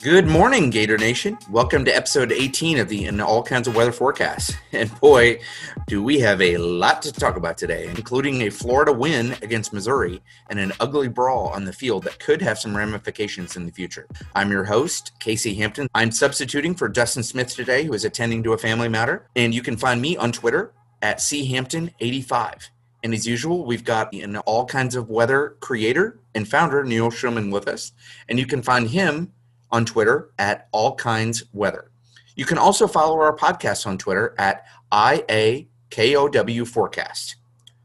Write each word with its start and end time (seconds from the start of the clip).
Good 0.00 0.28
morning, 0.28 0.70
Gator 0.70 0.96
Nation. 0.96 1.36
Welcome 1.50 1.84
to 1.84 1.90
episode 1.90 2.30
18 2.30 2.78
of 2.78 2.88
the 2.88 3.06
In 3.06 3.20
All 3.20 3.42
Kinds 3.42 3.66
of 3.66 3.74
Weather 3.74 3.90
Forecast. 3.90 4.56
And 4.72 4.94
boy, 5.00 5.40
do 5.88 6.04
we 6.04 6.20
have 6.20 6.40
a 6.40 6.56
lot 6.56 7.02
to 7.02 7.12
talk 7.12 7.36
about 7.36 7.58
today, 7.58 7.88
including 7.88 8.42
a 8.42 8.50
Florida 8.50 8.92
win 8.92 9.34
against 9.42 9.72
Missouri 9.72 10.22
and 10.50 10.60
an 10.60 10.72
ugly 10.78 11.08
brawl 11.08 11.48
on 11.48 11.64
the 11.64 11.72
field 11.72 12.04
that 12.04 12.20
could 12.20 12.40
have 12.40 12.60
some 12.60 12.76
ramifications 12.76 13.56
in 13.56 13.66
the 13.66 13.72
future. 13.72 14.06
I'm 14.36 14.52
your 14.52 14.62
host, 14.62 15.18
Casey 15.18 15.54
Hampton. 15.54 15.88
I'm 15.96 16.12
substituting 16.12 16.76
for 16.76 16.88
Justin 16.88 17.24
Smith 17.24 17.56
today, 17.56 17.82
who 17.82 17.92
is 17.92 18.04
attending 18.04 18.44
to 18.44 18.52
a 18.52 18.58
family 18.58 18.88
matter. 18.88 19.26
And 19.34 19.52
you 19.52 19.62
can 19.62 19.76
find 19.76 20.00
me 20.00 20.16
on 20.16 20.30
Twitter 20.30 20.74
at 21.02 21.18
champton85. 21.18 22.68
And 23.02 23.14
as 23.14 23.26
usual, 23.26 23.64
we've 23.64 23.84
got 23.84 24.12
an 24.12 24.36
all 24.38 24.64
kinds 24.64 24.94
of 24.94 25.08
weather 25.08 25.56
creator 25.58 26.20
and 26.36 26.46
founder, 26.46 26.84
Neil 26.84 27.10
Schulman, 27.10 27.52
with 27.52 27.66
us. 27.66 27.92
And 28.28 28.38
you 28.38 28.46
can 28.46 28.62
find 28.62 28.88
him 28.88 29.32
on 29.70 29.84
Twitter 29.84 30.30
at 30.38 30.68
All 30.72 30.94
Kinds 30.94 31.44
Weather. 31.52 31.90
You 32.36 32.44
can 32.44 32.58
also 32.58 32.86
follow 32.86 33.18
our 33.18 33.36
podcast 33.36 33.86
on 33.86 33.98
Twitter 33.98 34.34
at 34.38 34.64
IAKOW 34.92 36.66
Forecast. 36.68 37.36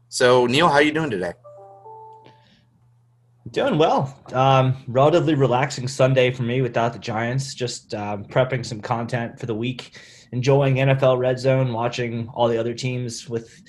So, 0.08 0.46
Neil, 0.46 0.68
how 0.68 0.74
are 0.74 0.82
you 0.82 0.92
doing 0.92 1.10
today? 1.10 1.32
Doing 3.50 3.78
well. 3.78 4.16
Um, 4.32 4.76
relatively 4.88 5.34
relaxing 5.34 5.86
Sunday 5.88 6.30
for 6.30 6.44
me 6.44 6.62
without 6.62 6.92
the 6.92 6.98
Giants. 6.98 7.54
Just 7.54 7.94
um, 7.94 8.24
prepping 8.24 8.64
some 8.64 8.80
content 8.80 9.38
for 9.38 9.46
the 9.46 9.54
week, 9.54 9.98
enjoying 10.32 10.76
NFL 10.76 11.18
Red 11.18 11.38
Zone, 11.38 11.72
watching 11.72 12.28
all 12.32 12.48
the 12.48 12.56
other 12.56 12.74
teams 12.74 13.28
with 13.28 13.60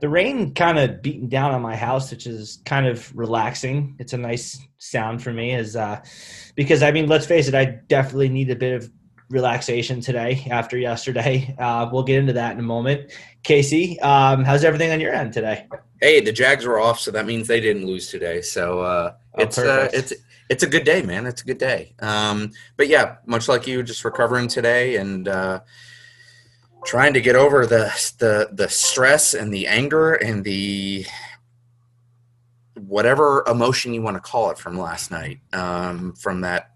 the 0.00 0.08
rain 0.08 0.54
kind 0.54 0.78
of 0.78 1.02
beating 1.02 1.28
down 1.28 1.52
on 1.52 1.62
my 1.62 1.76
house, 1.76 2.10
which 2.10 2.26
is 2.26 2.60
kind 2.64 2.86
of 2.86 3.14
relaxing. 3.16 3.96
It's 3.98 4.12
a 4.12 4.18
nice 4.18 4.60
sound 4.78 5.22
for 5.22 5.32
me, 5.32 5.54
as 5.54 5.76
uh, 5.76 6.00
because 6.54 6.82
I 6.82 6.92
mean, 6.92 7.08
let's 7.08 7.26
face 7.26 7.48
it, 7.48 7.54
I 7.54 7.64
definitely 7.88 8.28
need 8.28 8.50
a 8.50 8.56
bit 8.56 8.74
of 8.74 8.90
relaxation 9.30 10.00
today 10.00 10.46
after 10.50 10.78
yesterday. 10.78 11.54
Uh, 11.68 11.88
we'll 11.92 12.04
get 12.04 12.18
into 12.18 12.32
that 12.32 12.52
in 12.52 12.60
a 12.60 12.62
moment. 12.62 13.10
Casey, 13.42 13.98
um, 14.00 14.44
how's 14.44 14.62
everything 14.62 14.92
on 14.92 15.00
your 15.00 15.12
end 15.12 15.32
today? 15.32 15.66
Hey, 16.00 16.20
the 16.20 16.30
Jags 16.30 16.64
were 16.64 16.78
off, 16.78 17.00
so 17.00 17.10
that 17.10 17.26
means 17.26 17.48
they 17.48 17.60
didn't 17.60 17.84
lose 17.84 18.08
today. 18.08 18.42
So 18.42 18.80
uh, 18.80 19.14
oh, 19.34 19.42
it's 19.42 19.58
uh, 19.58 19.88
it's 19.92 20.12
it's 20.48 20.62
a 20.62 20.68
good 20.68 20.84
day, 20.84 21.02
man. 21.02 21.26
It's 21.26 21.42
a 21.42 21.44
good 21.44 21.58
day. 21.58 21.94
Um, 21.98 22.52
but 22.76 22.86
yeah, 22.86 23.16
much 23.26 23.48
like 23.48 23.66
you, 23.66 23.82
just 23.82 24.04
recovering 24.04 24.46
today 24.46 24.96
and 24.96 25.26
uh, 25.26 25.60
trying 26.88 27.12
to 27.12 27.20
get 27.20 27.36
over 27.36 27.66
the 27.66 27.92
the 28.18 28.48
the 28.52 28.66
stress 28.66 29.34
and 29.34 29.52
the 29.52 29.66
anger 29.66 30.14
and 30.14 30.42
the 30.42 31.04
whatever 32.86 33.44
emotion 33.46 33.92
you 33.92 34.00
want 34.00 34.16
to 34.16 34.20
call 34.20 34.50
it 34.50 34.56
from 34.56 34.78
last 34.78 35.10
night 35.10 35.38
um, 35.52 36.14
from 36.14 36.40
that 36.40 36.70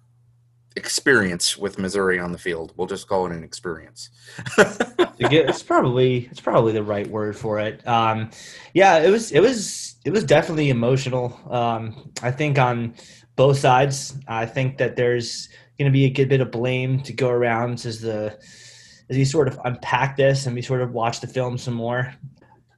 experience 0.77 1.57
with 1.57 1.79
Missouri 1.79 2.19
on 2.19 2.31
the 2.31 2.37
field. 2.37 2.75
We'll 2.77 2.87
just 2.87 3.09
call 3.09 3.25
it 3.25 3.33
an 3.33 3.43
experience. 3.43 4.11
it's 4.59 5.63
probably 5.63 6.29
it's 6.31 6.41
probably 6.41 6.75
the 6.75 6.83
right 6.83 7.07
word 7.07 7.35
for 7.35 7.59
it. 7.59 7.87
Um, 7.89 8.31
yeah, 8.75 8.99
it 8.99 9.09
was 9.09 9.33
it 9.33 9.41
was 9.41 9.97
it 10.05 10.11
was 10.11 10.25
definitely 10.25 10.69
emotional. 10.69 11.41
Um, 11.51 12.13
I 12.23 12.31
think 12.31 12.59
on 12.59 12.95
both 13.37 13.59
sides. 13.59 14.15
I 14.29 14.45
think 14.45 14.77
that 14.77 14.95
there's 14.95 15.49
going 15.79 15.91
to 15.91 15.93
be 15.93 16.05
a 16.05 16.11
good 16.11 16.29
bit 16.29 16.43
of 16.43 16.51
blame 16.51 17.01
to 17.01 17.15
go 17.15 17.31
around 17.31 17.87
as 17.87 18.03
the 18.03 18.39
as 19.09 19.17
we 19.17 19.25
sort 19.25 19.49
of 19.49 19.59
unpack 19.65 20.17
this 20.17 20.47
and 20.47 20.55
we 20.55 20.63
sort 20.63 20.81
of 20.81 20.93
watch 20.93 21.21
the 21.21 21.27
film 21.27 21.59
some 21.59 21.75
more. 21.75 22.15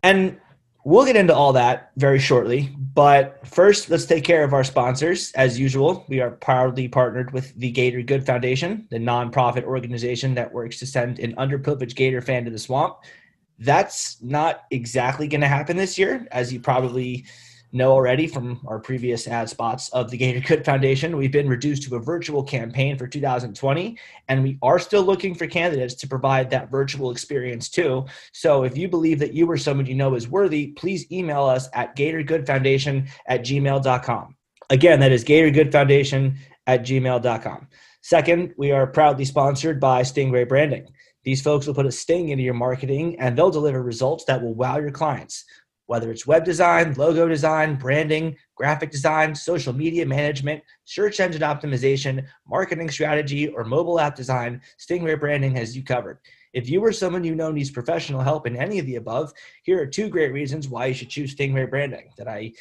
And 0.03 0.39
we'll 0.85 1.07
get 1.07 1.17
into 1.17 1.35
all 1.35 1.53
that 1.55 1.91
very 1.97 2.19
shortly. 2.19 2.75
But 2.95 3.47
first, 3.47 3.91
let's 3.91 4.05
take 4.05 4.25
care 4.25 4.45
of 4.45 4.53
our 4.53 4.65
sponsors. 4.65 5.33
As 5.33 5.59
usual, 5.59 6.05
we 6.09 6.21
are 6.21 6.31
proudly 6.31 6.89
partnered 6.89 7.33
with 7.33 7.55
the 7.59 7.71
Gator 7.71 8.03
Good 8.03 8.25
Foundation, 8.25 8.87
the 8.91 8.99
nonprofit 8.99 9.65
organization 9.65 10.35
that 10.35 10.53
works 10.53 10.79
to 10.81 10.87
send 10.87 11.19
an 11.19 11.35
underprivileged 11.37 11.97
Gator 11.97 12.21
fan 12.21 12.45
to 12.45 12.51
the 12.51 12.59
swamp. 12.59 12.99
That's 13.59 14.21
not 14.23 14.65
exactly 14.71 15.27
going 15.29 15.41
to 15.41 15.49
happen 15.49 15.77
this 15.77 15.97
year, 15.99 16.27
as 16.33 16.53
you 16.53 16.61
probably 16.61 17.25
know 17.75 17.93
already 17.93 18.27
from 18.27 18.61
our 18.67 18.79
previous 18.79 19.27
ad 19.27 19.49
spots 19.49 19.89
of 19.91 20.11
the 20.11 20.17
Gator 20.17 20.41
Good 20.41 20.65
Foundation, 20.65 21.17
we've 21.17 21.33
been 21.33 21.49
reduced 21.49 21.83
to 21.85 21.97
a 21.97 22.01
virtual 22.01 22.43
campaign 22.43 22.97
for 22.97 23.07
2020, 23.07 23.99
and 24.29 24.43
we 24.43 24.59
are 24.63 24.79
still 24.79 25.03
looking 25.03 25.35
for 25.35 25.47
candidates 25.47 25.95
to 25.95 26.09
provide 26.09 26.51
that 26.51 26.71
virtual 26.71 27.11
experience 27.11 27.69
too. 27.69 28.07
So 28.33 28.63
if 28.63 28.79
you 28.79 28.89
believe 28.89 29.19
that 29.19 29.35
you 29.35 29.51
or 29.51 29.59
someone 29.59 29.87
you 29.87 29.95
know 29.95 30.15
is 30.15 30.29
worthy, 30.29 30.69
please 30.69 31.11
email 31.11 31.45
us 31.45 31.69
at 31.75 31.97
gatorgoodfoundation 31.97 33.09
at 33.27 33.43
gmail.com. 33.43 34.37
Again, 34.71 35.01
that 35.01 35.13
is 35.13 35.25
gatorgoodfoundation 35.25 36.37
at 36.67 36.83
gmail.com. 36.83 37.69
Second, 38.01 38.55
we 38.57 38.71
are 38.71 38.87
proudly 38.87 39.25
sponsored 39.25 39.81
by 39.81 40.03
Stingray 40.03 40.49
Branding. 40.49 40.89
These 41.25 41.41
folks 41.41 41.67
will 41.67 41.75
put 41.75 41.87
a 41.87 41.93
sting 41.93 42.29
into 42.29 42.45
your 42.45 42.55
marketing 42.55 43.19
and 43.19 43.37
they'll 43.37 43.51
deliver 43.51 43.83
results 43.83 44.27
that 44.27 44.43
will 44.43 44.55
wow 44.55 44.79
your 44.79 44.91
clients 44.91 45.45
whether 45.87 46.11
it's 46.11 46.27
web 46.27 46.45
design, 46.45 46.95
logo 46.95 47.29
design, 47.29 47.77
branding, 47.77 48.37
graphic 48.55 48.91
design, 48.91 49.35
social 49.35 49.73
media 49.73 50.07
management, 50.07 50.63
search 50.85 51.21
engine 51.21 51.43
optimization, 51.43 52.25
marketing 52.49 52.91
strategy, 52.91 53.49
or 53.49 53.65
mobile 53.65 54.01
app 54.01 54.15
design, 54.15 54.61
Stingray 54.79 55.19
Branding 55.19 55.55
has 55.57 55.77
you 55.77 55.83
covered. 55.83 56.19
If 56.53 56.69
you 56.69 56.81
or 56.85 56.93
someone 56.93 57.25
you 57.25 57.35
know 57.35 57.51
needs 57.51 57.71
professional 57.71 58.21
help 58.21 58.47
in 58.47 58.57
any 58.57 58.79
of 58.79 58.87
the 58.87 58.97
above, 58.97 59.33
here 59.65 59.81
are 59.81 59.87
two 59.87 60.09
great 60.09 60.33
reasons 60.33 60.69
why 60.69 60.87
you 60.87 60.95
should 60.95 61.11
choose 61.11 61.35
Stingray 61.35 61.69
Branding 61.69 62.11
that 62.17 62.29
I 62.29 62.53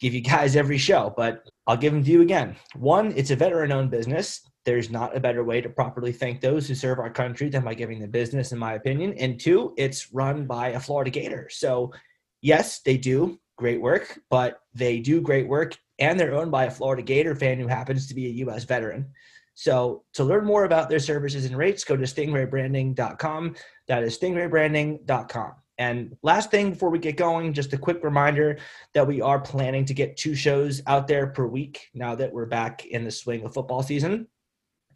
give 0.00 0.14
you 0.14 0.20
guys 0.20 0.56
every 0.56 0.78
show, 0.78 1.12
but 1.16 1.48
I'll 1.66 1.76
give 1.76 1.92
them 1.92 2.04
to 2.04 2.10
you 2.10 2.22
again. 2.22 2.56
One, 2.76 3.12
it's 3.16 3.30
a 3.30 3.36
veteran 3.36 3.72
owned 3.72 3.90
business. 3.90 4.42
There's 4.64 4.90
not 4.90 5.16
a 5.16 5.20
better 5.20 5.44
way 5.44 5.60
to 5.60 5.68
properly 5.68 6.12
thank 6.12 6.40
those 6.40 6.68
who 6.68 6.74
serve 6.74 6.98
our 6.98 7.10
country 7.10 7.48
than 7.48 7.64
by 7.64 7.74
giving 7.74 8.00
the 8.00 8.06
business, 8.06 8.52
in 8.52 8.58
my 8.58 8.74
opinion. 8.74 9.14
And 9.14 9.40
two, 9.40 9.72
it's 9.76 10.12
run 10.12 10.46
by 10.46 10.68
a 10.70 10.80
Florida 10.80 11.10
Gator. 11.10 11.48
So 11.50 11.92
yes, 12.40 12.80
they 12.80 12.96
do 12.96 13.38
great 13.56 13.80
work, 13.80 14.20
but 14.30 14.60
they 14.74 15.00
do 15.00 15.20
great 15.20 15.48
work 15.48 15.76
and 15.98 16.18
they're 16.18 16.34
owned 16.34 16.50
by 16.50 16.64
a 16.64 16.70
Florida 16.70 17.02
Gator 17.02 17.34
fan 17.34 17.58
who 17.58 17.66
happens 17.66 18.06
to 18.06 18.14
be 18.14 18.26
a 18.26 18.30
U.S. 18.44 18.64
veteran. 18.64 19.10
So 19.54 20.04
to 20.14 20.22
learn 20.22 20.44
more 20.44 20.64
about 20.64 20.88
their 20.88 21.00
services 21.00 21.44
and 21.44 21.56
rates, 21.56 21.82
go 21.82 21.96
to 21.96 22.04
stingraybranding.com. 22.04 23.56
That 23.88 24.04
is 24.04 24.16
stingraybranding.com. 24.16 25.52
And 25.78 26.16
last 26.22 26.50
thing 26.50 26.70
before 26.70 26.90
we 26.90 26.98
get 26.98 27.16
going, 27.16 27.52
just 27.52 27.72
a 27.72 27.78
quick 27.78 28.02
reminder 28.02 28.58
that 28.94 29.06
we 29.06 29.20
are 29.20 29.40
planning 29.40 29.84
to 29.86 29.94
get 29.94 30.16
two 30.16 30.34
shows 30.34 30.82
out 30.86 31.06
there 31.06 31.28
per 31.28 31.46
week 31.46 31.88
now 31.94 32.14
that 32.16 32.32
we're 32.32 32.46
back 32.46 32.86
in 32.86 33.04
the 33.04 33.10
swing 33.10 33.44
of 33.44 33.54
football 33.54 33.82
season. 33.82 34.26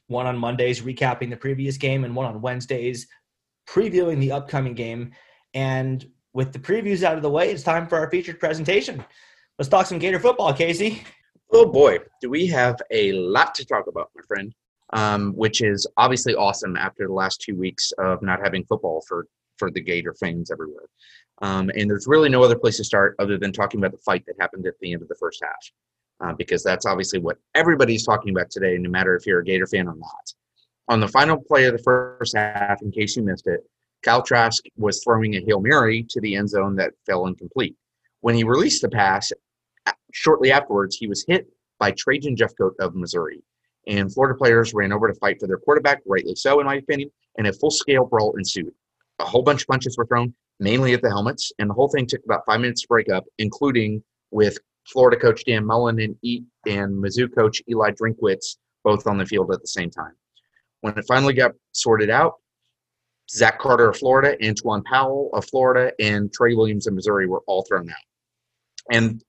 One 0.08 0.26
on 0.26 0.36
Mondays, 0.36 0.80
recapping 0.80 1.30
the 1.30 1.36
previous 1.36 1.76
game, 1.76 2.04
and 2.04 2.14
one 2.14 2.26
on 2.26 2.40
Wednesdays, 2.40 3.06
previewing 3.68 4.18
the 4.18 4.32
upcoming 4.32 4.74
game. 4.74 5.12
And 5.54 6.04
with 6.32 6.52
the 6.52 6.58
previews 6.58 7.02
out 7.02 7.16
of 7.16 7.22
the 7.22 7.30
way, 7.30 7.50
it's 7.50 7.62
time 7.62 7.86
for 7.86 7.98
our 7.98 8.10
featured 8.10 8.40
presentation. 8.40 9.04
Let's 9.58 9.68
talk 9.68 9.86
some 9.86 9.98
Gator 9.98 10.18
football, 10.18 10.52
Casey. 10.52 11.02
Oh 11.52 11.66
boy, 11.66 11.98
do 12.20 12.30
we 12.30 12.46
have 12.46 12.80
a 12.90 13.12
lot 13.12 13.54
to 13.56 13.64
talk 13.64 13.86
about, 13.86 14.10
my 14.14 14.22
friend. 14.26 14.54
Um, 14.94 15.32
which 15.32 15.62
is 15.62 15.86
obviously 15.96 16.34
awesome 16.34 16.76
after 16.76 17.06
the 17.06 17.14
last 17.14 17.40
two 17.40 17.56
weeks 17.56 17.92
of 17.92 18.20
not 18.20 18.40
having 18.44 18.62
football 18.64 19.02
for 19.08 19.26
for 19.56 19.70
the 19.70 19.80
Gator 19.80 20.12
fans 20.12 20.50
everywhere. 20.50 20.84
Um, 21.40 21.70
and 21.74 21.88
there's 21.88 22.06
really 22.06 22.28
no 22.28 22.42
other 22.42 22.58
place 22.58 22.76
to 22.76 22.84
start 22.84 23.16
other 23.18 23.38
than 23.38 23.52
talking 23.52 23.80
about 23.80 23.92
the 23.92 24.02
fight 24.04 24.24
that 24.26 24.36
happened 24.38 24.66
at 24.66 24.74
the 24.80 24.92
end 24.92 25.00
of 25.00 25.08
the 25.08 25.14
first 25.14 25.42
half, 25.42 25.72
uh, 26.22 26.34
because 26.34 26.62
that's 26.62 26.84
obviously 26.84 27.20
what 27.20 27.38
everybody's 27.54 28.04
talking 28.04 28.30
about 28.36 28.50
today, 28.50 28.76
no 28.76 28.90
matter 28.90 29.16
if 29.16 29.26
you're 29.26 29.40
a 29.40 29.44
Gator 29.44 29.66
fan 29.66 29.88
or 29.88 29.94
not. 29.94 30.34
On 30.88 31.00
the 31.00 31.08
final 31.08 31.38
play 31.40 31.64
of 31.64 31.72
the 31.72 31.82
first 31.82 32.36
half, 32.36 32.82
in 32.82 32.90
case 32.90 33.16
you 33.16 33.22
missed 33.22 33.46
it, 33.46 33.60
Kyle 34.02 34.22
Trask 34.22 34.64
was 34.76 35.02
throwing 35.02 35.34
a 35.34 35.40
Hail 35.40 35.60
Mary 35.60 36.04
to 36.10 36.20
the 36.20 36.36
end 36.36 36.48
zone 36.48 36.76
that 36.76 36.94
fell 37.06 37.26
incomplete. 37.26 37.76
When 38.20 38.34
he 38.34 38.44
released 38.44 38.82
the 38.82 38.88
pass, 38.88 39.32
shortly 40.12 40.50
afterwards, 40.50 40.96
he 40.96 41.06
was 41.06 41.24
hit 41.26 41.46
by 41.78 41.92
Trajan 41.92 42.36
Jeffcoat 42.36 42.72
of 42.80 42.94
Missouri. 42.94 43.42
And 43.86 44.12
Florida 44.12 44.36
players 44.36 44.74
ran 44.74 44.92
over 44.92 45.08
to 45.08 45.14
fight 45.14 45.40
for 45.40 45.46
their 45.46 45.58
quarterback, 45.58 46.02
rightly 46.06 46.34
so, 46.34 46.60
in 46.60 46.66
my 46.66 46.76
opinion, 46.76 47.10
and 47.36 47.46
a 47.46 47.52
full 47.52 47.70
scale 47.70 48.04
brawl 48.04 48.36
ensued. 48.36 48.72
A 49.18 49.24
whole 49.24 49.42
bunch 49.42 49.62
of 49.62 49.68
punches 49.68 49.96
were 49.96 50.06
thrown, 50.06 50.34
mainly 50.60 50.94
at 50.94 51.02
the 51.02 51.08
helmets, 51.08 51.52
and 51.58 51.68
the 51.68 51.74
whole 51.74 51.88
thing 51.88 52.06
took 52.06 52.24
about 52.24 52.46
five 52.46 52.60
minutes 52.60 52.82
to 52.82 52.88
break 52.88 53.10
up, 53.10 53.24
including 53.38 54.02
with 54.30 54.58
Florida 54.86 55.16
coach 55.16 55.44
Dan 55.44 55.64
Mullen 55.64 56.00
and, 56.00 56.16
e- 56.22 56.44
and 56.66 56.92
Mizzou 57.02 57.32
coach 57.34 57.62
Eli 57.68 57.90
Drinkwitz 57.92 58.56
both 58.84 59.06
on 59.06 59.18
the 59.18 59.26
field 59.26 59.52
at 59.52 59.60
the 59.60 59.68
same 59.68 59.90
time. 59.90 60.12
When 60.80 60.96
it 60.98 61.04
finally 61.06 61.34
got 61.34 61.52
sorted 61.72 62.10
out, 62.10 62.34
Zach 63.32 63.58
Carter 63.58 63.88
of 63.88 63.96
Florida, 63.96 64.36
Antwuan 64.42 64.84
Powell 64.84 65.30
of 65.32 65.44
Florida, 65.46 65.92
and 65.98 66.32
Trey 66.32 66.54
Williams 66.54 66.86
of 66.86 66.94
Missouri 66.94 67.26
were 67.26 67.42
all 67.46 67.62
thrown 67.62 67.88
out. 67.88 67.96
And 68.90 69.22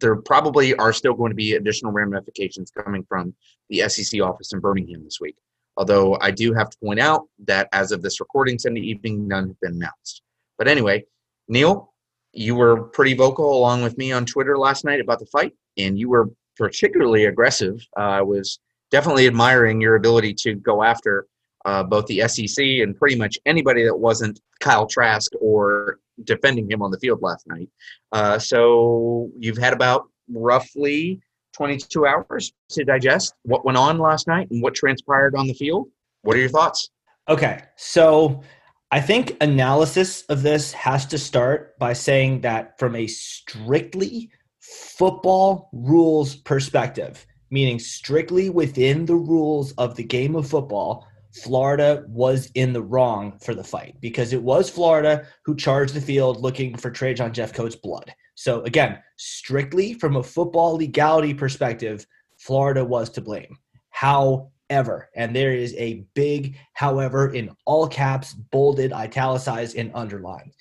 there 0.00 0.16
probably 0.16 0.74
are 0.76 0.92
still 0.92 1.14
going 1.14 1.30
to 1.30 1.36
be 1.36 1.54
additional 1.54 1.92
ramifications 1.92 2.70
coming 2.70 3.04
from 3.08 3.34
the 3.68 3.88
SEC 3.88 4.20
office 4.20 4.52
in 4.52 4.60
Birmingham 4.60 5.04
this 5.04 5.18
week. 5.20 5.36
Although 5.76 6.18
I 6.20 6.30
do 6.30 6.52
have 6.54 6.70
to 6.70 6.78
point 6.82 7.00
out 7.00 7.26
that 7.46 7.68
as 7.72 7.92
of 7.92 8.02
this 8.02 8.20
recording 8.20 8.58
Sunday 8.58 8.80
evening, 8.80 9.26
none 9.26 9.48
have 9.48 9.60
been 9.60 9.74
announced. 9.74 10.22
But 10.58 10.68
anyway, 10.68 11.04
Neil, 11.48 11.92
you 12.32 12.54
were 12.54 12.84
pretty 12.84 13.14
vocal 13.14 13.56
along 13.56 13.82
with 13.82 13.98
me 13.98 14.12
on 14.12 14.24
Twitter 14.24 14.56
last 14.56 14.84
night 14.84 15.00
about 15.00 15.18
the 15.18 15.26
fight, 15.26 15.52
and 15.76 15.98
you 15.98 16.08
were 16.08 16.30
particularly 16.56 17.24
aggressive. 17.24 17.84
Uh, 17.96 18.00
I 18.00 18.22
was 18.22 18.60
definitely 18.90 19.26
admiring 19.26 19.80
your 19.80 19.96
ability 19.96 20.34
to 20.34 20.54
go 20.54 20.82
after 20.82 21.26
uh, 21.64 21.82
both 21.82 22.06
the 22.06 22.26
SEC 22.28 22.64
and 22.64 22.96
pretty 22.96 23.16
much 23.16 23.38
anybody 23.46 23.84
that 23.84 23.96
wasn't 23.96 24.40
Kyle 24.60 24.86
Trask 24.86 25.30
or 25.40 25.98
defending 26.24 26.70
him 26.70 26.82
on 26.82 26.90
the 26.90 26.98
field 26.98 27.20
last 27.22 27.46
night. 27.46 27.68
Uh, 28.12 28.38
so 28.38 29.30
you've 29.38 29.58
had 29.58 29.72
about 29.72 30.08
roughly 30.32 31.20
22 31.54 32.06
hours 32.06 32.52
to 32.70 32.84
digest 32.84 33.34
what 33.42 33.64
went 33.64 33.76
on 33.76 33.98
last 33.98 34.26
night 34.26 34.48
and 34.50 34.62
what 34.62 34.74
transpired 34.74 35.34
on 35.34 35.46
the 35.46 35.54
field. 35.54 35.88
What 36.22 36.36
are 36.36 36.40
your 36.40 36.48
thoughts? 36.48 36.90
Okay, 37.28 37.62
so 37.76 38.42
I 38.90 39.00
think 39.00 39.36
analysis 39.40 40.22
of 40.22 40.42
this 40.42 40.72
has 40.72 41.06
to 41.06 41.18
start 41.18 41.78
by 41.78 41.92
saying 41.92 42.40
that 42.42 42.78
from 42.78 42.96
a 42.96 43.06
strictly 43.06 44.30
football 44.60 45.70
rules 45.72 46.34
perspective, 46.34 47.24
meaning 47.50 47.78
strictly 47.78 48.50
within 48.50 49.06
the 49.06 49.14
rules 49.14 49.72
of 49.72 49.96
the 49.96 50.02
game 50.02 50.34
of 50.34 50.48
football, 50.48 51.06
Florida 51.32 52.04
was 52.08 52.50
in 52.54 52.72
the 52.72 52.82
wrong 52.82 53.38
for 53.40 53.54
the 53.54 53.64
fight 53.64 53.94
because 54.00 54.32
it 54.32 54.42
was 54.42 54.68
Florida 54.68 55.26
who 55.44 55.54
charged 55.54 55.94
the 55.94 56.00
field 56.00 56.40
looking 56.40 56.76
for 56.76 56.90
Trajan 56.90 57.32
Jeffcoat's 57.32 57.76
blood. 57.76 58.12
So 58.34 58.62
again, 58.62 58.98
strictly 59.16 59.94
from 59.94 60.16
a 60.16 60.22
football 60.22 60.76
legality 60.76 61.34
perspective, 61.34 62.06
Florida 62.38 62.84
was 62.84 63.10
to 63.10 63.20
blame. 63.20 63.58
However, 63.90 65.10
and 65.14 65.36
there 65.36 65.52
is 65.52 65.74
a 65.74 66.04
big 66.14 66.56
however 66.72 67.32
in 67.32 67.50
all 67.64 67.86
caps, 67.86 68.32
bolded, 68.32 68.92
italicized, 68.92 69.76
and 69.76 69.92
underlined. 69.94 70.54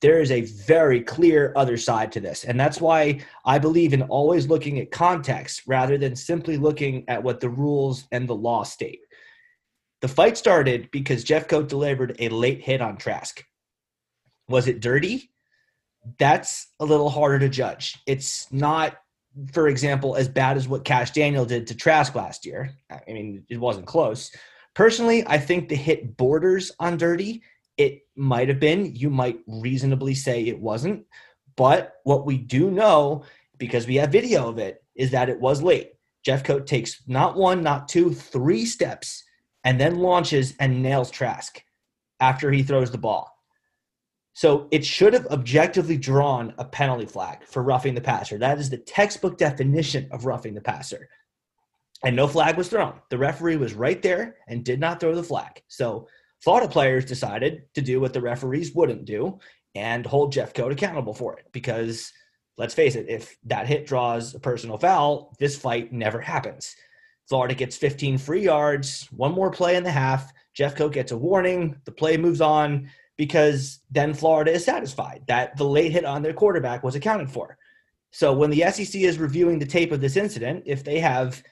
There 0.00 0.20
is 0.20 0.30
a 0.30 0.42
very 0.42 1.00
clear 1.00 1.54
other 1.56 1.78
side 1.78 2.12
to 2.12 2.20
this. 2.20 2.44
And 2.44 2.60
that's 2.60 2.78
why 2.78 3.20
I 3.46 3.58
believe 3.58 3.94
in 3.94 4.02
always 4.02 4.46
looking 4.46 4.78
at 4.78 4.90
context 4.90 5.62
rather 5.66 5.96
than 5.96 6.14
simply 6.14 6.58
looking 6.58 7.08
at 7.08 7.22
what 7.22 7.40
the 7.40 7.48
rules 7.48 8.06
and 8.12 8.28
the 8.28 8.36
law 8.36 8.64
state. 8.64 9.00
The 10.04 10.08
fight 10.08 10.36
started 10.36 10.90
because 10.90 11.24
Jeffcoat 11.24 11.66
delivered 11.66 12.16
a 12.18 12.28
late 12.28 12.60
hit 12.60 12.82
on 12.82 12.98
Trask. 12.98 13.42
Was 14.50 14.68
it 14.68 14.80
dirty? 14.80 15.30
That's 16.18 16.66
a 16.78 16.84
little 16.84 17.08
harder 17.08 17.38
to 17.38 17.48
judge. 17.48 17.98
It's 18.06 18.46
not, 18.52 18.98
for 19.54 19.66
example, 19.66 20.14
as 20.14 20.28
bad 20.28 20.58
as 20.58 20.68
what 20.68 20.84
Cash 20.84 21.12
Daniel 21.12 21.46
did 21.46 21.68
to 21.68 21.74
Trask 21.74 22.14
last 22.14 22.44
year. 22.44 22.74
I 22.90 23.00
mean, 23.14 23.46
it 23.48 23.56
wasn't 23.56 23.86
close. 23.86 24.30
Personally, 24.74 25.26
I 25.26 25.38
think 25.38 25.70
the 25.70 25.74
hit 25.74 26.18
borders 26.18 26.70
on 26.78 26.98
dirty. 26.98 27.42
It 27.78 28.02
might 28.14 28.48
have 28.48 28.60
been. 28.60 28.94
You 28.94 29.08
might 29.08 29.38
reasonably 29.46 30.14
say 30.14 30.42
it 30.42 30.60
wasn't. 30.60 31.06
But 31.56 31.94
what 32.02 32.26
we 32.26 32.36
do 32.36 32.70
know, 32.70 33.24
because 33.56 33.86
we 33.86 33.94
have 33.94 34.12
video 34.12 34.50
of 34.50 34.58
it, 34.58 34.84
is 34.94 35.12
that 35.12 35.30
it 35.30 35.40
was 35.40 35.62
late. 35.62 35.92
Jeffcoat 36.28 36.66
takes 36.66 37.02
not 37.06 37.38
one, 37.38 37.62
not 37.62 37.88
two, 37.88 38.12
three 38.12 38.66
steps 38.66 39.24
and 39.64 39.80
then 39.80 39.98
launches 39.98 40.54
and 40.60 40.82
nails 40.82 41.10
Trask 41.10 41.62
after 42.20 42.50
he 42.50 42.62
throws 42.62 42.90
the 42.90 42.98
ball. 42.98 43.30
So 44.34 44.68
it 44.72 44.84
should 44.84 45.14
have 45.14 45.26
objectively 45.26 45.96
drawn 45.96 46.54
a 46.58 46.64
penalty 46.64 47.06
flag 47.06 47.44
for 47.46 47.62
roughing 47.62 47.94
the 47.94 48.00
passer. 48.00 48.36
That 48.36 48.58
is 48.58 48.68
the 48.68 48.78
textbook 48.78 49.38
definition 49.38 50.08
of 50.10 50.24
roughing 50.24 50.54
the 50.54 50.60
passer. 50.60 51.08
And 52.04 52.16
no 52.16 52.26
flag 52.26 52.56
was 52.56 52.68
thrown. 52.68 53.00
The 53.10 53.18
referee 53.18 53.56
was 53.56 53.74
right 53.74 54.02
there 54.02 54.36
and 54.48 54.64
did 54.64 54.80
not 54.80 55.00
throw 55.00 55.14
the 55.14 55.22
flag. 55.22 55.62
So 55.68 56.08
Florida 56.42 56.68
players 56.68 57.04
decided 57.04 57.62
to 57.74 57.80
do 57.80 58.00
what 58.00 58.12
the 58.12 58.20
referees 58.20 58.74
wouldn't 58.74 59.04
do 59.04 59.38
and 59.74 60.04
hold 60.04 60.32
Jeff 60.32 60.52
Jeffcoat 60.52 60.72
accountable 60.72 61.14
for 61.14 61.38
it 61.38 61.46
because 61.52 62.12
let's 62.58 62.74
face 62.74 62.96
it, 62.96 63.06
if 63.08 63.36
that 63.44 63.66
hit 63.66 63.86
draws 63.86 64.34
a 64.34 64.40
personal 64.40 64.78
foul, 64.78 65.34
this 65.38 65.56
fight 65.56 65.92
never 65.92 66.20
happens. 66.20 66.76
Florida 67.28 67.54
gets 67.54 67.76
15 67.76 68.18
free 68.18 68.42
yards, 68.42 69.08
one 69.10 69.32
more 69.32 69.50
play 69.50 69.76
in 69.76 69.84
the 69.84 69.90
half. 69.90 70.32
Jeffcoat 70.56 70.92
gets 70.92 71.12
a 71.12 71.16
warning. 71.16 71.76
The 71.84 71.92
play 71.92 72.16
moves 72.16 72.40
on 72.40 72.90
because 73.16 73.80
then 73.90 74.14
Florida 74.14 74.52
is 74.52 74.64
satisfied 74.64 75.22
that 75.28 75.56
the 75.56 75.64
late 75.64 75.92
hit 75.92 76.04
on 76.04 76.22
their 76.22 76.32
quarterback 76.32 76.82
was 76.82 76.94
accounted 76.94 77.30
for. 77.30 77.56
So 78.10 78.32
when 78.32 78.50
the 78.50 78.64
SEC 78.70 79.00
is 79.00 79.18
reviewing 79.18 79.58
the 79.58 79.66
tape 79.66 79.90
of 79.90 80.00
this 80.00 80.16
incident, 80.16 80.64
if 80.66 80.84
they 80.84 81.00
have 81.00 81.42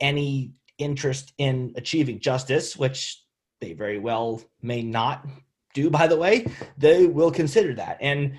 any 0.00 0.52
interest 0.78 1.32
in 1.38 1.72
achieving 1.76 2.20
justice, 2.20 2.76
which 2.76 3.22
they 3.60 3.72
very 3.72 3.98
well 3.98 4.42
may 4.60 4.82
not 4.82 5.26
do, 5.74 5.88
by 5.88 6.06
the 6.06 6.16
way, 6.16 6.46
they 6.76 7.06
will 7.06 7.30
consider 7.30 7.74
that. 7.74 7.98
And 8.00 8.38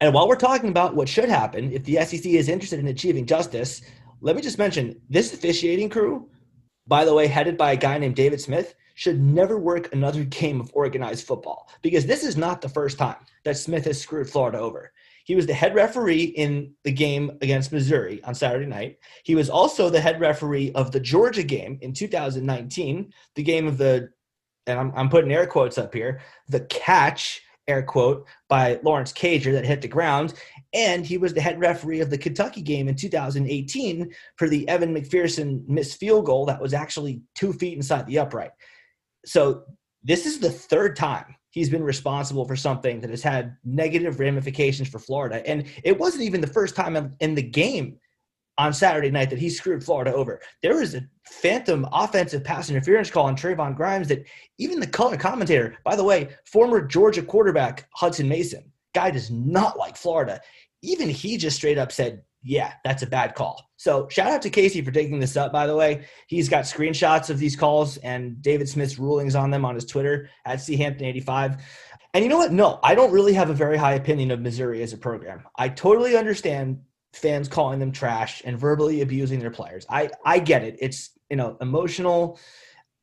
and 0.00 0.12
while 0.12 0.28
we're 0.28 0.36
talking 0.36 0.68
about 0.68 0.94
what 0.94 1.08
should 1.08 1.28
happen, 1.30 1.72
if 1.72 1.84
the 1.84 1.96
SEC 2.04 2.26
is 2.26 2.50
interested 2.50 2.78
in 2.78 2.88
achieving 2.88 3.24
justice, 3.24 3.80
let 4.20 4.36
me 4.36 4.42
just 4.42 4.58
mention 4.58 5.00
this 5.08 5.32
officiating 5.32 5.88
crew, 5.88 6.28
by 6.86 7.04
the 7.04 7.14
way, 7.14 7.26
headed 7.26 7.56
by 7.56 7.72
a 7.72 7.76
guy 7.76 7.98
named 7.98 8.16
David 8.16 8.40
Smith, 8.40 8.74
should 8.94 9.20
never 9.20 9.58
work 9.58 9.92
another 9.92 10.24
game 10.24 10.60
of 10.60 10.70
organized 10.74 11.26
football 11.26 11.70
because 11.82 12.06
this 12.06 12.24
is 12.24 12.36
not 12.36 12.60
the 12.60 12.68
first 12.68 12.98
time 12.98 13.16
that 13.44 13.56
Smith 13.56 13.84
has 13.84 14.00
screwed 14.00 14.28
Florida 14.28 14.58
over. 14.58 14.92
He 15.24 15.34
was 15.34 15.46
the 15.46 15.54
head 15.54 15.74
referee 15.74 16.22
in 16.22 16.72
the 16.84 16.92
game 16.92 17.36
against 17.42 17.72
Missouri 17.72 18.22
on 18.22 18.34
Saturday 18.34 18.66
night. 18.66 18.98
He 19.24 19.34
was 19.34 19.50
also 19.50 19.90
the 19.90 20.00
head 20.00 20.20
referee 20.20 20.72
of 20.72 20.92
the 20.92 21.00
Georgia 21.00 21.42
game 21.42 21.78
in 21.82 21.92
2019, 21.92 23.12
the 23.34 23.42
game 23.42 23.66
of 23.66 23.76
the, 23.76 24.10
and 24.68 24.78
I'm, 24.78 24.92
I'm 24.96 25.08
putting 25.08 25.32
air 25.32 25.46
quotes 25.46 25.78
up 25.78 25.92
here, 25.92 26.20
the 26.48 26.60
catch 26.60 27.42
air 27.68 27.82
quote, 27.82 28.26
by 28.48 28.78
Lawrence 28.82 29.12
Cager 29.12 29.52
that 29.52 29.66
hit 29.66 29.82
the 29.82 29.88
ground. 29.88 30.34
And 30.72 31.06
he 31.06 31.18
was 31.18 31.34
the 31.34 31.40
head 31.40 31.58
referee 31.58 32.00
of 32.00 32.10
the 32.10 32.18
Kentucky 32.18 32.62
game 32.62 32.88
in 32.88 32.94
2018 32.94 34.12
for 34.36 34.48
the 34.48 34.68
Evan 34.68 34.94
McPherson 34.94 35.66
missed 35.68 35.98
field 35.98 36.26
goal 36.26 36.46
that 36.46 36.60
was 36.60 36.74
actually 36.74 37.22
two 37.34 37.52
feet 37.52 37.76
inside 37.76 38.06
the 38.06 38.18
upright. 38.18 38.52
So 39.24 39.64
this 40.02 40.26
is 40.26 40.38
the 40.38 40.50
third 40.50 40.96
time 40.96 41.34
he's 41.50 41.70
been 41.70 41.82
responsible 41.82 42.44
for 42.44 42.54
something 42.54 43.00
that 43.00 43.08
has 43.08 43.22
had 43.22 43.56
negative 43.64 44.20
ramifications 44.20 44.88
for 44.88 44.98
Florida. 44.98 45.46
And 45.48 45.64
it 45.82 45.98
wasn't 45.98 46.24
even 46.24 46.42
the 46.42 46.46
first 46.46 46.76
time 46.76 47.16
in 47.18 47.34
the 47.34 47.42
game 47.42 47.98
on 48.58 48.72
Saturday 48.72 49.10
night 49.10 49.30
that 49.30 49.38
he 49.38 49.50
screwed 49.50 49.84
Florida 49.84 50.14
over. 50.14 50.40
There 50.62 50.76
was 50.76 50.94
a 50.94 51.06
phantom 51.24 51.86
offensive 51.92 52.44
pass 52.44 52.70
interference 52.70 53.10
call 53.10 53.26
on 53.26 53.36
Trevon 53.36 53.76
Grimes 53.76 54.08
that 54.08 54.24
even 54.58 54.80
the 54.80 54.86
color 54.86 55.16
commentator, 55.16 55.76
by 55.84 55.96
the 55.96 56.04
way, 56.04 56.28
former 56.44 56.80
Georgia 56.80 57.22
quarterback 57.22 57.88
Hutson 57.98 58.28
Mason, 58.28 58.72
guy 58.94 59.10
does 59.10 59.30
not 59.30 59.78
like 59.78 59.96
Florida. 59.96 60.40
Even 60.82 61.08
he 61.08 61.36
just 61.36 61.56
straight 61.56 61.78
up 61.78 61.92
said, 61.92 62.22
yeah, 62.42 62.74
that's 62.84 63.02
a 63.02 63.06
bad 63.06 63.34
call. 63.34 63.60
So 63.76 64.08
shout 64.08 64.30
out 64.30 64.40
to 64.42 64.50
Casey 64.50 64.80
for 64.80 64.92
taking 64.92 65.18
this 65.18 65.36
up, 65.36 65.52
by 65.52 65.66
the 65.66 65.74
way. 65.74 66.06
He's 66.28 66.48
got 66.48 66.64
screenshots 66.64 67.28
of 67.28 67.38
these 67.38 67.56
calls 67.56 67.96
and 67.98 68.40
David 68.40 68.68
Smith's 68.68 68.98
rulings 68.98 69.34
on 69.34 69.50
them 69.50 69.64
on 69.64 69.74
his 69.74 69.84
Twitter 69.84 70.30
at 70.44 70.58
Hampton85. 70.58 71.60
And 72.14 72.24
you 72.24 72.30
know 72.30 72.38
what? 72.38 72.52
No, 72.52 72.78
I 72.82 72.94
don't 72.94 73.12
really 73.12 73.34
have 73.34 73.50
a 73.50 73.54
very 73.54 73.76
high 73.76 73.94
opinion 73.94 74.30
of 74.30 74.40
Missouri 74.40 74.82
as 74.82 74.92
a 74.92 74.96
program. 74.96 75.42
I 75.56 75.68
totally 75.68 76.16
understand 76.16 76.80
fans 77.16 77.48
calling 77.48 77.78
them 77.78 77.92
trash 77.92 78.42
and 78.44 78.58
verbally 78.58 79.00
abusing 79.00 79.40
their 79.40 79.50
players. 79.50 79.86
I 79.88 80.10
I 80.24 80.38
get 80.38 80.62
it. 80.62 80.76
It's 80.80 81.10
you 81.30 81.36
know 81.36 81.56
emotional. 81.60 82.38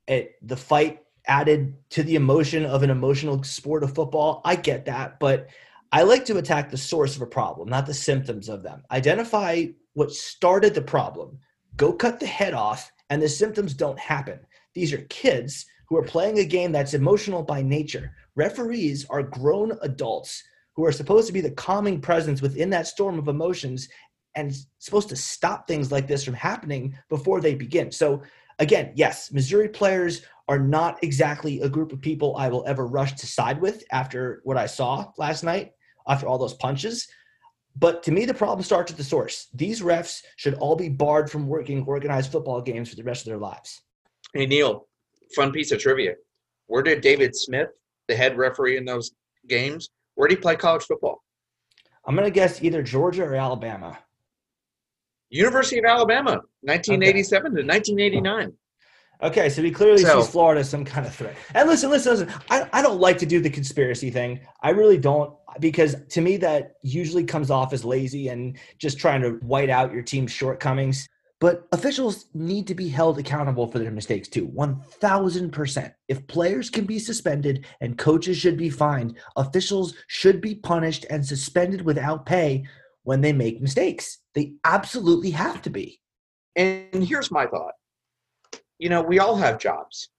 It 0.08 0.36
the 0.42 0.58
fight 0.58 1.02
added 1.26 1.76
to 1.90 2.04
the 2.04 2.16
emotion 2.16 2.66
of 2.66 2.84
an 2.84 2.90
emotional 2.90 3.44
sport 3.44 3.84
of 3.84 3.96
football. 3.96 4.42
I 4.44 4.56
get 4.56 4.86
that, 4.86 5.20
but 5.20 5.48
I 5.92 6.04
like 6.04 6.26
to 6.26 6.38
attack 6.38 6.70
the 6.70 6.78
source 6.78 7.16
of 7.16 7.22
a 7.22 7.28
problem, 7.28 7.70
not 7.70 7.86
the 7.86 7.94
symptoms 7.94 8.50
of 8.50 8.64
them. 8.64 8.84
Identify 8.92 9.68
what 9.94 10.12
started 10.12 10.74
the 10.74 10.82
problem. 10.82 11.40
Go 11.78 11.94
cut 11.94 12.20
the 12.20 12.26
head 12.26 12.54
off, 12.54 12.92
and 13.10 13.22
the 13.22 13.30
symptoms 13.30 13.74
don't 13.74 14.00
happen. 14.00 14.40
These 14.74 14.92
are 14.92 15.06
kids 15.10 15.66
who 15.88 15.98
are 15.98 16.04
playing 16.04 16.40
a 16.40 16.46
game 16.46 16.72
that's 16.72 16.94
emotional 16.94 17.44
by 17.44 17.62
nature. 17.62 18.12
Referees 18.36 19.06
are 19.10 19.24
grown 19.24 19.78
adults 19.82 20.44
who 20.76 20.86
are 20.86 20.92
supposed 20.92 21.28
to 21.28 21.34
be 21.34 21.42
the 21.42 21.52
calming 21.52 22.02
presence 22.02 22.42
within 22.42 22.70
that 22.72 22.88
storm 22.88 23.20
of 23.20 23.28
emotions 23.28 23.90
and 24.36 24.56
supposed 24.80 25.10
to 25.10 25.16
stop 25.16 25.68
things 25.68 25.92
like 25.92 26.08
this 26.08 26.24
from 26.24 26.34
happening 26.34 26.98
before 27.10 27.40
they 27.40 27.54
begin. 27.54 27.92
So, 27.92 28.24
again, 28.60 28.92
yes, 28.96 29.32
Missouri 29.32 29.70
players 29.70 30.24
are 30.48 30.60
not 30.60 31.04
exactly 31.04 31.62
a 31.62 31.70
group 31.70 31.92
of 31.94 32.02
people 32.02 32.36
I 32.36 32.50
will 32.50 32.64
ever 32.68 32.88
rush 32.88 33.14
to 33.14 33.28
side 33.28 33.62
with 33.62 33.84
after 33.92 34.42
what 34.44 34.58
I 34.58 34.66
saw 34.66 35.12
last 35.18 35.44
night, 35.44 35.74
after 36.08 36.28
all 36.28 36.38
those 36.38 36.56
punches. 36.56 37.08
But 37.76 38.04
to 38.04 38.12
me, 38.12 38.26
the 38.26 38.34
problem 38.34 38.64
starts 38.64 38.92
at 38.92 38.98
the 38.98 39.04
source. 39.04 39.48
These 39.54 39.82
refs 39.82 40.22
should 40.36 40.56
all 40.56 40.76
be 40.76 40.90
barred 40.90 41.30
from 41.30 41.48
working 41.48 41.84
organized 41.88 42.32
football 42.32 42.62
games 42.62 42.90
for 42.90 42.96
the 42.96 43.04
rest 43.04 43.22
of 43.22 43.32
their 43.32 43.40
lives. 43.40 43.82
Hey, 44.34 44.46
Neil, 44.46 44.88
fun 45.36 45.52
piece 45.52 45.72
of 45.72 45.80
trivia. 45.80 46.14
Where 46.68 46.84
did 46.84 47.02
David 47.02 47.36
Smith, 47.36 47.70
the 48.08 48.16
head 48.16 48.38
referee 48.38 48.78
in 48.78 48.86
those 48.86 49.12
games, 49.48 49.90
where 50.16 50.28
did 50.28 50.38
he 50.38 50.42
play 50.42 50.56
college 50.56 50.84
football? 50.84 51.24
I'm 52.06 52.16
going 52.16 52.26
to 52.26 52.32
guess 52.32 52.62
either 52.62 52.84
Georgia 52.84 53.24
or 53.24 53.36
Alabama. 53.36 53.98
University 55.30 55.80
of 55.80 55.86
Alabama, 55.86 56.42
1987 56.62 57.54
okay. 57.54 57.62
to 57.62 57.68
1989. 57.68 58.54
Okay, 59.24 59.50
so 59.50 59.64
he 59.64 59.72
clearly 59.72 60.04
so, 60.04 60.22
sees 60.22 60.30
Florida 60.30 60.62
as 60.62 60.70
some 60.70 60.84
kind 60.84 61.08
of 61.08 61.16
threat. 61.16 61.36
And 61.54 61.70
listen, 61.70 61.90
listen, 61.90 62.12
listen. 62.12 62.34
I, 62.50 62.68
I 62.74 62.82
don't 62.82 63.00
like 63.00 63.18
to 63.20 63.26
do 63.26 63.40
the 63.40 63.50
conspiracy 63.50 64.12
thing. 64.12 64.42
I 64.62 64.72
really 64.72 64.98
don't, 64.98 65.34
because 65.60 65.96
to 66.10 66.22
me, 66.22 66.38
that 66.38 66.74
usually 66.84 67.24
comes 67.24 67.50
off 67.50 67.72
as 67.72 67.86
lazy 67.86 68.28
and 68.28 68.58
just 68.80 69.00
trying 69.00 69.22
to 69.22 69.32
white 69.46 69.70
out 69.70 69.94
your 69.94 70.02
team's 70.02 70.32
shortcomings. 70.32 71.08
But 71.44 71.68
officials 71.74 72.28
need 72.34 72.68
to 72.68 72.74
be 72.74 72.88
held 72.88 73.20
accountable 73.20 73.68
for 73.68 73.78
their 73.78 73.92
mistakes 73.92 74.30
too, 74.30 74.48
1000%. 74.48 75.94
If 76.08 76.26
players 76.28 76.70
can 76.70 76.86
be 76.86 76.98
suspended 77.00 77.66
and 77.82 77.98
coaches 77.98 78.38
should 78.38 78.56
be 78.56 78.70
fined, 78.70 79.18
officials 79.36 79.94
should 80.08 80.40
be 80.40 80.56
punished 80.56 81.06
and 81.10 81.26
suspended 81.26 81.82
without 81.82 82.26
pay 82.26 82.64
when 83.04 83.20
they 83.20 83.34
make 83.34 83.60
mistakes. 83.60 84.20
They 84.34 84.54
absolutely 84.64 85.32
have 85.32 85.62
to 85.64 85.70
be. 85.70 86.00
And 86.56 87.04
here's 87.04 87.30
my 87.30 87.46
thought 87.46 87.74
you 88.80 88.88
know, 88.88 89.02
we 89.02 89.20
all 89.20 89.36
have 89.36 89.60
jobs 89.60 90.12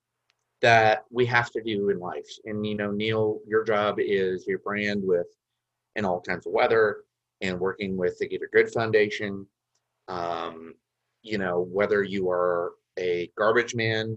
that 0.61 1.05
we 1.11 1.25
have 1.25 1.51
to 1.53 1.63
do 1.63 1.89
in 1.89 2.01
life. 2.01 2.29
And, 2.45 2.67
you 2.67 2.77
know, 2.77 2.91
Neil, 2.91 3.41
your 3.47 3.65
job 3.65 3.97
is 3.99 4.47
your 4.47 4.59
brand 4.59 5.01
with 5.03 5.29
in 5.97 6.05
all 6.05 6.21
kinds 6.21 6.47
of 6.47 6.53
weather 6.53 6.99
and 7.41 7.59
working 7.59 7.97
with 7.97 8.19
the 8.19 8.29
Gator 8.29 8.51
Good 8.53 8.71
Foundation. 8.71 9.47
Um, 10.09 10.75
you 11.25 11.39
know, 11.39 11.67
whether 11.73 12.05
you 12.05 12.31
are 12.31 12.73
a 12.99 13.31
garbage 13.37 13.75
man, 13.75 14.17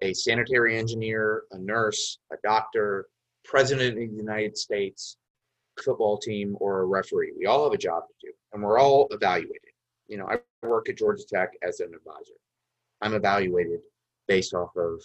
a 0.00 0.14
sanitary 0.14 0.78
engineer, 0.78 1.42
a 1.50 1.58
nurse, 1.58 2.18
a 2.32 2.36
doctor, 2.42 3.08
president 3.44 3.98
of 3.98 4.10
the 4.10 4.16
United 4.16 4.56
States, 4.56 5.16
football 5.84 6.16
team, 6.16 6.56
or 6.60 6.80
a 6.80 6.86
referee. 6.86 7.32
We 7.36 7.46
all 7.46 7.64
have 7.64 7.72
a 7.72 7.78
job 7.78 8.04
to 8.06 8.28
do, 8.28 8.32
and 8.52 8.62
we're 8.62 8.78
all 8.78 9.08
evaluated. 9.10 9.60
You 10.08 10.18
know, 10.18 10.26
I 10.26 10.38
work 10.66 10.88
at 10.88 10.98
Georgia 10.98 11.24
Tech 11.28 11.50
as 11.62 11.80
an 11.80 11.92
advisor. 11.94 12.38
I'm 13.02 13.14
evaluated 13.14 13.80
based 14.28 14.54
off 14.54 14.70
of 14.76 15.02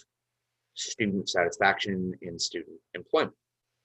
student 0.74 1.28
satisfaction 1.28 2.14
in 2.22 2.38
student 2.38 2.76
employment. 2.94 3.34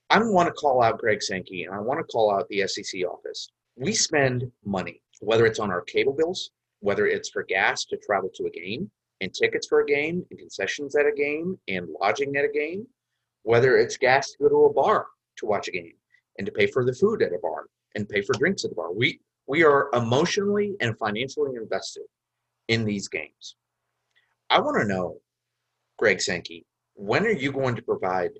I 0.09 0.19
want 0.19 0.47
to 0.47 0.53
call 0.53 0.83
out 0.83 0.99
Greg 0.99 1.23
Sankey 1.23 1.63
and 1.63 1.73
I 1.73 1.79
want 1.79 1.99
to 1.99 2.03
call 2.03 2.31
out 2.31 2.47
the 2.49 2.67
SEC 2.67 3.01
office. 3.05 3.49
We 3.77 3.93
spend 3.93 4.51
money, 4.65 5.01
whether 5.21 5.45
it's 5.45 5.59
on 5.59 5.71
our 5.71 5.81
cable 5.81 6.11
bills, 6.13 6.51
whether 6.81 7.07
it's 7.07 7.29
for 7.29 7.43
gas 7.43 7.85
to 7.85 7.97
travel 7.97 8.29
to 8.35 8.45
a 8.45 8.49
game, 8.49 8.91
and 9.21 9.33
tickets 9.33 9.67
for 9.67 9.81
a 9.81 9.85
game, 9.85 10.25
and 10.29 10.39
concessions 10.39 10.95
at 10.95 11.05
a 11.05 11.15
game, 11.15 11.57
and 11.67 11.87
lodging 12.01 12.35
at 12.35 12.45
a 12.45 12.51
game, 12.51 12.85
whether 13.43 13.77
it's 13.77 13.97
gas 13.97 14.31
to 14.31 14.37
go 14.41 14.49
to 14.49 14.65
a 14.65 14.73
bar 14.73 15.07
to 15.37 15.45
watch 15.45 15.67
a 15.67 15.71
game, 15.71 15.93
and 16.37 16.45
to 16.45 16.51
pay 16.51 16.67
for 16.67 16.83
the 16.83 16.93
food 16.93 17.21
at 17.21 17.33
a 17.33 17.39
bar, 17.41 17.65
and 17.95 18.09
pay 18.09 18.21
for 18.21 18.33
drinks 18.33 18.65
at 18.65 18.71
the 18.71 18.75
bar. 18.75 18.91
We 18.91 19.19
we 19.47 19.63
are 19.63 19.89
emotionally 19.93 20.75
and 20.81 20.97
financially 20.97 21.55
invested 21.55 22.03
in 22.67 22.85
these 22.85 23.07
games. 23.07 23.55
I 24.49 24.59
want 24.59 24.77
to 24.79 24.87
know, 24.87 25.17
Greg 25.97 26.21
Sankey, 26.21 26.65
when 26.95 27.25
are 27.25 27.31
you 27.31 27.51
going 27.51 27.75
to 27.75 27.81
provide 27.81 28.31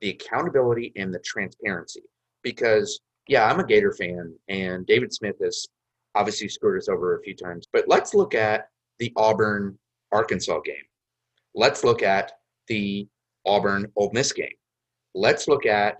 the 0.00 0.10
accountability 0.10 0.92
and 0.96 1.12
the 1.12 1.20
transparency? 1.20 2.02
Because 2.42 3.00
yeah, 3.28 3.46
I'm 3.46 3.60
a 3.60 3.66
Gator 3.66 3.92
fan, 3.92 4.34
and 4.48 4.86
David 4.86 5.12
Smith 5.12 5.36
has 5.42 5.68
obviously 6.18 6.48
screwed 6.48 6.78
us 6.78 6.88
over 6.88 7.16
a 7.16 7.22
few 7.22 7.34
times. 7.34 7.66
But 7.72 7.84
let's 7.86 8.12
look 8.12 8.34
at 8.34 8.68
the 8.98 9.12
Auburn 9.16 9.78
Arkansas 10.10 10.60
game. 10.60 10.74
Let's 11.54 11.84
look 11.84 12.02
at 12.02 12.32
the 12.66 13.06
Auburn 13.46 13.86
Ole 13.96 14.10
Miss 14.12 14.32
game. 14.32 14.48
Let's 15.14 15.46
look 15.46 15.64
at 15.64 15.96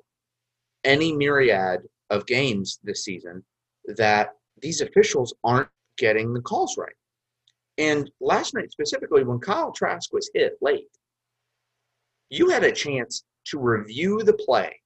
any 0.85 1.13
myriad 1.13 1.83
of 2.11 2.27
games 2.27 2.81
this 2.83 3.05
season 3.05 3.45
that 3.97 4.31
these 4.61 4.81
officials 4.81 5.35
aren't 5.45 5.69
getting 5.99 6.35
the 6.35 6.41
calls 6.41 6.77
right. 6.77 6.93
And 7.79 8.11
last 8.21 8.55
night 8.55 8.73
specifically, 8.73 9.23
when 9.23 9.39
Kyle 9.39 9.73
Trask 9.73 10.13
was 10.13 10.31
hit 10.35 10.55
late, 10.61 10.89
you 12.29 12.51
had 12.51 12.65
a 12.65 12.73
chance 12.73 13.25
to 13.47 13.59
review 13.59 14.23
the 14.25 14.33
play. 14.33 14.81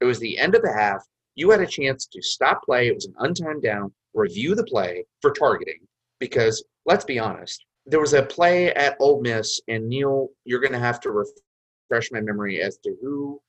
It 0.00 0.06
was 0.06 0.18
the 0.18 0.38
end 0.38 0.54
of 0.54 0.62
the 0.62 0.72
half. 0.72 1.04
You 1.34 1.50
had 1.50 1.60
a 1.60 1.66
chance 1.66 2.06
to 2.06 2.22
stop 2.22 2.62
play. 2.64 2.88
It 2.88 2.94
was 2.94 3.06
an 3.06 3.14
untimed 3.20 3.62
down, 3.62 3.92
review 4.14 4.54
the 4.54 4.64
play 4.64 5.04
for 5.20 5.32
targeting. 5.32 5.80
Because 6.20 6.64
let's 6.86 7.04
be 7.04 7.18
honest, 7.18 7.64
there 7.86 8.00
was 8.00 8.12
a 8.12 8.22
play 8.22 8.72
at 8.74 8.96
Ole 9.00 9.20
Miss, 9.20 9.60
and 9.68 9.88
Neil, 9.88 10.28
you're 10.44 10.60
going 10.60 10.72
to 10.72 10.78
have 10.78 11.00
to 11.00 11.10
refresh 11.10 12.10
my 12.12 12.20
memory 12.20 12.60
as 12.60 12.78
to 12.78 12.94
who 13.02 13.40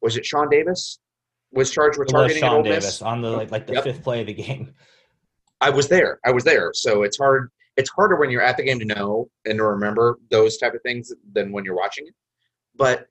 was 0.00 0.16
it. 0.16 0.24
Shawn 0.24 0.48
Davis 0.48 0.98
was 1.52 1.70
charged 1.70 1.98
with 1.98 2.08
targeting 2.08 2.40
Shawn 2.40 2.50
at 2.52 2.56
Ole 2.56 2.62
Davis 2.62 2.84
Miss 2.84 3.02
on 3.02 3.20
the 3.20 3.30
like, 3.30 3.50
like 3.50 3.66
the 3.66 3.74
Yep. 3.74 3.84
fifth 3.84 4.02
play 4.02 4.20
of 4.22 4.26
the 4.26 4.34
game. 4.34 4.72
I 5.60 5.70
was 5.70 5.88
there. 5.88 6.18
I 6.24 6.32
was 6.32 6.42
there. 6.42 6.72
So 6.74 7.02
it's 7.04 7.18
hard. 7.18 7.50
It's 7.76 7.90
harder 7.90 8.16
when 8.16 8.30
you're 8.30 8.42
at 8.42 8.56
the 8.56 8.64
game 8.64 8.78
to 8.80 8.84
know 8.84 9.30
and 9.44 9.58
to 9.58 9.64
remember 9.64 10.18
those 10.30 10.58
type 10.58 10.74
of 10.74 10.82
things 10.82 11.12
than 11.32 11.52
when 11.52 11.64
you're 11.64 11.76
watching 11.76 12.06
it. 12.06 12.14
But 12.74 13.06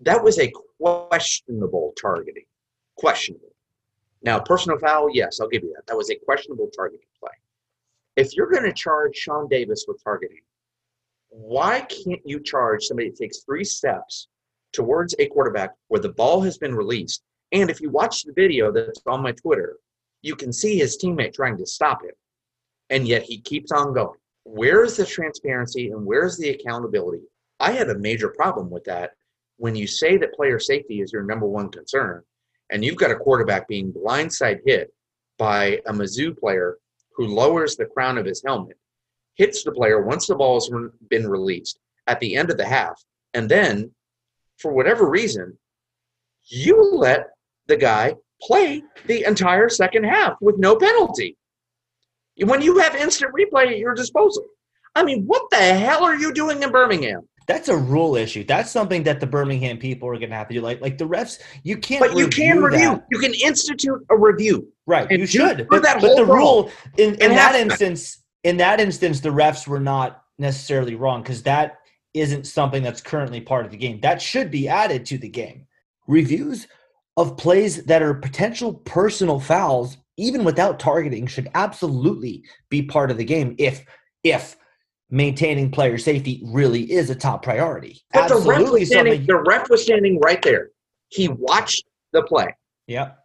that 0.00 0.22
was 0.22 0.38
a 0.38 0.52
questionable 0.80 1.94
targeting. 2.00 2.44
Questionable. 2.98 3.55
Now, 4.26 4.40
personal 4.40 4.76
foul, 4.80 5.08
yes, 5.12 5.38
I'll 5.40 5.48
give 5.48 5.62
you 5.62 5.72
that. 5.76 5.86
That 5.86 5.96
was 5.96 6.10
a 6.10 6.16
questionable 6.16 6.68
targeting 6.74 7.06
play. 7.20 7.30
If 8.16 8.36
you're 8.36 8.50
going 8.50 8.64
to 8.64 8.72
charge 8.72 9.14
Shawn 9.14 9.46
Davis 9.48 9.84
with 9.86 10.02
targeting, 10.02 10.40
why 11.28 11.82
can't 11.82 12.20
you 12.24 12.40
charge 12.40 12.82
somebody 12.82 13.10
that 13.10 13.18
takes 13.18 13.44
three 13.44 13.62
steps 13.62 14.26
towards 14.72 15.14
a 15.20 15.28
quarterback 15.28 15.74
where 15.86 16.00
the 16.00 16.08
ball 16.08 16.40
has 16.40 16.58
been 16.58 16.74
released? 16.74 17.22
And 17.52 17.70
if 17.70 17.80
you 17.80 17.88
watch 17.88 18.24
the 18.24 18.32
video 18.32 18.72
that's 18.72 19.00
on 19.06 19.22
my 19.22 19.30
Twitter, 19.30 19.76
you 20.22 20.34
can 20.34 20.52
see 20.52 20.76
his 20.76 20.98
teammate 20.98 21.34
trying 21.34 21.56
to 21.58 21.66
stop 21.66 22.02
him, 22.02 22.14
and 22.90 23.06
yet 23.06 23.22
he 23.22 23.40
keeps 23.40 23.70
on 23.70 23.94
going. 23.94 24.18
Where 24.42 24.82
is 24.82 24.96
the 24.96 25.06
transparency 25.06 25.90
and 25.90 26.04
where's 26.04 26.36
the 26.36 26.50
accountability? 26.50 27.22
I 27.60 27.70
had 27.70 27.90
a 27.90 27.98
major 27.98 28.30
problem 28.30 28.70
with 28.70 28.82
that 28.84 29.12
when 29.58 29.76
you 29.76 29.86
say 29.86 30.16
that 30.16 30.34
player 30.34 30.58
safety 30.58 31.00
is 31.00 31.12
your 31.12 31.22
number 31.22 31.46
one 31.46 31.70
concern, 31.70 32.24
and 32.70 32.84
you've 32.84 32.96
got 32.96 33.10
a 33.10 33.16
quarterback 33.16 33.68
being 33.68 33.92
blindside 33.92 34.60
hit 34.64 34.92
by 35.38 35.80
a 35.86 35.92
Mizzou 35.92 36.36
player 36.36 36.78
who 37.14 37.26
lowers 37.26 37.76
the 37.76 37.86
crown 37.86 38.18
of 38.18 38.26
his 38.26 38.42
helmet, 38.44 38.76
hits 39.34 39.64
the 39.64 39.72
player 39.72 40.02
once 40.02 40.26
the 40.26 40.34
ball 40.34 40.54
has 40.54 40.70
been 41.08 41.28
released 41.28 41.78
at 42.06 42.20
the 42.20 42.36
end 42.36 42.50
of 42.50 42.56
the 42.56 42.64
half, 42.64 43.02
and 43.34 43.48
then, 43.48 43.90
for 44.58 44.72
whatever 44.72 45.08
reason, 45.08 45.56
you 46.48 46.82
let 46.94 47.30
the 47.66 47.76
guy 47.76 48.14
play 48.40 48.82
the 49.06 49.24
entire 49.24 49.68
second 49.68 50.04
half 50.04 50.34
with 50.40 50.58
no 50.58 50.76
penalty. 50.76 51.36
When 52.38 52.62
you 52.62 52.78
have 52.78 52.94
instant 52.94 53.32
replay 53.34 53.68
at 53.68 53.78
your 53.78 53.94
disposal. 53.94 54.44
I 54.94 55.04
mean, 55.04 55.24
what 55.26 55.42
the 55.50 55.56
hell 55.56 56.04
are 56.04 56.16
you 56.16 56.32
doing 56.32 56.62
in 56.62 56.70
Birmingham? 56.70 57.28
That's 57.46 57.68
a 57.68 57.76
rule 57.76 58.16
issue. 58.16 58.44
That's 58.44 58.70
something 58.70 59.04
that 59.04 59.20
the 59.20 59.26
Birmingham 59.26 59.78
people 59.78 60.08
are 60.08 60.18
going 60.18 60.30
to 60.30 60.36
have 60.36 60.48
to 60.48 60.54
do. 60.54 60.60
Like, 60.60 60.80
like 60.80 60.98
the 60.98 61.06
refs, 61.06 61.40
you 61.62 61.76
can't. 61.76 62.00
But 62.00 62.16
you 62.16 62.28
can 62.28 62.60
review. 62.60 62.90
that. 62.90 63.06
You 63.10 63.18
can 63.18 63.34
institute 63.34 64.04
a 64.10 64.16
review. 64.16 64.72
Right, 64.86 65.10
you 65.10 65.26
should. 65.26 65.66
But, 65.70 65.82
that 65.82 66.00
but 66.00 66.16
the 66.16 66.24
rule 66.24 66.70
in, 66.96 67.14
in 67.16 67.30
that 67.30 67.54
instance, 67.54 68.24
in 68.42 68.56
that 68.58 68.80
instance, 68.80 69.20
the 69.20 69.28
refs 69.28 69.66
were 69.66 69.80
not 69.80 70.24
necessarily 70.38 70.94
wrong 70.96 71.22
because 71.22 71.42
that 71.44 71.78
isn't 72.14 72.46
something 72.46 72.82
that's 72.82 73.00
currently 73.00 73.40
part 73.40 73.64
of 73.64 73.70
the 73.70 73.76
game. 73.76 74.00
That 74.00 74.20
should 74.20 74.50
be 74.50 74.68
added 74.68 75.06
to 75.06 75.18
the 75.18 75.28
game. 75.28 75.66
Reviews 76.08 76.66
of 77.16 77.36
plays 77.36 77.84
that 77.84 78.02
are 78.02 78.14
potential 78.14 78.74
personal 78.74 79.38
fouls, 79.38 79.98
even 80.16 80.44
without 80.44 80.78
targeting, 80.78 81.26
should 81.26 81.48
absolutely 81.54 82.44
be 82.70 82.82
part 82.82 83.10
of 83.10 83.18
the 83.18 83.24
game. 83.24 83.54
If 83.58 83.84
if 84.24 84.56
maintaining 85.10 85.70
player 85.70 85.98
safety 85.98 86.42
really 86.44 86.90
is 86.92 87.10
a 87.10 87.14
top 87.14 87.42
priority, 87.42 88.02
But 88.12 88.28
the 88.28 88.34
ref, 88.36 88.48
absolutely 88.48 88.80
was 88.80 88.88
standing, 88.90 89.12
something. 89.14 89.26
the 89.26 89.42
ref 89.50 89.70
was 89.70 89.82
standing 89.82 90.20
right 90.20 90.42
there. 90.42 90.70
He 91.08 91.28
watched 91.28 91.84
the 92.12 92.22
play. 92.22 92.54
Yep. 92.88 93.18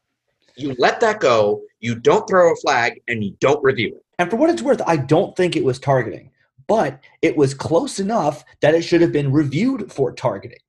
You 0.58 0.76
let 0.78 1.00
that 1.00 1.20
go. 1.20 1.62
You 1.80 1.96
don't 1.96 2.28
throw 2.30 2.52
a 2.52 2.56
flag, 2.58 3.02
and 3.08 3.24
you 3.24 3.36
don't 3.40 3.64
review 3.64 3.96
it. 3.96 4.06
And 4.20 4.30
for 4.30 4.36
what 4.38 4.50
it's 4.52 4.62
worth, 4.62 4.82
I 4.86 4.98
don't 4.98 5.36
think 5.36 5.56
it 5.56 5.64
was 5.64 5.80
targeting, 5.80 6.30
but 6.68 7.00
it 7.24 7.36
was 7.36 7.54
close 7.56 8.00
enough 8.00 8.44
that 8.62 8.76
it 8.76 8.84
should 8.84 9.02
have 9.02 9.12
been 9.12 9.32
reviewed 9.32 9.92
for 9.92 10.12
targeting. 10.12 10.60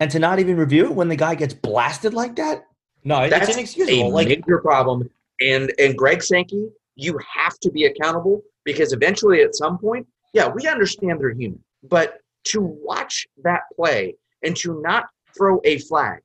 And 0.00 0.10
to 0.10 0.18
not 0.18 0.40
even 0.40 0.56
review 0.56 0.86
it 0.86 0.94
when 0.94 1.08
the 1.08 1.16
guy 1.16 1.34
gets 1.36 1.54
blasted 1.54 2.12
like 2.14 2.34
that, 2.36 2.66
no, 3.04 3.20
it's 3.22 3.30
That's 3.32 3.54
inexcusable. 3.54 4.08
a 4.08 4.10
Like, 4.10 4.28
major 4.28 4.58
problem. 4.58 5.08
And 5.40 5.72
and 5.78 5.96
Greg 5.96 6.22
Sankey, 6.24 6.68
you 6.96 7.16
have 7.32 7.56
to 7.60 7.70
be 7.70 7.84
accountable 7.84 8.42
because 8.64 8.92
eventually, 8.92 9.42
at 9.42 9.54
some 9.54 9.78
point, 9.78 10.06
yeah, 10.36 10.48
we 10.48 10.68
understand 10.68 11.18
they're 11.18 11.30
human, 11.30 11.64
but 11.82 12.18
to 12.44 12.60
watch 12.60 13.26
that 13.42 13.62
play 13.74 14.14
and 14.42 14.54
to 14.54 14.82
not 14.82 15.06
throw 15.34 15.58
a 15.64 15.78
flag, 15.78 16.18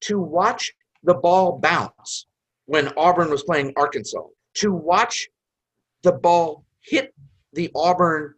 to 0.00 0.18
watch 0.18 0.72
the 1.04 1.12
ball 1.12 1.58
bounce 1.58 2.26
when 2.64 2.88
Auburn 2.96 3.28
was 3.30 3.42
playing 3.42 3.74
Arkansas, 3.76 4.22
to 4.54 4.72
watch 4.72 5.28
the 6.02 6.12
ball 6.12 6.64
hit 6.80 7.12
the 7.52 7.70
Auburn 7.74 8.32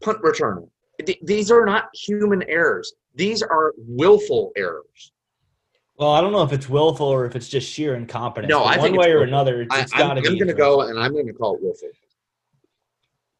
punt 0.00 0.20
returner. 0.22 0.68
Th- 1.06 1.20
These 1.22 1.52
are 1.52 1.64
not 1.64 1.84
human 1.94 2.42
errors. 2.48 2.92
These 3.14 3.44
are 3.44 3.74
willful 3.78 4.50
errors. 4.56 5.12
well, 5.94 6.10
I 6.10 6.20
don't 6.20 6.32
know 6.32 6.42
if 6.42 6.52
it's 6.52 6.68
willful 6.68 7.06
or 7.06 7.26
if 7.26 7.36
it's 7.36 7.48
just 7.48 7.70
sheer 7.70 7.94
incompetence. 7.94 8.50
No, 8.50 8.64
I 8.64 8.76
one 8.76 8.96
way 8.96 9.12
or 9.12 9.18
willful. 9.20 9.28
another, 9.28 9.62
it's, 9.62 9.76
it's 9.76 9.92
got 9.92 10.14
to 10.14 10.20
be. 10.22 10.28
I'm 10.28 10.34
going 10.34 10.48
to 10.48 10.54
go 10.54 10.80
and 10.80 10.98
I'm 10.98 11.12
going 11.12 11.28
to 11.28 11.32
call 11.32 11.54
it 11.54 11.62
willful. 11.62 11.90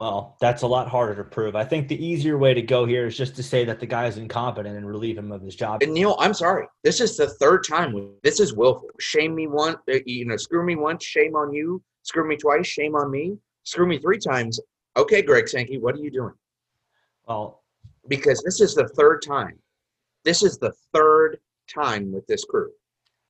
Well, 0.01 0.37
that's 0.41 0.63
a 0.63 0.67
lot 0.67 0.89
harder 0.89 1.15
to 1.17 1.25
prove. 1.25 1.55
I 1.55 1.63
think 1.65 1.87
the 1.87 2.03
easier 2.05 2.39
way 2.39 2.55
to 2.55 2.63
go 2.63 2.87
here 2.87 3.07
is 3.07 3.19
just 3.19 3.37
to 3.37 3.43
say 3.43 3.67
that 3.67 3.81
the 3.81 3.87
guy 3.87 4.07
is 4.07 4.17
incompetent 4.17 4.75
and 4.75 4.87
relieve 4.89 5.19
him 5.19 5.31
of 5.31 5.43
his 5.43 5.55
job. 5.55 5.83
And 5.83 5.93
Neil, 5.93 6.17
I'm 6.19 6.33
sorry. 6.33 6.67
This 6.83 7.03
is 7.03 7.19
the 7.19 7.29
third 7.29 7.65
time. 7.69 8.11
This 8.23 8.41
is 8.41 8.55
willful. 8.55 8.89
Shame 8.99 9.35
me 9.35 9.47
once, 9.47 9.77
uh, 9.93 9.99
you 10.07 10.25
know, 10.25 10.39
screw 10.39 10.65
me 10.65 10.75
once, 10.75 11.05
shame 11.05 11.37
on 11.37 11.53
you. 11.53 11.83
Screw 12.03 12.27
me 12.27 12.39
twice, 12.39 12.67
shame 12.67 12.97
on 12.97 13.11
me. 13.11 13.37
Screw 13.65 13.87
me 13.87 13.99
three 13.99 14.19
times, 14.19 14.59
Okay, 14.97 15.21
Greg 15.23 15.49
Sankey, 15.49 15.79
what 15.79 15.95
are 15.95 15.99
you 15.99 16.11
doing? 16.11 16.33
Well, 17.29 17.63
Because 18.09 18.43
this 18.43 18.61
is 18.61 18.75
the 18.75 18.89
third 18.89 19.21
time. 19.23 19.59
This 20.25 20.43
is 20.43 20.59
the 20.59 20.73
third 20.95 21.39
time 21.73 22.11
with 22.11 22.27
this 22.27 22.45
crew. 22.45 22.71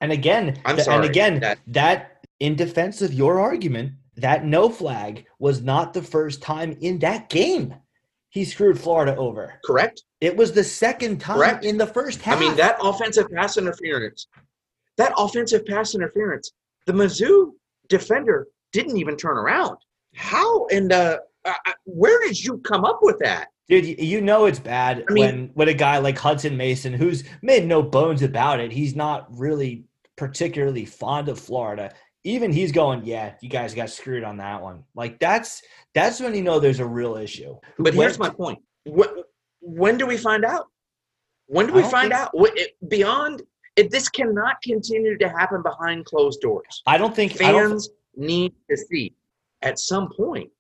and 0.01 0.13
again, 0.13 0.59
I'm 0.65 0.79
sorry. 0.79 0.97
and 0.97 1.05
again, 1.05 1.41
that- 1.41 1.59
that 1.67 2.25
in 2.39 2.55
defense 2.55 3.03
of 3.03 3.13
your 3.13 3.39
argument, 3.41 3.93
that 4.21 4.45
no 4.45 4.69
flag 4.69 5.27
was 5.39 5.63
not 5.63 5.93
the 5.95 6.03
first 6.03 6.43
time 6.43 6.77
in 6.81 6.99
that 7.01 7.29
game 7.29 7.75
he 8.31 8.45
screwed 8.45 8.79
Florida 8.79 9.17
over. 9.17 9.55
correct? 9.65 10.05
It 10.21 10.37
was 10.37 10.53
the 10.53 10.63
second 10.63 11.21
time 11.21 11.37
Correct. 11.39 11.65
in 11.65 11.77
the 11.79 11.87
first 11.87 12.23
half. 12.23 12.37
I 12.37 12.41
mean, 12.41 12.57
that 12.57 12.77
offensive 12.83 13.29
pass 13.31 13.57
interference, 13.57 14.29
that 14.99 15.13
offensive 15.19 15.67
pass 15.67 15.95
interference, 15.95 16.53
the 16.87 16.93
Mizzou 16.93 17.53
defender 17.89 18.47
didn't 18.73 18.99
even 18.99 19.17
turn 19.17 19.37
around. 19.37 19.77
How 20.15 20.67
and 20.67 20.93
uh, 20.93 21.19
uh, 21.45 21.55
where 21.85 22.21
did 22.21 22.43
you 22.43 22.59
come 22.59 22.85
up 22.85 23.01
with 23.03 23.19
that? 23.21 23.49
Dude, 23.69 23.99
you 24.01 24.21
know 24.21 24.47
it's 24.47 24.59
bad 24.59 25.05
I 25.09 25.13
mean- 25.13 25.25
when 25.25 25.51
when 25.55 25.69
a 25.69 25.75
guy 25.75 25.99
like 25.99 26.17
Hutson 26.19 26.57
Mason, 26.57 26.93
who's 26.93 27.25
made 27.43 27.67
no 27.67 27.83
bones 27.83 28.23
about 28.23 28.61
it, 28.61 28.71
he's 28.73 28.95
not 28.95 29.27
really 29.37 29.85
particularly 30.17 30.85
fond 30.85 31.29
of 31.29 31.39
Florida. 31.39 31.93
Even 32.25 32.53
he's 32.53 32.71
going, 32.73 33.05
yeah, 33.05 33.35
you 33.41 33.49
guys 33.49 33.75
got 33.75 33.89
screwed 33.89 34.25
on 34.25 34.37
that 34.39 34.61
one. 34.61 34.85
Like 34.95 35.19
that's 35.19 35.63
that's 35.95 36.21
when 36.21 36.35
you 36.35 36.43
know 36.43 36.61
there's 36.61 36.81
a 36.81 36.87
real 36.87 37.17
issue. 37.17 37.57
But 37.79 37.95
here's 37.95 38.19
my 38.19 38.29
point. 38.29 38.59
When, 38.85 39.09
when 39.61 39.97
do 39.97 40.07
we 40.07 40.17
find 40.17 40.45
out? 40.45 40.67
When 41.47 41.67
do 41.67 41.73
we 41.73 41.83
find 41.83 42.11
think- 42.11 42.15
out? 42.15 42.31
What- 42.33 42.57
it- 42.59 42.77
Beyond 42.89 43.43
it, 43.77 43.91
this 43.91 44.09
cannot 44.09 44.61
continue 44.63 45.17
to 45.17 45.29
happen 45.29 45.63
behind 45.63 46.05
closed 46.05 46.41
doors. 46.41 46.83
I 46.87 46.99
don't 46.99 47.15
think 47.15 47.41
I 47.41 47.53
don't, 47.53 47.71
Fans 47.71 47.89
need 48.17 48.53
to 48.69 48.77
see. 48.77 49.15
At 49.63 49.79
some 49.79 50.11
point, 50.13 50.51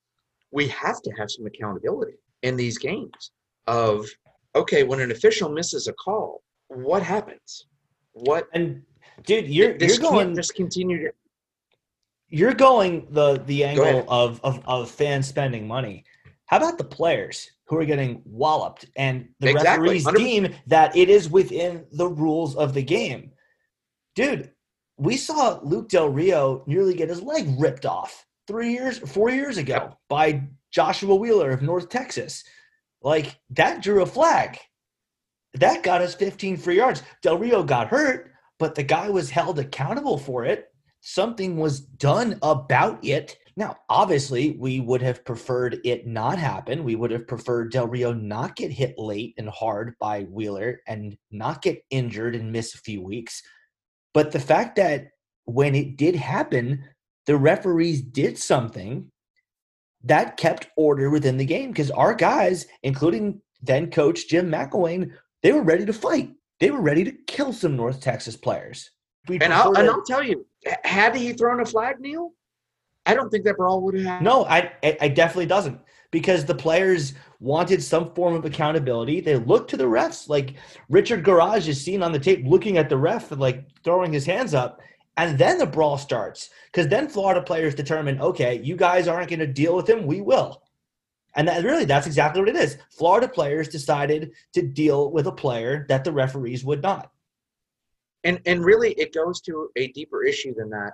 we 0.53 0.69
have 0.69 1.03
to 1.03 1.11
have 1.13 1.31
some 1.31 1.45
accountability 1.47 2.15
in 2.43 2.57
these 2.57 2.79
games. 2.79 3.33
Of 3.67 4.07
okay, 4.55 4.83
when 4.85 5.01
an 5.01 5.11
official 5.11 5.51
misses 5.51 5.87
a 5.89 5.93
call, 5.93 6.43
what 6.69 7.03
happens? 7.03 7.67
What 8.13 8.49
and 8.55 8.83
dude, 9.25 9.49
you're 9.49 9.77
this 9.77 9.99
you're 9.99 10.11
going 10.11 10.35
just 10.35 10.55
continue 10.55 10.99
to 11.05 11.13
you're 12.31 12.55
going 12.55 13.07
the 13.11 13.39
the 13.47 13.65
angle 13.65 14.05
of, 14.09 14.41
of 14.45 14.63
of 14.67 14.91
fans 14.91 15.27
spending 15.27 15.67
money. 15.69 16.05
How 16.47 16.57
about 16.59 16.79
the 16.79 16.85
players 16.85 17.51
who 17.67 17.77
are 17.77 17.85
getting 17.85 18.23
walloped 18.25 18.87
and 18.97 19.29
the 19.41 19.51
Exactly, 19.51 20.01
referees 20.01 20.07
100%. 20.07 20.17
deem 20.17 20.55
that 20.67 20.97
it 20.97 21.09
is 21.09 21.31
within 21.31 21.87
the 21.93 22.09
rules 22.09 22.57
of 22.57 22.75
the 22.75 22.83
game? 22.83 23.33
Dude, 24.17 24.51
we 24.97 25.17
saw 25.17 25.61
Luke 25.63 25.89
Del 25.89 26.09
Rio 26.09 26.65
nearly 26.67 26.95
get 26.95 27.09
his 27.09 27.23
leg 27.23 27.49
ripped 27.59 27.87
off 27.87 28.27
three 28.49 28.73
years, 28.73 28.99
four 28.99 29.31
years 29.31 29.59
ago 29.59 29.75
Yep. 29.75 29.99
by 30.09 30.43
Joshua 30.73 31.15
Wheeler 31.15 31.53
of 31.53 31.63
North 31.63 31.89
Texas. 31.89 32.45
Like 33.03 33.39
that 33.51 33.83
drew 33.83 34.03
a 34.03 34.07
flag. 34.07 34.59
That 35.55 35.83
got 35.83 36.03
us 36.03 36.15
15 36.15 36.57
free 36.59 36.77
yards. 36.77 37.03
Del 37.23 37.39
Rio 37.39 37.63
got 37.63 37.89
hurt, 37.89 38.33
but 38.59 38.75
the 38.75 38.83
guy 38.83 39.09
was 39.09 39.31
held 39.31 39.59
accountable 39.59 40.19
for 40.19 40.45
it 40.45 40.67
something 41.01 41.57
was 41.57 41.81
done 41.81 42.39
about 42.43 43.05
it. 43.05 43.37
Now, 43.57 43.77
obviously, 43.89 44.53
we 44.59 44.81
would 44.81 45.03
have 45.03 45.25
preferred 45.25 45.81
it 45.85 46.07
not 46.07 46.39
happen. 46.39 46.85
We 46.85 46.97
would 46.97 47.11
have 47.11 47.27
preferred 47.27 47.73
Del 47.73 47.87
Rio 47.87 48.13
not 48.13 48.57
get 48.57 48.71
hit 48.71 48.99
late 48.99 49.35
and 49.39 49.49
hard 49.49 49.95
by 49.99 50.23
Wheeler 50.23 50.81
and 50.87 51.17
not 51.31 51.63
get 51.63 51.83
injured 51.91 52.35
and 52.35 52.53
miss 52.53 52.75
a 52.75 52.79
few 52.79 53.03
weeks. 53.03 53.43
But 54.15 54.33
the 54.33 54.41
fact 54.41 54.77
that 54.77 55.09
when 55.45 55.75
it 55.75 55.97
did 55.97 56.15
happen, 56.15 56.85
the 57.27 57.37
referees 57.37 58.03
did 58.03 58.39
something 58.39 59.11
that 60.05 60.37
kept 60.37 60.69
order 60.77 61.11
within 61.11 61.37
the 61.37 61.45
game 61.45 61.71
because 61.71 61.91
our 61.91 62.15
guys, 62.15 62.67
including 62.83 63.41
then 63.63 63.91
coach 63.91 64.29
Jim 64.29 64.51
McElwain, 64.51 65.13
they 65.43 65.53
were 65.53 65.63
ready 65.63 65.85
to 65.85 65.93
fight. 65.93 66.31
They 66.61 66.71
were 66.71 66.81
ready 66.81 67.05
to 67.05 67.13
kill 67.27 67.53
some 67.53 67.77
North 67.77 68.01
Texas 68.01 68.37
players. 68.37 68.91
We 69.29 69.39
and 69.41 69.53
I'll, 69.53 69.77
and 69.77 69.89
I'll 69.89 70.03
tell 70.03 70.23
you, 70.23 70.47
had 70.85 71.15
he 71.15 71.33
thrown 71.33 71.61
a 71.61 71.67
flag, 71.67 72.01
Neil, 72.01 72.33
I 73.07 73.15
don't 73.15 73.31
think 73.31 73.45
that 73.45 73.57
brawl 73.57 73.81
would 73.83 73.95
have 73.95 74.05
happened. 74.05 74.25
No, 74.25 74.45
I, 74.45 74.73
I 74.83 74.97
I 75.03 75.09
definitely 75.09 75.47
doesn't 75.47 75.81
because 76.11 76.45
the 76.45 76.55
players 76.55 77.15
wanted 77.39 77.83
some 77.83 78.13
form 78.15 78.35
of 78.35 78.45
accountability. 78.45 79.21
They 79.21 79.37
looked 79.37 79.71
to 79.71 79.77
the 79.77 79.85
refs, 79.85 80.29
like 80.29 80.55
Richard 80.89 81.25
Gouraige 81.25 81.69
is 81.69 81.83
seen 81.83 82.03
on 82.03 82.13
the 82.13 82.19
tape 82.19 82.45
looking 82.45 82.79
at 82.79 82.89
the 82.89 82.97
ref 82.97 83.31
and 83.33 83.41
like 83.41 83.67
throwing 83.85 84.13
his 84.13 84.27
hands 84.27 84.55
up, 84.55 84.81
and 85.17 85.39
then 85.39 85.59
the 85.59 85.67
brawl 85.67 85.99
starts 85.99 86.51
because 86.67 86.89
then 86.89 87.09
Florida 87.09 87.43
players 87.43 87.75
determine, 87.75 88.21
okay, 88.21 88.61
you 88.63 88.77
guys 88.77 89.07
aren't 89.07 89.31
going 89.31 89.41
to 89.41 89.47
deal 89.47 89.77
with 89.77 89.89
him, 89.89 90.07
we 90.07 90.21
will, 90.21 90.63
and 91.35 91.47
that 91.47 91.65
really 91.65 91.85
that's 91.85 92.07
exactly 92.07 92.41
what 92.41 92.49
it 92.49 92.57
is. 92.57 92.79
Florida 92.91 93.29
players 93.29 93.69
decided 93.69 94.33
to 94.55 94.63
deal 94.63 95.11
with 95.11 95.27
a 95.27 95.33
player 95.33 95.87
that 95.89 96.05
the 96.05 96.13
referees 96.13 96.65
would 96.65 96.83
not. 96.83 97.13
And 98.25 98.41
and 98.47 98.65
really, 98.65 98.93
it 98.93 99.15
goes 99.15 99.41
to 99.43 99.69
a 99.77 99.89
deeper 99.89 100.25
issue 100.25 100.55
than 100.55 100.71
that. 100.71 100.93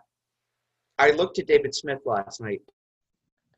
I 0.98 1.10
looked 1.10 1.38
at 1.38 1.46
David 1.46 1.74
Smith 1.74 1.98
last 2.06 2.40
night, 2.40 2.60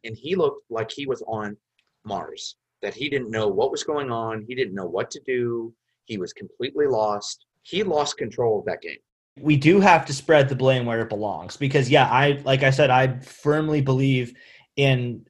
and 0.05 0.17
he 0.17 0.35
looked 0.35 0.65
like 0.71 0.91
he 0.91 1.07
was 1.07 1.23
on 1.27 1.57
Mars. 2.05 2.57
That 2.83 2.95
he 2.95 3.09
didn't 3.09 3.31
know 3.31 3.49
what 3.49 3.71
was 3.71 3.83
going 3.85 4.11
on. 4.11 4.45
He 4.49 4.55
didn't 4.55 4.75
know 4.75 4.87
what 4.87 5.11
to 5.11 5.21
do. 5.27 5.75
He 6.05 6.17
was 6.17 6.33
completely 6.33 6.87
lost. 6.87 7.45
He 7.63 7.83
lost 7.83 8.17
control 8.17 8.61
of 8.61 8.65
that 8.67 8.81
game. 8.81 8.99
we 9.41 9.57
do 9.57 9.81
have 9.81 10.07
to 10.07 10.13
spread 10.13 10.49
the 10.49 10.55
blame 10.57 10.87
where 10.87 11.01
it 11.01 11.09
belongs 11.09 11.57
because 11.57 11.89
yeah 11.89 12.09
i 12.11 12.41
like 12.45 12.63
i 12.65 12.71
said 12.71 12.91
i 12.91 13.19
firmly 13.21 13.81
believe 13.81 14.33
in 14.77 15.25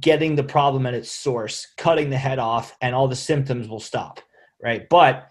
getting 0.00 0.34
the 0.36 0.42
problem 0.42 0.86
at 0.86 0.94
its 0.94 1.10
source 1.10 1.66
cutting 1.76 2.08
the 2.08 2.16
head 2.16 2.38
off 2.38 2.74
and 2.80 2.94
all 2.94 3.08
the 3.08 3.16
symptoms 3.16 3.68
will 3.68 3.80
stop 3.80 4.20
right 4.62 4.88
but 4.88 5.28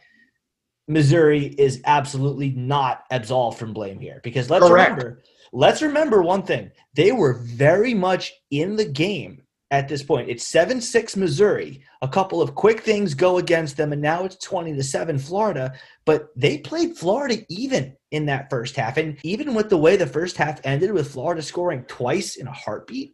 missouri 0.92 1.48
is 1.58 1.82
absolutely 1.86 2.52
not 2.52 3.04
absolved 3.12 3.58
from 3.58 3.74
blame 3.74 4.00
here 4.00 4.20
because 4.24 4.50
let's 4.50 4.68
Correct. 4.68 4.92
remember 4.92 5.24
let's 5.52 5.82
remember 5.82 6.22
one 6.22 6.44
thing 6.44 6.72
they 6.94 7.12
were 7.12 7.34
very 7.34 7.94
much 7.94 8.34
in 8.52 8.76
the 8.76 8.86
game 8.86 9.42
at 9.72 9.88
this 9.88 10.04
point 10.04 10.30
it's 10.30 10.52
7-6 10.52 11.16
missouri 11.18 11.82
a 12.02 12.08
couple 12.08 12.42
of 12.42 12.56
quick 12.56 12.82
things 12.82 13.14
go 13.14 13.38
against 13.38 13.78
them 13.78 13.94
and 13.94 14.02
now 14.02 14.24
it's 14.24 14.38
20 14.38 14.76
to 14.76 14.84
7 14.84 15.18
florida 15.18 15.74
but 16.06 16.30
they 16.36 16.58
played 16.58 16.98
Florida 16.98 17.44
even 17.50 17.96
in 18.12 18.26
that 18.26 18.50
first 18.50 18.76
half. 18.76 18.98
And 18.98 19.18
even 19.24 19.54
with 19.54 19.70
the 19.70 19.78
way 19.78 19.96
the 19.96 20.08
first 20.08 20.38
half 20.38 20.60
ended, 20.64 20.92
with 20.92 21.12
Florida 21.12 21.42
scoring 21.42 21.84
twice 21.88 22.36
in 22.36 22.48
a 22.48 22.52
heartbeat, 22.52 23.14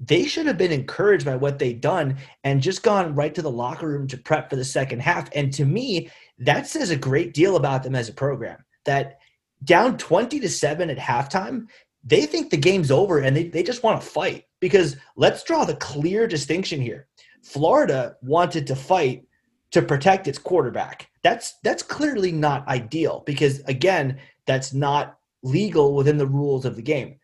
they 0.00 0.24
should 0.24 0.46
have 0.46 0.58
been 0.58 0.72
encouraged 0.72 1.24
by 1.24 1.34
what 1.34 1.58
they'd 1.58 1.80
done 1.80 2.18
and 2.44 2.62
just 2.62 2.84
gone 2.84 3.14
right 3.14 3.34
to 3.34 3.42
the 3.42 3.50
locker 3.50 3.88
room 3.88 4.06
to 4.08 4.16
prep 4.16 4.48
for 4.48 4.56
the 4.56 4.64
second 4.64 5.00
half. 5.00 5.28
And 5.34 5.52
to 5.54 5.64
me, 5.64 6.10
that 6.38 6.66
says 6.66 6.90
a 6.90 6.96
great 6.96 7.34
deal 7.34 7.56
about 7.56 7.82
them 7.82 7.94
as 7.94 8.08
a 8.08 8.14
program. 8.14 8.64
That 8.84 9.18
down 9.64 9.98
20 9.98 10.40
to 10.40 10.48
7 10.48 10.90
at 10.90 10.98
halftime, 10.98 11.66
they 12.04 12.26
think 12.26 12.50
the 12.50 12.56
game's 12.56 12.90
over 12.90 13.18
and 13.18 13.36
they, 13.36 13.44
they 13.44 13.62
just 13.62 13.82
want 13.82 14.00
to 14.00 14.06
fight. 14.06 14.44
Because 14.60 14.96
let's 15.16 15.42
draw 15.44 15.64
the 15.64 15.76
clear 15.76 16.26
distinction 16.26 16.80
here. 16.80 17.06
Florida 17.42 18.16
wanted 18.22 18.66
to 18.66 18.76
fight 18.76 19.24
to 19.70 19.82
protect 19.82 20.28
its 20.28 20.38
quarterback. 20.38 21.10
That's 21.22 21.54
that's 21.62 21.82
clearly 21.82 22.32
not 22.32 22.66
ideal 22.68 23.22
because 23.26 23.60
again, 23.60 24.18
that's 24.46 24.72
not 24.72 25.18
legal 25.42 25.94
within 25.94 26.18
the 26.18 26.26
rules 26.26 26.64
of 26.64 26.76
the 26.76 26.82
game. 26.82 27.16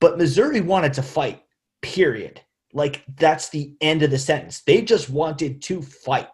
But 0.00 0.18
Missouri 0.18 0.60
wanted 0.60 0.94
to 0.94 1.02
fight. 1.02 1.42
Period. 1.82 2.40
Like 2.72 3.04
that's 3.16 3.48
the 3.48 3.74
end 3.80 4.02
of 4.02 4.10
the 4.10 4.18
sentence. 4.18 4.60
They 4.60 4.82
just 4.82 5.08
wanted 5.10 5.62
to 5.62 5.82
fight. 5.82 6.28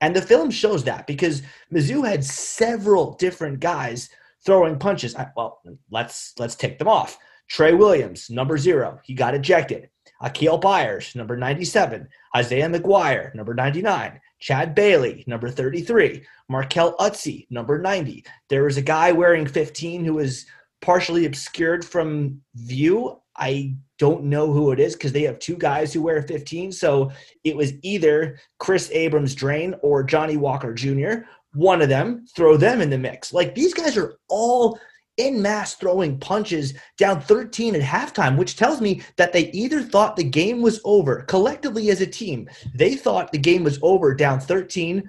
And 0.00 0.16
the 0.16 0.22
film 0.22 0.50
shows 0.50 0.84
that 0.84 1.06
because 1.06 1.42
Mizzou 1.72 2.08
had 2.08 2.24
several 2.24 3.14
different 3.14 3.60
guys 3.60 4.08
throwing 4.44 4.78
punches. 4.78 5.14
I, 5.14 5.28
well, 5.36 5.60
let's 5.90 6.32
let's 6.38 6.54
take 6.54 6.78
them 6.78 6.88
off. 6.88 7.18
Trey 7.48 7.74
Williams, 7.74 8.30
number 8.30 8.56
zero, 8.56 9.00
he 9.02 9.12
got 9.12 9.34
ejected. 9.34 9.90
Akial 10.22 10.60
Byers, 10.60 11.14
number 11.16 11.36
97. 11.36 12.06
Isaiah 12.36 12.68
McGuire, 12.68 13.34
number 13.34 13.54
99. 13.54 14.20
Chad 14.38 14.74
Bailey, 14.74 15.24
number 15.26 15.48
33. 15.48 16.22
Markell 16.50 16.96
Utsey, 16.98 17.46
number 17.50 17.78
90. 17.78 18.24
There 18.48 18.64
was 18.64 18.76
a 18.76 18.82
guy 18.82 19.12
wearing 19.12 19.46
15 19.46 20.04
who 20.04 20.14
was 20.14 20.46
partially 20.80 21.26
obscured 21.26 21.84
from 21.84 22.40
view. 22.54 23.19
I 23.36 23.74
don't 23.98 24.24
know 24.24 24.52
who 24.52 24.72
it 24.72 24.80
is 24.80 24.94
because 24.94 25.12
they 25.12 25.22
have 25.22 25.38
two 25.38 25.56
guys 25.56 25.92
who 25.92 26.02
wear 26.02 26.22
15. 26.22 26.72
So 26.72 27.10
it 27.44 27.56
was 27.56 27.72
either 27.82 28.38
Chris 28.58 28.90
Abrams-Draine 28.92 29.78
or 29.82 30.02
Johnny 30.02 30.36
Walker 30.36 30.74
Jr. 30.74 31.26
One 31.54 31.82
of 31.82 31.88
them, 31.88 32.26
throw 32.34 32.56
them 32.56 32.80
in 32.80 32.90
the 32.90 32.98
mix. 32.98 33.32
Like 33.32 33.54
these 33.54 33.74
guys 33.74 33.96
are 33.96 34.16
all 34.28 34.78
in 35.16 35.42
mass 35.42 35.74
throwing 35.74 36.18
punches 36.18 36.74
down 36.96 37.20
13 37.20 37.74
at 37.74 37.82
halftime, 37.82 38.36
which 38.36 38.56
tells 38.56 38.80
me 38.80 39.02
that 39.16 39.32
they 39.32 39.50
either 39.50 39.82
thought 39.82 40.16
the 40.16 40.24
game 40.24 40.62
was 40.62 40.80
over 40.84 41.22
collectively 41.22 41.90
as 41.90 42.00
a 42.00 42.06
team. 42.06 42.48
They 42.74 42.94
thought 42.94 43.32
the 43.32 43.38
game 43.38 43.62
was 43.62 43.78
over 43.82 44.14
down 44.14 44.40
13, 44.40 45.08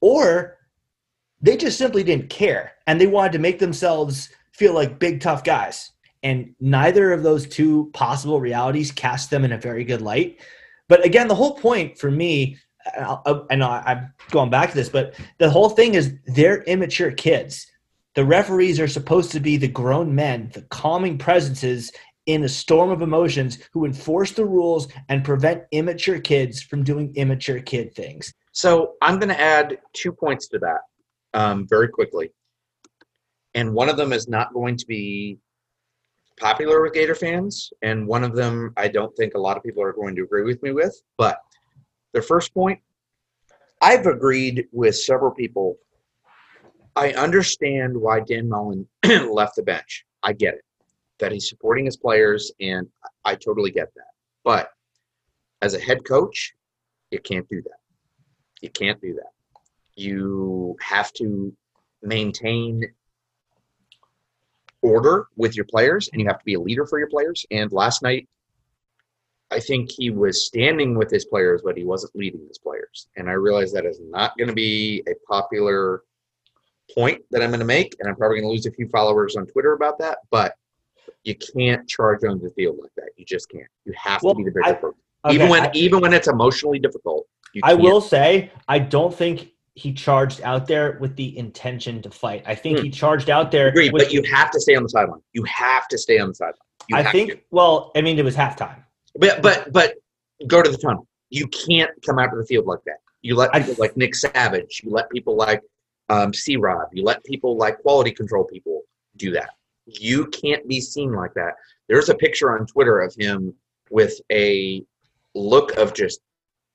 or 0.00 0.56
they 1.40 1.56
just 1.56 1.78
simply 1.78 2.02
didn't 2.02 2.30
care 2.30 2.72
and 2.86 3.00
they 3.00 3.06
wanted 3.06 3.32
to 3.32 3.38
make 3.38 3.58
themselves 3.58 4.30
feel 4.52 4.74
like 4.74 4.98
big, 4.98 5.20
tough 5.20 5.44
guys. 5.44 5.92
And 6.22 6.54
neither 6.60 7.12
of 7.12 7.22
those 7.22 7.46
two 7.46 7.90
possible 7.92 8.40
realities 8.40 8.90
cast 8.92 9.30
them 9.30 9.44
in 9.44 9.52
a 9.52 9.58
very 9.58 9.84
good 9.84 10.02
light. 10.02 10.40
But 10.88 11.04
again, 11.04 11.28
the 11.28 11.34
whole 11.34 11.56
point 11.56 11.98
for 11.98 12.10
me, 12.10 12.58
and 13.50 13.64
I'm 13.64 14.12
going 14.30 14.50
back 14.50 14.70
to 14.70 14.76
this, 14.76 14.88
but 14.88 15.14
the 15.38 15.50
whole 15.50 15.68
thing 15.68 15.94
is 15.94 16.14
they're 16.26 16.62
immature 16.64 17.12
kids. 17.12 17.66
The 18.14 18.24
referees 18.24 18.80
are 18.80 18.88
supposed 18.88 19.32
to 19.32 19.40
be 19.40 19.56
the 19.56 19.68
grown 19.68 20.14
men, 20.14 20.50
the 20.54 20.62
calming 20.62 21.18
presences 21.18 21.92
in 22.26 22.42
a 22.44 22.48
storm 22.48 22.90
of 22.90 23.02
emotions 23.02 23.58
who 23.72 23.84
enforce 23.84 24.32
the 24.32 24.44
rules 24.44 24.88
and 25.08 25.24
prevent 25.24 25.62
immature 25.70 26.18
kids 26.18 26.62
from 26.62 26.82
doing 26.82 27.14
immature 27.14 27.60
kid 27.60 27.94
things. 27.94 28.32
So 28.52 28.94
I'm 29.02 29.18
going 29.18 29.28
to 29.28 29.40
add 29.40 29.78
two 29.92 30.12
points 30.12 30.48
to 30.48 30.58
that 30.58 30.80
um, 31.34 31.66
very 31.68 31.88
quickly. 31.88 32.30
And 33.54 33.74
one 33.74 33.88
of 33.88 33.96
them 33.96 34.12
is 34.12 34.28
not 34.28 34.52
going 34.52 34.76
to 34.76 34.86
be 34.86 35.38
popular 36.38 36.82
with 36.82 36.92
Gator 36.92 37.14
fans, 37.14 37.72
and 37.82 38.06
one 38.06 38.24
of 38.24 38.34
them 38.34 38.72
I 38.76 38.88
don't 38.88 39.14
think 39.16 39.34
a 39.34 39.40
lot 39.40 39.56
of 39.56 39.62
people 39.62 39.82
are 39.82 39.92
going 39.92 40.14
to 40.16 40.22
agree 40.22 40.42
with 40.42 40.62
me 40.62 40.72
with. 40.72 40.94
But 41.16 41.38
the 42.12 42.22
first 42.22 42.52
point, 42.54 42.80
I've 43.80 44.06
agreed 44.06 44.66
with 44.72 44.96
several 44.96 45.30
people. 45.30 45.76
I 46.94 47.12
understand 47.12 47.96
why 47.96 48.20
Dan 48.20 48.48
Mullen 48.48 48.86
left 49.04 49.56
the 49.56 49.62
bench. 49.62 50.04
I 50.22 50.32
get 50.32 50.54
it. 50.54 50.64
That 51.18 51.32
he's 51.32 51.48
supporting 51.48 51.84
his 51.84 51.96
players, 51.96 52.52
and 52.60 52.86
I 53.24 53.34
totally 53.34 53.70
get 53.70 53.88
that. 53.96 54.10
But 54.44 54.70
as 55.62 55.74
a 55.74 55.80
head 55.80 56.04
coach, 56.04 56.54
you 57.10 57.20
can't 57.20 57.48
do 57.48 57.62
that. 57.62 57.78
You 58.60 58.70
can't 58.70 59.00
do 59.00 59.14
that. 59.14 59.30
You 59.94 60.76
have 60.80 61.12
to 61.14 61.52
maintain 62.02 62.82
order 64.86 65.26
with 65.36 65.56
your 65.56 65.64
players 65.64 66.08
and 66.12 66.20
you 66.20 66.26
have 66.28 66.38
to 66.38 66.44
be 66.44 66.54
a 66.54 66.60
leader 66.60 66.86
for 66.86 66.98
your 66.98 67.08
players. 67.08 67.44
And 67.50 67.72
last 67.72 68.02
night, 68.02 68.28
I 69.50 69.60
think 69.60 69.90
he 69.90 70.10
was 70.10 70.46
standing 70.46 70.96
with 70.96 71.10
his 71.10 71.24
players, 71.24 71.62
but 71.64 71.76
he 71.76 71.84
wasn't 71.84 72.16
leading 72.16 72.46
his 72.48 72.58
players. 72.58 73.08
And 73.16 73.28
I 73.28 73.32
realize 73.32 73.72
that 73.72 73.86
is 73.86 74.00
not 74.00 74.36
going 74.36 74.48
to 74.48 74.54
be 74.54 75.02
a 75.08 75.14
popular 75.28 76.02
point 76.94 77.22
that 77.30 77.42
I'm 77.42 77.50
going 77.50 77.60
to 77.60 77.66
make. 77.66 77.94
And 78.00 78.08
I'm 78.08 78.16
probably 78.16 78.38
going 78.38 78.48
to 78.48 78.52
lose 78.52 78.66
a 78.66 78.72
few 78.72 78.88
followers 78.88 79.36
on 79.36 79.46
Twitter 79.46 79.72
about 79.72 79.98
that. 79.98 80.18
But 80.30 80.54
you 81.24 81.36
can't 81.36 81.88
charge 81.88 82.24
on 82.24 82.40
the 82.40 82.50
field 82.50 82.78
like 82.80 82.92
that. 82.96 83.10
You 83.16 83.24
just 83.24 83.48
can't. 83.48 83.68
You 83.84 83.92
have 83.96 84.22
well, 84.22 84.34
to 84.34 84.38
be 84.38 84.44
the 84.44 84.50
bigger 84.50 84.74
person. 84.74 85.00
Okay, 85.24 85.34
even 85.34 85.48
when 85.48 85.62
I, 85.62 85.70
even 85.74 86.00
when 86.00 86.12
it's 86.12 86.28
emotionally 86.28 86.78
difficult. 86.78 87.26
I 87.62 87.74
will 87.74 88.00
say 88.00 88.50
I 88.68 88.78
don't 88.78 89.14
think 89.14 89.52
he 89.76 89.92
charged 89.92 90.40
out 90.40 90.66
there 90.66 90.96
with 91.00 91.14
the 91.16 91.36
intention 91.36 92.00
to 92.00 92.10
fight. 92.10 92.42
I 92.46 92.54
think 92.54 92.78
hmm. 92.78 92.84
he 92.84 92.90
charged 92.90 93.28
out 93.28 93.50
there. 93.50 93.68
Agree, 93.68 93.90
but 93.90 94.10
you 94.10 94.22
have 94.22 94.50
to 94.50 94.60
stay 94.60 94.74
on 94.74 94.82
the 94.82 94.88
sideline. 94.88 95.20
You 95.34 95.44
have 95.44 95.86
to 95.88 95.98
stay 95.98 96.18
on 96.18 96.28
the 96.28 96.34
sideline. 96.34 96.54
You 96.88 96.96
I 96.96 97.12
think. 97.12 97.32
To. 97.32 97.38
Well, 97.50 97.92
I 97.94 98.00
mean, 98.00 98.18
it 98.18 98.24
was 98.24 98.34
halftime. 98.34 98.82
But 99.14 99.42
but 99.42 99.72
but 99.72 99.94
go 100.46 100.62
to 100.62 100.70
the 100.70 100.78
tunnel. 100.78 101.06
You 101.28 101.46
can't 101.48 101.90
come 102.04 102.18
out 102.18 102.30
to 102.30 102.36
the 102.36 102.46
field 102.46 102.64
like 102.64 102.80
that. 102.86 102.96
You 103.20 103.36
let 103.36 103.52
people 103.52 103.74
I, 103.74 103.76
like 103.78 103.96
Nick 103.98 104.14
Savage. 104.14 104.80
You 104.82 104.90
let 104.90 105.10
people 105.10 105.36
like 105.36 105.60
um, 106.08 106.32
C. 106.32 106.56
Rob. 106.56 106.88
You 106.92 107.04
let 107.04 107.22
people 107.24 107.58
like 107.58 107.78
quality 107.82 108.12
control 108.12 108.44
people 108.44 108.82
do 109.16 109.30
that. 109.32 109.50
You 109.84 110.26
can't 110.28 110.66
be 110.66 110.80
seen 110.80 111.12
like 111.12 111.34
that. 111.34 111.54
There's 111.88 112.08
a 112.08 112.14
picture 112.14 112.58
on 112.58 112.66
Twitter 112.66 113.00
of 113.00 113.14
him 113.14 113.52
with 113.90 114.18
a 114.32 114.82
look 115.34 115.76
of 115.76 115.92
just 115.92 116.20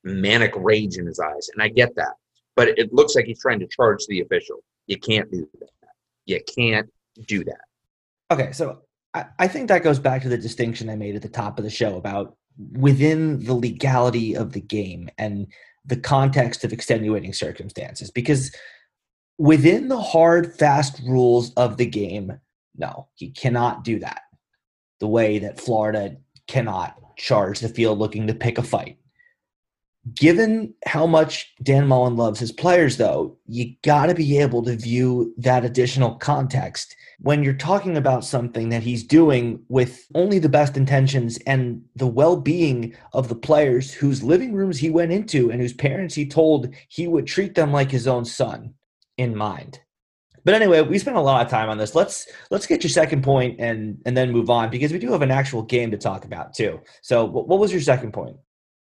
manic 0.04 0.54
rage 0.56 0.98
in 0.98 1.08
his 1.08 1.20
eyes, 1.20 1.50
and 1.52 1.64
I 1.64 1.70
get 1.70 1.96
that 1.96 2.14
but 2.56 2.68
it 2.68 2.94
looks 2.94 3.16
like 3.16 3.26
he's 3.26 3.42
trying 3.42 3.60
to 3.60 3.68
charge 3.68 4.06
the 4.08 4.22
official. 4.22 4.64
You 4.88 4.98
can't 5.00 5.32
do 5.32 5.48
that. 5.60 5.70
You 6.26 6.40
can't 6.56 6.90
do 7.28 7.44
that. 7.44 7.62
Okay, 8.32 8.52
so 8.52 8.82
I, 9.14 9.26
I 9.40 9.48
think 9.48 9.68
that 9.68 9.84
goes 9.84 10.00
back 10.00 10.22
to 10.24 10.30
the 10.30 10.38
distinction 10.38 10.90
I 10.90 10.96
made 10.96 11.16
at 11.16 11.22
the 11.22 11.30
top 11.30 11.58
of 11.58 11.64
the 11.64 11.70
show 11.70 11.98
about 11.98 12.36
within 12.74 13.44
the 13.44 13.54
legality 13.54 14.36
of 14.36 14.54
the 14.54 14.62
game 14.62 15.10
and 15.18 15.48
the 15.86 15.98
context 15.98 16.64
of 16.64 16.74
extenuating 16.74 17.34
circumstances. 17.34 18.12
Because 18.12 18.54
within 19.38 19.88
the 19.88 20.02
hard, 20.02 20.56
fast 20.56 21.02
rules 21.06 21.54
of 21.56 21.78
the 21.78 21.86
game, 21.86 22.40
no, 22.78 23.08
he 23.16 23.32
cannot 23.32 23.84
do 23.84 24.00
that. 24.00 24.22
The 25.00 25.08
way 25.08 25.40
that 25.40 25.60
Florida 25.60 26.18
cannot 26.48 26.96
charge 27.18 27.60
the 27.60 27.70
field 27.70 27.98
looking 27.98 28.28
to 28.28 28.34
pick 28.34 28.58
a 28.58 28.64
fight 28.64 28.98
given 30.14 30.74
how 30.86 31.06
much 31.06 31.54
Dan 31.62 31.88
Mullen 31.88 32.16
loves 32.16 32.40
his 32.40 32.52
players, 32.52 32.98
though, 32.98 33.38
you 33.46 33.76
got 33.84 34.08
to 34.08 34.16
be 34.16 34.40
able 34.40 34.64
to 34.64 34.76
view 34.76 35.34
that 35.38 35.64
additional 35.64 36.16
context 36.16 36.96
when 37.20 37.44
you're 37.44 37.54
talking 37.54 37.98
about 37.98 38.26
something 38.26 38.70
that 38.70 38.82
he's 38.82 39.04
doing 39.04 39.64
with 39.70 40.08
only 40.16 40.40
the 40.40 40.50
best 40.50 40.76
intentions 40.76 41.38
and 41.46 41.84
the 41.96 42.08
well 42.08 42.36
being 42.36 42.96
of 43.14 43.30
the 43.30 43.36
players 43.36 43.94
whose 43.94 44.24
living 44.24 44.54
rooms 44.54 44.80
he 44.80 44.90
went 44.90 45.12
into 45.12 45.52
and 45.52 45.62
whose 45.62 45.74
parents 45.74 46.16
he 46.16 46.26
told 46.26 46.74
he 46.88 47.08
would 47.08 47.28
treat 47.28 47.54
them 47.54 47.72
like 47.72 47.92
his 47.92 48.08
own 48.08 48.26
son 48.26 48.74
in 49.18 49.36
mind. 49.36 49.80
But 50.44 50.56
anyway, 50.56 50.82
we 50.82 50.98
spent 50.98 51.18
a 51.18 51.22
lot 51.22 51.46
of 51.46 51.52
time 51.52 51.70
on 51.70 51.78
this. 51.78 51.94
Let's 51.94 52.28
let's 52.50 52.66
get 52.66 52.82
your 52.84 52.90
second 52.90 53.24
point 53.24 53.60
and 53.60 54.02
and 54.08 54.18
then 54.18 54.32
move 54.32 54.50
on 54.50 54.72
because 54.72 54.92
we 54.92 54.98
do 54.98 55.12
have 55.12 55.22
an 55.22 55.30
actual 55.30 55.62
game 55.62 55.92
to 55.92 55.98
talk 55.98 56.26
about 56.26 56.56
too. 56.56 56.82
So, 57.04 57.26
what 57.26 57.60
was 57.60 57.72
your 57.72 57.82
second 57.82 58.14
point? 58.14 58.38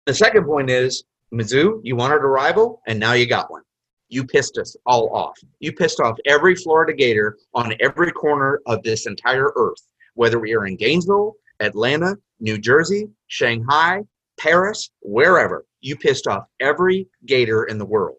The 0.06 0.14
second 0.14 0.44
point 0.44 0.70
is 0.70 1.04
Mizzou, 1.34 1.80
you 1.82 1.96
wanted 1.96 2.22
a 2.22 2.28
rival, 2.28 2.80
and 2.86 2.98
now 2.98 3.14
you 3.14 3.26
got 3.26 3.50
one. 3.50 3.62
You 4.08 4.24
pissed 4.24 4.56
us 4.56 4.76
all 4.86 5.12
off. 5.12 5.36
You 5.58 5.72
pissed 5.72 5.98
off 5.98 6.16
every 6.26 6.54
Florida 6.54 6.92
Gator 6.92 7.36
on 7.54 7.74
every 7.80 8.12
corner 8.12 8.60
of 8.66 8.84
this 8.84 9.06
entire 9.06 9.52
earth, 9.56 9.80
whether 10.14 10.38
we 10.38 10.54
are 10.54 10.66
in 10.66 10.76
Gainesville, 10.76 11.34
Atlanta, 11.58 12.16
New 12.38 12.56
Jersey, 12.56 13.08
Shanghai, 13.26 14.02
Paris, 14.38 14.90
wherever. 15.02 15.66
You 15.80 15.96
pissed 15.96 16.28
off 16.28 16.44
every 16.60 17.08
Gator 17.24 17.64
in 17.64 17.78
the 17.78 17.84
world. 17.84 18.18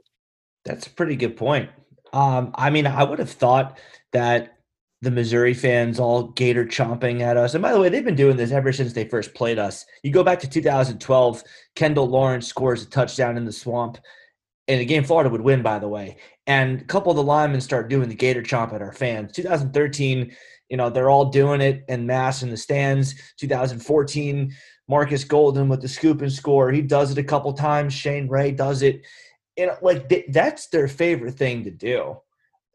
That's 0.65 0.88
a 0.88 0.89
pretty 0.89 1.15
good 1.15 1.38
point. 1.38 1.69
Um, 2.12 2.52
I 2.56 2.69
mean, 2.69 2.86
I 2.86 3.04
would 3.04 3.19
have 3.19 3.32
thought 3.32 3.80
that 4.12 4.57
the 5.02 5.12
Missouri 5.12 5.54
fans 5.54 6.00
all 6.00 6.30
gator 6.30 6.66
chomping 6.66 7.22
at 7.22 7.38
us. 7.38 7.54
And 7.54 7.62
by 7.62 7.72
the 7.72 7.80
way, 7.80 7.90
they've 7.90 8.04
been 8.04 8.16
doing 8.16 8.36
this 8.36 8.52
ever 8.52 8.72
since 8.74 8.94
they 8.94 9.08
first 9.08 9.36
played 9.36 9.60
us. 9.60 9.86
You 10.02 10.12
go 10.12 10.24
back 10.24 10.40
to 10.40 10.50
2012, 10.50 11.44
Kendial 11.76 12.10
Lawrence 12.10 12.48
scores 12.48 12.82
a 12.84 12.90
touchdown 12.90 13.38
in 13.38 13.46
the 13.46 13.52
swamp 13.52 14.00
And 14.68 14.82
a 14.82 14.86
game 14.86 15.04
Florida 15.04 15.30
would 15.30 15.42
win, 15.42 15.62
by 15.62 15.80
the 15.80 15.88
way. 15.88 16.18
And 16.48 16.82
a 16.82 16.86
couple 16.86 17.12
of 17.12 17.16
the 17.18 17.24
linemen 17.24 17.62
start 17.62 17.90
doing 17.90 18.10
the 18.10 18.16
gator 18.16 18.42
chomp 18.42 18.74
at 18.74 18.82
our 18.82 18.92
fans. 18.92 19.34
2013, 19.34 20.36
you 20.70 20.78
know, 20.78 20.90
they're 20.90 21.10
all 21.10 21.26
doing 21.26 21.62
it 21.62 21.84
in 21.88 22.08
mass 22.08 22.42
in 22.42 22.50
the 22.50 22.58
stands. 22.58 23.14
2014, 23.38 24.54
Marcus 24.88 25.24
Golden 25.24 25.70
with 25.70 25.82
the 25.82 25.88
scoop 25.88 26.22
and 26.22 26.32
score. 26.32 26.72
He 26.72 26.82
does 26.82 27.12
it 27.12 27.18
a 27.18 27.24
couple 27.24 27.54
times. 27.54 27.94
Shane 27.94 28.28
Ray 28.28 28.52
does 28.52 28.82
it. 28.82 29.06
You 29.58 29.68
know, 29.68 29.78
like 29.82 30.12
that's 30.30 30.68
their 30.68 30.88
favorite 30.88 31.36
thing 31.36 31.64
to 31.66 31.72
do. 31.72 32.18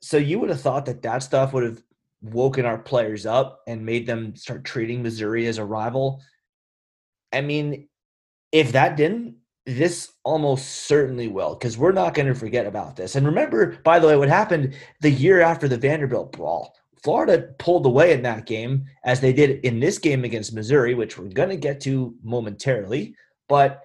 So 0.01 0.17
you 0.17 0.39
would 0.39 0.51
have 0.51 0.61
thought 0.61 0.87
that 0.87 1.03
that 1.03 1.23
stuff 1.23 1.53
would 1.53 1.65
have 1.65 1.83
woken 2.23 2.65
our 2.65 2.79
players 2.79 3.27
up 3.27 3.61
and 3.67 3.85
made 3.85 4.07
them 4.07 4.35
start 4.37 4.65
treating 4.65 5.03
Missouri 5.03 5.47
as 5.47 5.59
a 5.59 5.65
rival. 5.65 6.23
I 7.33 7.41
mean, 7.41 7.89
if 8.53 8.73
that 8.73 8.97
didn't, 8.97 9.37
this 9.67 10.13
almost 10.25 10.87
certainly 10.87 11.29
will, 11.29 11.55
because 11.55 11.79
we're 11.79 11.93
not 11.93 12.15
going 12.15 12.27
to 12.27 12.35
forget 12.35 12.67
about 12.67 12.97
this. 12.97 13.15
And 13.15 13.27
remember, 13.27 13.79
by 13.85 13.99
the 13.99 14.09
way, 14.09 14.17
what 14.17 14.29
happened 14.29 14.75
the 15.01 15.11
year 15.11 15.41
after 15.41 15.69
the 15.69 15.79
Vanderbilt 15.79 16.33
brawl. 16.33 16.75
Florida 17.03 17.49
pulled 17.59 17.85
away 17.85 18.13
in 18.13 18.23
that 18.23 18.47
game, 18.47 18.85
as 19.05 19.21
they 19.21 19.33
did 19.33 19.65
in 19.65 19.81
this 19.81 19.99
game 19.99 20.25
against 20.25 20.53
Missouri, 20.53 20.95
which 20.95 21.19
we're 21.19 21.29
going 21.29 21.49
to 21.49 21.57
get 21.57 21.81
to 21.81 22.15
momentarily. 22.23 23.15
But 23.49 23.83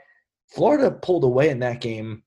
Florida 0.49 0.91
pulled 0.91 1.23
away 1.23 1.49
in 1.49 1.59
that 1.59 1.81
game, 1.81 2.23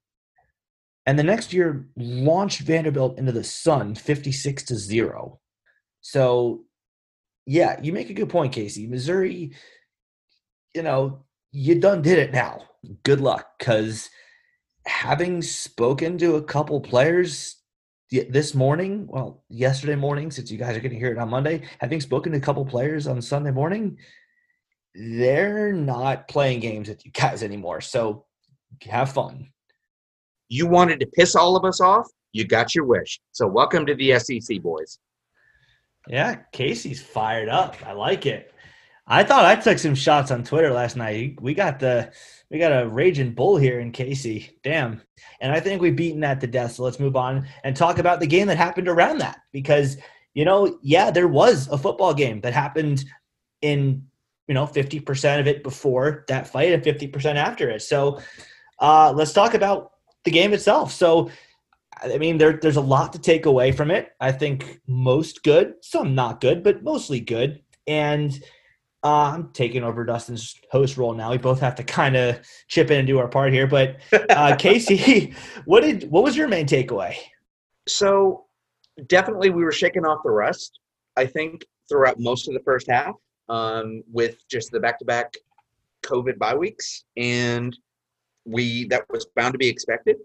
and 1.07 1.19
the 1.19 1.23
next 1.23 1.53
year 1.53 1.89
launched 1.97 2.61
Vanderbilt 2.61 3.19
into 3.19 3.33
the 3.33 3.45
sun 3.45 3.95
56 3.95 4.65
to 4.65 4.77
0. 4.77 5.40
So, 6.01 6.65
yeah, 7.47 7.81
you 7.83 7.93
make 7.93 8.11
a 8.11 8.15
good 8.15 8.29
point, 8.29 8.53
Casey. 8.53 8.87
Missouri, 8.87 9.53
you 10.75 10.83
know, 10.83 11.25
you 11.53 11.81
done 11.81 12.03
did 12.03 12.19
it 12.19 12.33
now. 12.33 12.63
Good 13.03 13.21
luck, 13.21 13.59
because 13.59 14.09
having 14.87 15.43
spoken 15.43 16.17
to 16.19 16.37
a 16.37 16.43
couple 16.43 16.81
players 16.81 17.57
this 18.11 18.55
morning, 18.55 19.07
well, 19.09 19.45
yesterday 19.49 19.95
morning, 19.95 20.31
since 20.31 20.51
you 20.51 20.59
guys 20.59 20.77
are 20.77 20.81
going 20.81 20.93
to 20.93 20.99
hear 20.99 21.13
it 21.13 21.19
on 21.19 21.29
Monday, 21.29 21.63
having 21.79 22.01
spoken 22.01 22.33
to 22.33 22.39
a 22.39 22.41
couple 22.41 22.65
players 22.65 23.07
on 23.07 23.21
Sunday 23.21 23.51
morning, 23.51 23.99
they're 24.95 25.73
not 25.73 26.27
playing 26.29 26.61
games 26.61 26.89
with 26.89 27.05
you 27.05 27.13
guys 27.13 27.43
anymore. 27.43 27.81
So 27.81 28.25
have 28.83 29.13
fun. 29.13 29.49
You 30.49 30.67
wanted 30.67 30.99
to 31.01 31.07
piss 31.07 31.37
all 31.37 31.57
of 31.57 31.65
us 31.65 31.81
off? 31.81 32.09
You 32.33 32.45
got 32.45 32.75
your 32.75 32.85
wish. 32.85 33.21
So 33.33 33.47
welcome 33.47 33.87
to 33.87 33.95
the 33.95 34.19
SEC, 34.19 34.61
boys. 34.63 34.99
Yeah, 36.09 36.37
Casey's 36.53 37.03
fired 37.03 37.49
up. 37.49 37.77
I 37.87 37.93
like 37.93 38.27
it. 38.27 38.53
I 39.07 39.25
thought 39.25 39.45
I 39.45 39.57
took 39.57 39.79
some 39.79 39.95
shots 39.95 40.31
on 40.31 40.45
Twitter 40.45 40.73
last 40.73 40.97
night. 40.97 41.41
We 41.41 41.53
got 41.53 41.81
the 41.81 42.13
we 42.51 42.59
got 42.59 42.73
a 42.73 42.89
raging 42.89 43.35
bull 43.35 43.57
here 43.57 43.81
in 43.81 43.93
Casey. 43.93 44.59
Damn. 44.63 45.03
And 45.41 45.53
I 45.53 45.61
think 45.61 45.81
we've 45.81 45.97
beaten 45.97 46.21
that 46.21 46.41
to 46.41 46.47
death. 46.47 46.73
So 46.73 46.85
let's 46.85 47.01
move 47.01 47.17
on 47.17 47.47
and 47.65 47.77
talk 47.77 47.99
about 47.99 48.21
the 48.21 48.27
game 48.27 48.47
that 48.49 48.57
happened 48.57 48.89
around 48.89 49.19
that. 49.19 49.41
Because, 49.53 49.97
you 50.35 50.45
know, 50.45 50.79
yeah, 50.83 51.11
there 51.11 51.29
was 51.29 51.69
a 51.69 51.79
football 51.79 52.13
game 52.15 52.41
that 52.41 52.53
happened 52.53 53.05
in 53.63 54.05
you 54.51 54.55
know, 54.55 54.67
50% 54.67 55.39
of 55.39 55.47
it 55.47 55.63
before 55.63 56.25
that 56.27 56.49
fight 56.49 56.73
and 56.73 56.83
50% 56.83 57.37
after 57.37 57.71
it. 57.71 57.83
So 57.83 58.21
uh, 58.81 59.13
let's 59.13 59.33
talk 59.33 59.55
about 59.55 59.93
the 60.25 60.33
game 60.33 60.53
itself. 60.53 60.91
So, 60.91 61.31
I 62.03 62.19
mean, 62.19 62.39
there, 62.39 62.55
there's 62.55 62.77
a 62.77 62.81
lot 62.81 63.13
to 63.13 63.19
take 63.19 63.47
away 63.47 63.73
from 63.73 63.91
it. 63.91 64.13
I 64.21 64.33
think 64.33 64.81
most 64.87 65.43
good, 65.43 65.75
some 65.83 66.15
not 66.15 66.41
good, 66.41 66.63
but 66.63 66.83
mostly 66.83 67.21
good. 67.21 67.63
And 67.87 68.33
uh, 69.03 69.33
I'm 69.35 69.51
taking 69.53 69.83
over 69.83 70.05
Dustin's 70.05 70.55
host 70.71 70.97
role 70.97 71.15
now. 71.15 71.31
We 71.31 71.39
both 71.39 71.61
have 71.61 71.75
to 71.77 71.85
kind 71.85 72.17
of 72.17 72.41
chip 72.69 72.91
in 72.91 72.99
and 72.99 73.07
do 73.07 73.19
our 73.19 73.29
part 73.29 73.53
here. 73.53 73.67
But 73.67 73.99
uh, 74.31 74.57
Casey, 74.59 75.35
what 75.65 75.81
did 75.81 76.11
what 76.11 76.23
was 76.23 76.37
your 76.37 76.49
main 76.49 76.67
takeaway? 76.67 77.17
So 77.89 78.45
definitely, 79.07 79.51
we 79.51 79.65
were 79.65 79.73
shaking 79.73 80.05
off 80.05 80.21
the 80.23 80.31
rust. 80.31 80.81
I 81.17 81.27
think 81.27 81.65
throughout 81.89 82.19
most 82.19 82.49
of 82.49 82.55
the 82.55 82.61
first 82.61 82.91
half, 82.91 83.15
um, 83.49 84.03
with 84.13 84.47
just 84.49 84.71
the 84.71 84.81
back-to-back 84.81 85.35
COVID 86.05 86.39
bye 86.39 86.55
weeks, 86.55 87.05
and 87.17 87.77
we 88.45 88.87
that 88.89 89.05
was 89.11 89.27
bound 89.35 89.55
to 89.55 89.59
be 89.59 89.69
expected. 89.69 90.17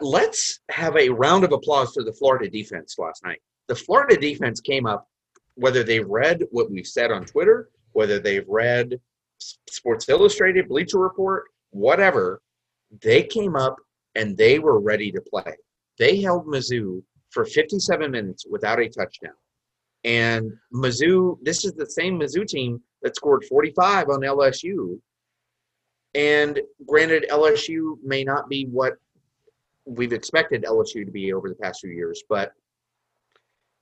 Let's 0.00 0.60
have 0.70 0.96
a 0.96 1.08
round 1.08 1.44
of 1.44 1.52
applause 1.52 1.92
for 1.92 2.02
the 2.02 2.12
Florida 2.12 2.48
defense 2.48 2.96
last 2.98 3.24
night. 3.24 3.40
The 3.68 3.74
Florida 3.74 4.16
defense 4.16 4.60
came 4.60 4.86
up, 4.86 5.08
whether 5.54 5.82
they 5.82 6.00
read 6.00 6.42
what 6.50 6.70
we 6.70 6.84
said 6.84 7.10
on 7.10 7.24
Twitter, 7.24 7.68
whether 7.92 8.18
they've 8.18 8.46
read 8.48 9.00
Sports 9.38 10.08
Illustrated, 10.08 10.68
Bleacher 10.68 10.98
Report, 10.98 11.44
whatever, 11.70 12.40
they 13.02 13.22
came 13.22 13.56
up 13.56 13.76
and 14.14 14.36
they 14.36 14.58
were 14.58 14.80
ready 14.80 15.10
to 15.12 15.20
play. 15.20 15.56
They 15.98 16.20
held 16.20 16.46
Mizzou 16.46 17.02
for 17.30 17.44
57 17.44 18.10
minutes 18.10 18.44
without 18.48 18.80
a 18.80 18.88
touchdown. 18.88 19.34
And 20.04 20.52
Mizzou, 20.72 21.38
this 21.42 21.64
is 21.64 21.72
the 21.72 21.86
same 21.86 22.20
Mizzou 22.20 22.46
team 22.46 22.80
that 23.02 23.16
scored 23.16 23.44
45 23.44 24.08
on 24.08 24.20
LSU. 24.20 25.00
And 26.14 26.60
granted, 26.86 27.26
LSU 27.30 27.96
may 28.02 28.24
not 28.24 28.48
be 28.48 28.66
what 28.66 28.94
we've 29.86 30.12
expected 30.12 30.64
LSU 30.64 31.04
to 31.04 31.10
be 31.10 31.32
over 31.32 31.48
the 31.48 31.54
past 31.54 31.80
few 31.80 31.90
years, 31.90 32.22
but 32.28 32.52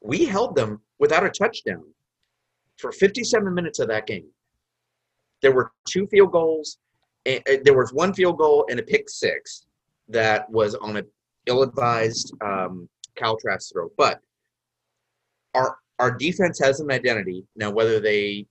we 0.02 0.24
held 0.24 0.54
them 0.54 0.80
without 0.98 1.24
a 1.24 1.30
touchdown 1.30 1.84
for 2.78 2.92
57 2.92 3.52
minutes 3.54 3.78
of 3.78 3.88
that 3.88 4.06
game. 4.06 4.26
There 5.42 5.52
were 5.52 5.72
two 5.88 6.06
field 6.06 6.32
goals. 6.32 6.78
And 7.26 7.42
there 7.64 7.76
was 7.76 7.90
one 7.92 8.12
field 8.12 8.36
goal 8.36 8.66
and 8.68 8.78
a 8.78 8.82
pick 8.82 9.08
six 9.08 9.66
that 10.08 10.48
was 10.50 10.74
on 10.74 10.98
an 10.98 11.06
ill-advised 11.46 12.34
um, 12.44 12.86
Kyle 13.16 13.38
Trask 13.38 13.72
throw. 13.72 13.88
But 13.96 14.20
our 15.54 15.78
our 15.98 16.10
defense 16.10 16.58
has 16.58 16.80
an 16.80 16.90
identity 16.90 17.46
now. 17.56 17.70
Whether 17.70 17.98
they 17.98 18.46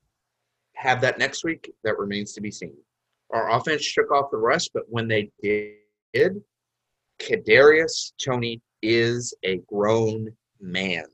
have 0.75 1.01
that 1.01 1.19
next 1.19 1.43
week, 1.43 1.71
that 1.83 1.99
remains 1.99 2.33
to 2.33 2.41
be 2.41 2.49
seen. 2.49 2.75
Our 3.31 3.51
offense 3.51 3.83
shook 3.83 4.11
off 4.11 4.31
the 4.31 4.37
rust, 4.37 4.71
but 4.73 4.83
when 4.87 5.07
they 5.07 5.29
did, 5.41 6.41
Kadarius 7.19 8.13
Toney 8.23 8.61
is 8.81 9.33
a 9.43 9.57
grown 9.67 10.29
man. 10.59 11.05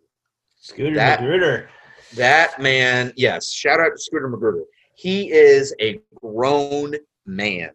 Scooter 0.59 0.95
that, 0.95 1.21
Magruder. 1.21 1.69
That 2.15 2.59
man, 2.59 3.13
yes. 3.15 3.51
Shout 3.51 3.79
out 3.79 3.91
to 3.95 3.97
Scooter 3.97 4.27
Magruder. 4.27 4.63
He 4.95 5.31
is 5.31 5.73
a 5.79 5.99
grown 6.15 6.95
man. 7.25 7.69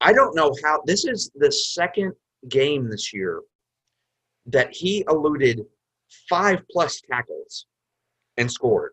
I 0.00 0.12
don't 0.12 0.34
know 0.34 0.54
how 0.64 0.82
this 0.84 1.04
is 1.04 1.30
the 1.34 1.52
second 1.52 2.12
game 2.48 2.90
this 2.90 3.12
year 3.12 3.40
that 4.46 4.74
he 4.74 5.04
eluded 5.08 5.64
five 6.28 6.62
plus 6.70 7.00
tackles 7.10 7.66
and 8.36 8.50
scored. 8.50 8.92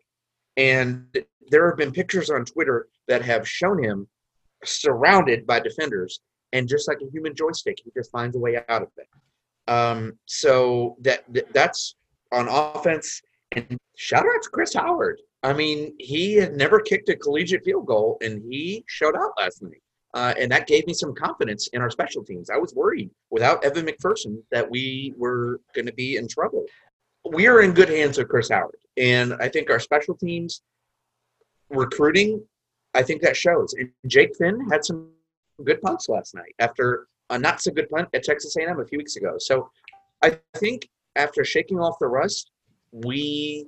And 0.57 1.05
there 1.49 1.67
have 1.67 1.77
been 1.77 1.91
pictures 1.91 2.29
on 2.29 2.45
Twitter 2.45 2.87
that 3.07 3.21
have 3.23 3.47
shown 3.47 3.83
him 3.83 4.07
surrounded 4.63 5.47
by 5.47 5.59
defenders, 5.59 6.21
and 6.53 6.67
just 6.67 6.87
like 6.87 6.99
a 7.01 7.09
human 7.11 7.35
joystick, 7.35 7.77
he 7.83 7.91
just 7.95 8.11
finds 8.11 8.35
a 8.35 8.39
way 8.39 8.57
out 8.69 8.81
of 8.81 8.89
it. 8.97 9.07
Um, 9.71 10.13
so 10.25 10.97
that 11.01 11.23
that's 11.53 11.95
on 12.31 12.47
offense. 12.47 13.21
And 13.53 13.77
shout 13.95 14.25
out 14.25 14.43
to 14.43 14.49
Chris 14.49 14.73
Howard. 14.73 15.21
I 15.43 15.53
mean, 15.53 15.95
he 15.99 16.35
had 16.35 16.55
never 16.55 16.79
kicked 16.79 17.09
a 17.09 17.15
collegiate 17.15 17.63
field 17.63 17.87
goal, 17.87 18.17
and 18.21 18.41
he 18.49 18.83
showed 18.87 19.15
out 19.15 19.31
last 19.37 19.61
night. 19.61 19.81
Uh, 20.13 20.33
and 20.37 20.51
that 20.51 20.67
gave 20.67 20.85
me 20.87 20.93
some 20.93 21.15
confidence 21.15 21.67
in 21.69 21.81
our 21.81 21.89
special 21.89 22.23
teams. 22.23 22.49
I 22.49 22.57
was 22.57 22.75
worried 22.75 23.09
without 23.29 23.63
Evan 23.63 23.85
McPherson 23.85 24.41
that 24.51 24.69
we 24.69 25.13
were 25.17 25.61
going 25.73 25.85
to 25.85 25.93
be 25.93 26.17
in 26.17 26.27
trouble. 26.27 26.65
We 27.31 27.47
are 27.47 27.61
in 27.61 27.73
good 27.73 27.89
hands 27.89 28.17
with 28.17 28.27
Chris 28.27 28.49
Howard, 28.49 28.77
and 28.97 29.33
I 29.39 29.47
think 29.47 29.69
our 29.69 29.79
special 29.79 30.15
teams 30.15 30.61
recruiting, 31.69 32.43
I 32.93 33.03
think 33.03 33.21
that 33.21 33.37
shows. 33.37 33.73
And 33.73 33.89
Jake 34.07 34.35
Finn 34.37 34.69
had 34.69 34.83
some 34.83 35.11
good 35.61 35.81
punts 35.81 36.09
last 36.09 36.35
night 36.35 36.53
after 36.59 37.07
a 37.29 37.37
not 37.37 37.61
so 37.61 37.71
good 37.71 37.89
punt 37.89 38.09
at 38.13 38.23
Texas 38.23 38.55
A&M 38.57 38.79
a 38.79 38.85
few 38.85 38.97
weeks 38.97 39.15
ago. 39.15 39.35
So 39.37 39.69
I 40.21 40.37
think 40.57 40.87
after 41.15 41.43
shaking 41.43 41.79
off 41.79 41.95
the 41.99 42.07
rust, 42.07 42.51
we 42.91 43.67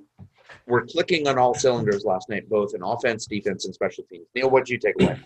were 0.66 0.86
clicking 0.86 1.26
on 1.26 1.38
all 1.38 1.54
cylinders 1.54 2.04
last 2.04 2.28
night, 2.28 2.48
both 2.48 2.74
in 2.74 2.82
offense, 2.82 3.26
defense, 3.26 3.64
and 3.64 3.74
special 3.74 4.04
teams. 4.04 4.26
Neil, 4.34 4.50
what 4.50 4.66
did 4.66 4.72
you 4.72 4.78
take 4.78 5.00
away? 5.00 5.18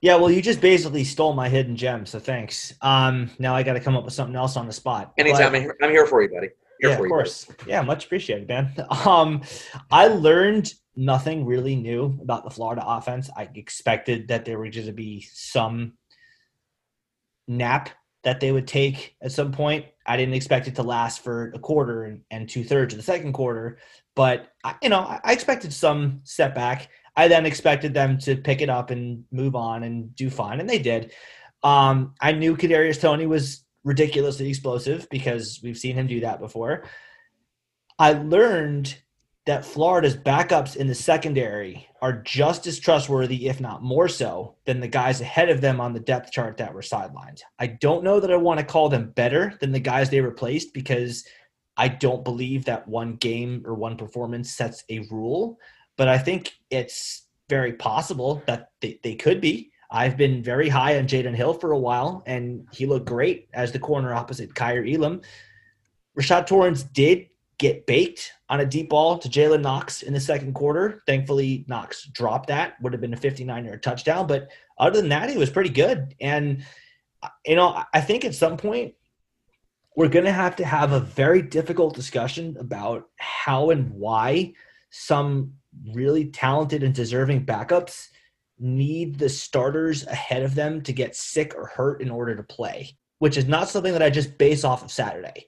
Yeah, 0.00 0.16
well, 0.16 0.30
you 0.30 0.42
just 0.42 0.60
basically 0.60 1.04
stole 1.04 1.32
my 1.32 1.48
hidden 1.48 1.76
gem, 1.76 2.06
so 2.06 2.18
thanks. 2.18 2.74
Um, 2.82 3.30
now 3.38 3.54
I 3.54 3.62
got 3.62 3.74
to 3.74 3.80
come 3.80 3.96
up 3.96 4.04
with 4.04 4.14
something 4.14 4.34
else 4.34 4.56
on 4.56 4.66
the 4.66 4.72
spot. 4.72 5.12
Anytime, 5.16 5.52
but, 5.52 5.76
I'm, 5.80 5.90
here, 5.90 6.06
for 6.06 6.22
you, 6.22 6.28
buddy. 6.28 6.48
Here 6.80 6.90
yeah, 6.90 6.98
of 6.98 7.08
course. 7.08 7.44
Buddy. 7.44 7.70
Yeah, 7.70 7.82
much 7.82 8.06
appreciated, 8.06 8.48
man. 8.48 8.72
Um, 9.06 9.42
I 9.90 10.08
learned 10.08 10.74
nothing 10.96 11.46
really 11.46 11.76
new 11.76 12.18
about 12.20 12.42
the 12.44 12.50
Florida 12.50 12.82
offense. 12.84 13.30
I 13.36 13.48
expected 13.54 14.28
that 14.28 14.44
there 14.44 14.58
would 14.58 14.72
just 14.72 14.94
be 14.96 15.20
some 15.32 15.92
nap 17.48 17.90
that 18.24 18.40
they 18.40 18.52
would 18.52 18.66
take 18.68 19.16
at 19.20 19.32
some 19.32 19.52
point. 19.52 19.86
I 20.06 20.16
didn't 20.16 20.34
expect 20.34 20.68
it 20.68 20.76
to 20.76 20.82
last 20.82 21.22
for 21.22 21.52
a 21.54 21.58
quarter 21.58 22.04
and, 22.04 22.20
and 22.30 22.48
two 22.48 22.64
thirds 22.64 22.94
of 22.94 22.98
the 22.98 23.04
second 23.04 23.32
quarter, 23.32 23.78
but 24.14 24.52
I, 24.64 24.74
you 24.82 24.88
know, 24.88 25.18
I 25.24 25.32
expected 25.32 25.72
some 25.72 26.20
setback. 26.24 26.88
I 27.16 27.28
then 27.28 27.46
expected 27.46 27.94
them 27.94 28.18
to 28.18 28.36
pick 28.36 28.60
it 28.60 28.70
up 28.70 28.90
and 28.90 29.24
move 29.30 29.54
on 29.54 29.82
and 29.82 30.14
do 30.16 30.30
fine, 30.30 30.60
and 30.60 30.68
they 30.68 30.78
did. 30.78 31.12
Um, 31.62 32.14
I 32.20 32.32
knew 32.32 32.56
Kadarius 32.56 33.00
Toney 33.00 33.26
was 33.26 33.64
ridiculously 33.84 34.48
explosive 34.48 35.08
because 35.10 35.60
we've 35.62 35.78
seen 35.78 35.96
him 35.96 36.06
do 36.06 36.20
that 36.20 36.40
before. 36.40 36.84
I 37.98 38.12
learned 38.12 38.96
that 39.44 39.64
Florida's 39.64 40.16
backups 40.16 40.76
in 40.76 40.86
the 40.86 40.94
secondary 40.94 41.88
are 42.00 42.12
just 42.22 42.66
as 42.66 42.78
trustworthy, 42.78 43.48
if 43.48 43.60
not 43.60 43.82
more 43.82 44.08
so, 44.08 44.54
than 44.66 44.78
the 44.78 44.88
guys 44.88 45.20
ahead 45.20 45.48
of 45.48 45.60
them 45.60 45.80
on 45.80 45.92
the 45.92 46.00
depth 46.00 46.30
chart 46.30 46.56
that 46.56 46.72
were 46.72 46.80
sidelined. 46.80 47.40
I 47.58 47.66
don't 47.66 48.04
know 48.04 48.20
that 48.20 48.30
I 48.30 48.36
want 48.36 48.60
to 48.60 48.66
call 48.66 48.88
them 48.88 49.10
better 49.10 49.56
than 49.60 49.72
the 49.72 49.80
guys 49.80 50.10
they 50.10 50.20
replaced 50.20 50.72
because 50.72 51.24
I 51.76 51.88
don't 51.88 52.22
believe 52.22 52.64
that 52.66 52.86
one 52.86 53.16
game 53.16 53.62
or 53.66 53.74
one 53.74 53.96
performance 53.96 54.52
sets 54.52 54.84
a 54.90 55.00
rule 55.10 55.58
but 55.96 56.08
I 56.08 56.18
think 56.18 56.54
it's 56.70 57.28
very 57.48 57.74
possible 57.74 58.42
that 58.46 58.70
they, 58.80 58.98
they 59.02 59.14
could 59.14 59.40
be. 59.40 59.70
I've 59.90 60.16
been 60.16 60.42
very 60.42 60.68
high 60.68 60.98
on 60.98 61.06
Jaydon 61.06 61.36
Hill 61.36 61.54
for 61.54 61.72
a 61.72 61.78
while, 61.78 62.22
and 62.26 62.66
he 62.72 62.86
looked 62.86 63.06
great 63.06 63.48
as 63.52 63.72
the 63.72 63.78
corner 63.78 64.14
opposite 64.14 64.54
Kaiir 64.54 64.86
Elam. 64.86 65.20
Rashad 66.18 66.46
Torrence 66.46 66.82
did 66.82 67.26
get 67.58 67.86
baked 67.86 68.32
on 68.52 68.60
a 68.60 68.66
deep 68.66 68.90
ball 68.90 69.16
to 69.16 69.30
Jalen 69.30 69.62
Knox 69.62 70.02
in 70.02 70.12
the 70.12 70.20
second 70.20 70.52
quarter. 70.52 71.02
Thankfully, 71.06 71.64
Knox 71.68 72.04
dropped 72.04 72.48
that. 72.48 72.74
Would 72.82 72.92
have 72.92 73.00
been 73.00 73.14
a 73.14 73.16
59 73.16 73.64
yard 73.64 73.82
touchdown. 73.82 74.26
But 74.26 74.50
other 74.76 75.00
than 75.00 75.08
that, 75.08 75.30
he 75.30 75.38
was 75.38 75.48
pretty 75.48 75.70
good. 75.70 76.14
And, 76.20 76.62
you 77.46 77.56
know, 77.56 77.82
I 77.94 78.02
think 78.02 78.26
at 78.26 78.34
some 78.34 78.58
point, 78.58 78.92
we're 79.96 80.08
going 80.08 80.26
to 80.26 80.32
have 80.32 80.56
to 80.56 80.66
have 80.66 80.92
a 80.92 81.00
very 81.00 81.40
difficult 81.40 81.94
discussion 81.94 82.58
about 82.60 83.08
how 83.16 83.70
and 83.70 83.90
why 83.90 84.52
some 84.90 85.54
really 85.94 86.26
talented 86.26 86.82
and 86.82 86.94
deserving 86.94 87.46
backups 87.46 88.08
need 88.58 89.18
the 89.18 89.30
starters 89.30 90.06
ahead 90.06 90.42
of 90.42 90.54
them 90.54 90.82
to 90.82 90.92
get 90.92 91.16
sick 91.16 91.54
or 91.56 91.68
hurt 91.68 92.02
in 92.02 92.10
order 92.10 92.36
to 92.36 92.42
play, 92.42 92.98
which 93.18 93.38
is 93.38 93.46
not 93.46 93.70
something 93.70 93.94
that 93.94 94.02
I 94.02 94.10
just 94.10 94.36
base 94.36 94.62
off 94.62 94.84
of 94.84 94.92
Saturday. 94.92 95.46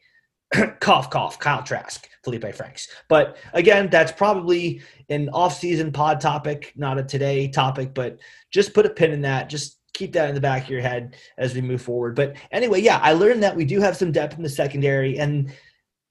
cough, 0.80 1.10
cough, 1.10 1.38
Kyle 1.38 1.62
Trask, 1.62 2.08
Feleipe 2.24 2.54
Franks. 2.54 2.88
But 3.08 3.36
again, 3.52 3.88
that's 3.90 4.12
probably 4.12 4.82
an 5.08 5.28
off-season 5.30 5.92
pod 5.92 6.20
topic, 6.20 6.72
not 6.76 6.98
a 6.98 7.02
today 7.02 7.48
topic, 7.48 7.94
but 7.94 8.18
just 8.50 8.74
put 8.74 8.86
a 8.86 8.90
pin 8.90 9.12
in 9.12 9.22
that. 9.22 9.48
Just 9.48 9.78
keep 9.92 10.12
that 10.12 10.28
in 10.28 10.34
the 10.34 10.40
back 10.40 10.64
of 10.64 10.70
your 10.70 10.80
head 10.80 11.16
as 11.38 11.54
we 11.54 11.60
move 11.60 11.82
forward. 11.82 12.16
But 12.16 12.36
anyway, 12.50 12.80
yeah, 12.80 12.98
I 13.02 13.12
learned 13.12 13.42
that 13.42 13.56
we 13.56 13.64
do 13.64 13.80
have 13.80 13.96
some 13.96 14.12
depth 14.12 14.36
in 14.36 14.42
the 14.42 14.48
secondary 14.48 15.18
and 15.18 15.52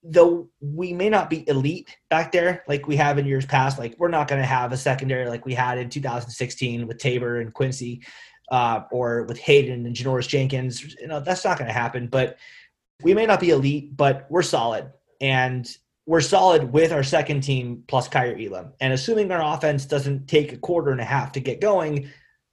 though 0.04 0.50
we 0.60 0.92
may 0.92 1.10
not 1.10 1.30
be 1.30 1.48
elite 1.48 1.98
back 2.10 2.32
there 2.32 2.64
like 2.68 2.88
we 2.88 2.96
have 2.98 3.18
in 3.18 3.26
years 3.26 3.46
past, 3.46 3.80
like 3.80 3.96
we're 3.98 4.10
not 4.10 4.28
going 4.28 4.42
to 4.42 4.46
have 4.46 4.74
a 4.74 4.78
secondary 4.78 5.30
like 5.30 5.46
we 5.46 5.54
had 5.54 5.78
in 5.78 5.90
2016 5.90 6.88
with 6.88 6.98
Tabor 6.98 7.40
and 7.40 7.54
Quincy, 7.54 8.02
uh, 8.52 8.82
or 8.92 9.24
with 9.24 9.40
Haden 9.40 9.86
and 9.86 9.96
Janoris 9.96 10.28
Jenkins. 10.28 10.96
You 11.00 11.08
know, 11.08 11.20
that's 11.20 11.46
not 11.46 11.58
going 11.58 11.70
to 11.70 11.74
happen. 11.74 12.08
But 12.08 12.38
we 13.04 13.14
may 13.14 13.26
not 13.26 13.40
be 13.40 13.52
elite, 13.52 13.96
but 13.96 14.26
we're 14.30 14.42
solid. 14.42 14.92
And 15.22 15.70
we're 16.06 16.22
solid 16.22 16.74
with 16.74 16.92
our 16.92 17.04
second 17.04 17.42
team 17.42 17.84
plus 17.88 18.10
Kaiir 18.10 18.46
Elam. 18.46 18.74
And 18.82 18.94
assuming 18.94 19.32
our 19.32 19.56
offense 19.56 19.86
doesn't 19.86 20.28
take 20.28 20.52
a 20.52 20.58
quarter 20.58 20.92
and 20.92 21.00
a 21.00 21.06
half 21.06 21.32
to 21.34 21.40
get 21.40 21.62
going, 21.62 22.10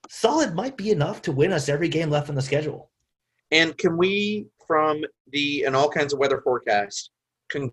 solid 0.08 0.54
might 0.54 0.76
be 0.76 0.90
enough 0.90 1.22
to 1.22 1.32
win 1.32 1.52
us 1.52 1.68
every 1.68 1.88
game 1.88 2.10
left 2.10 2.28
on 2.28 2.34
the 2.34 2.42
schedule. 2.42 2.90
And 3.50 3.76
can 3.76 3.96
we, 3.96 4.46
from 4.66 5.02
the 5.32 5.64
and 5.64 5.74
all 5.74 5.88
kinds 5.88 6.12
of 6.12 6.20
weather 6.20 6.40
forecast, 6.42 7.10
congratulate 7.48 7.72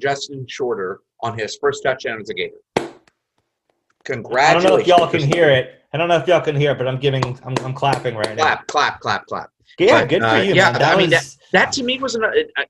Justin 0.00 0.46
Shorter 0.48 1.00
on 1.22 1.36
his 1.36 1.58
first 1.60 1.82
touchdown 1.82 2.20
as 2.20 2.30
a 2.30 2.34
Gator? 2.34 2.54
Congratulations! 4.04 4.64
I 4.64 4.68
don't 4.68 4.72
know 4.76 4.80
if 4.80 4.86
y'all 4.86 5.08
can 5.08 5.20
hear 5.20 5.50
it. 5.50 5.84
I 5.92 5.98
don't 5.98 6.08
know 6.08 6.16
if 6.16 6.28
y'all 6.28 6.40
can 6.40 6.54
hear 6.54 6.70
it, 6.70 6.78
but 6.78 6.86
I'm 6.86 7.00
giving, 7.00 7.24
I'm, 7.44 7.56
I'm 7.64 7.74
clapping 7.74 8.14
right 8.14 8.36
clap, 8.36 8.36
now. 8.36 8.44
Clap, 8.44 8.66
clap, 8.68 9.00
clap, 9.00 9.26
clap. 9.26 9.50
Yeah, 9.78 10.00
but, 10.00 10.08
good 10.08 10.22
for 10.22 10.28
uh, 10.28 10.42
you. 10.42 10.54
Yeah, 10.54 10.76
I 10.78 10.94
was... 10.94 11.02
mean 11.02 11.10
that, 11.10 11.36
that 11.52 11.72
to 11.72 11.82
me 11.82 11.98
was 11.98 12.14
an, 12.14 12.24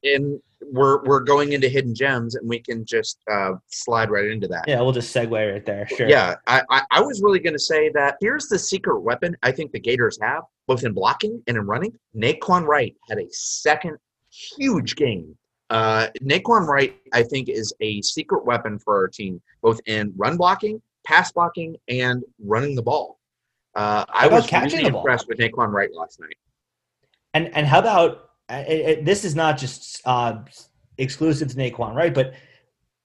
and 0.05 0.41
we're 0.63 1.03
we're 1.05 1.21
going 1.21 1.53
into 1.53 1.69
hidden 1.69 1.95
gems, 1.95 2.35
and 2.35 2.49
we 2.49 2.61
can 2.61 2.85
just 2.85 3.19
uh, 3.31 3.53
slide 3.69 4.11
right 4.11 4.27
into 4.27 4.47
that. 4.49 4.65
Yeah, 4.69 4.81
we'll 4.81 4.93
just 4.93 5.15
segue 5.15 5.53
right 5.53 5.65
there. 5.65 5.87
Sure. 5.89 6.09
Yeah, 6.09 6.37
I 6.47 6.63
I, 6.71 6.83
I 6.91 7.01
was 7.01 7.23
really 7.23 7.41
going 7.41 7.55
to 7.55 7.59
say 7.59 7.89
that 7.91 8.17
here's 8.21 8.47
the 8.47 8.59
secret 8.59 9.01
weapon 9.01 9.37
I 9.43 9.53
think 9.53 9.73
the 9.73 9.81
Gators 9.81 10.19
have, 10.21 10.45
both 10.67 10.85
in 10.85 10.93
blocking 10.93 11.43
and 11.47 11.57
in 11.57 11.67
running. 11.67 11.93
Nay'Quan 12.15 12.67
Wright 12.67 12.95
had 13.09 13.19
a 13.19 13.27
second 13.31 13.97
huge 14.31 14.97
game. 14.97 15.37
Uh, 15.71 16.09
Nay'Quan 16.23 16.67
Wright, 16.67 16.97
I 17.13 17.23
think, 17.23 17.49
is 17.49 17.73
a 17.81 18.03
secret 18.03 18.45
weapon 18.45 18.79
for 18.79 18.97
our 18.97 19.09
team, 19.09 19.41
both 19.63 19.81
in 19.87 20.13
run 20.17 20.37
blocking, 20.37 20.83
pass 21.07 21.33
blocking, 21.33 21.77
and 21.89 22.23
running 22.45 22.75
the 22.75 22.83
ball. 22.83 23.19
Uh, 23.75 24.05
I 24.09 24.27
was 24.27 24.51
really 24.53 24.85
impressed 24.85 25.29
with 25.29 25.39
Nay'Quan 25.39 25.73
Wright 25.73 25.91
last 25.95 26.21
night. 26.21 26.37
And 27.35 27.55
and 27.55 27.67
how 27.67 27.79
about 27.79 28.31
it, 28.49 28.81
it, 28.81 29.05
this 29.05 29.25
is 29.25 29.35
not 29.35 29.59
just 29.59 30.01
uh, 30.05 30.39
exclusive 30.99 31.49
to 31.49 31.57
Nay'Quan, 31.57 31.95
right? 31.95 32.13
But 32.13 32.35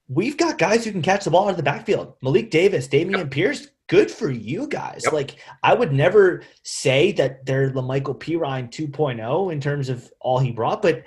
we've 0.08 0.38
got 0.38 0.58
guys 0.58 0.86
who 0.86 0.92
can 0.92 1.02
catch 1.02 1.24
the 1.24 1.32
ball 1.32 1.46
out 1.46 1.52
of 1.52 1.58
the 1.58 1.64
backfield. 1.64 2.14
Malik 2.22 2.52
Davis, 2.52 2.88
Dameon 2.88 3.18
yep. 3.18 3.32
Pierce, 3.32 3.68
good 3.88 4.10
for 4.10 4.30
you 4.30 4.68
guys. 4.68 5.02
Yep. 5.06 5.14
Like 5.14 5.36
I 5.64 5.74
would 5.74 5.94
never 5.94 6.44
say 6.64 7.12
that 7.14 7.46
they're 7.46 7.72
La'Mical 7.72 8.20
Perine 8.20 8.70
2.0 8.70 9.52
in 9.52 9.62
terms 9.62 9.90
of 9.90 10.12
all 10.20 10.40
he 10.40 10.52
brought, 10.52 10.82
but 10.82 11.04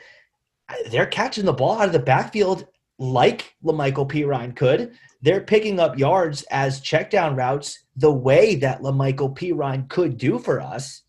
they're 0.90 1.06
catching 1.06 1.44
the 1.44 1.52
ball 1.52 1.78
out 1.78 1.86
of 1.86 1.92
the 1.92 1.98
backfield 1.98 2.66
like 2.98 3.54
La'Mical 3.64 4.10
Perine 4.10 4.54
could. 4.54 4.92
They're 5.22 5.40
picking 5.40 5.80
up 5.80 5.98
yards 5.98 6.42
as 6.50 6.80
check 6.80 7.10
down 7.10 7.36
routes 7.36 7.84
the 7.96 8.12
way 8.12 8.56
that 8.56 8.82
La'Mical 8.82 9.36
Perine 9.36 9.88
could 9.88 10.16
do 10.16 10.38
for 10.38 10.60
us. 10.60 11.02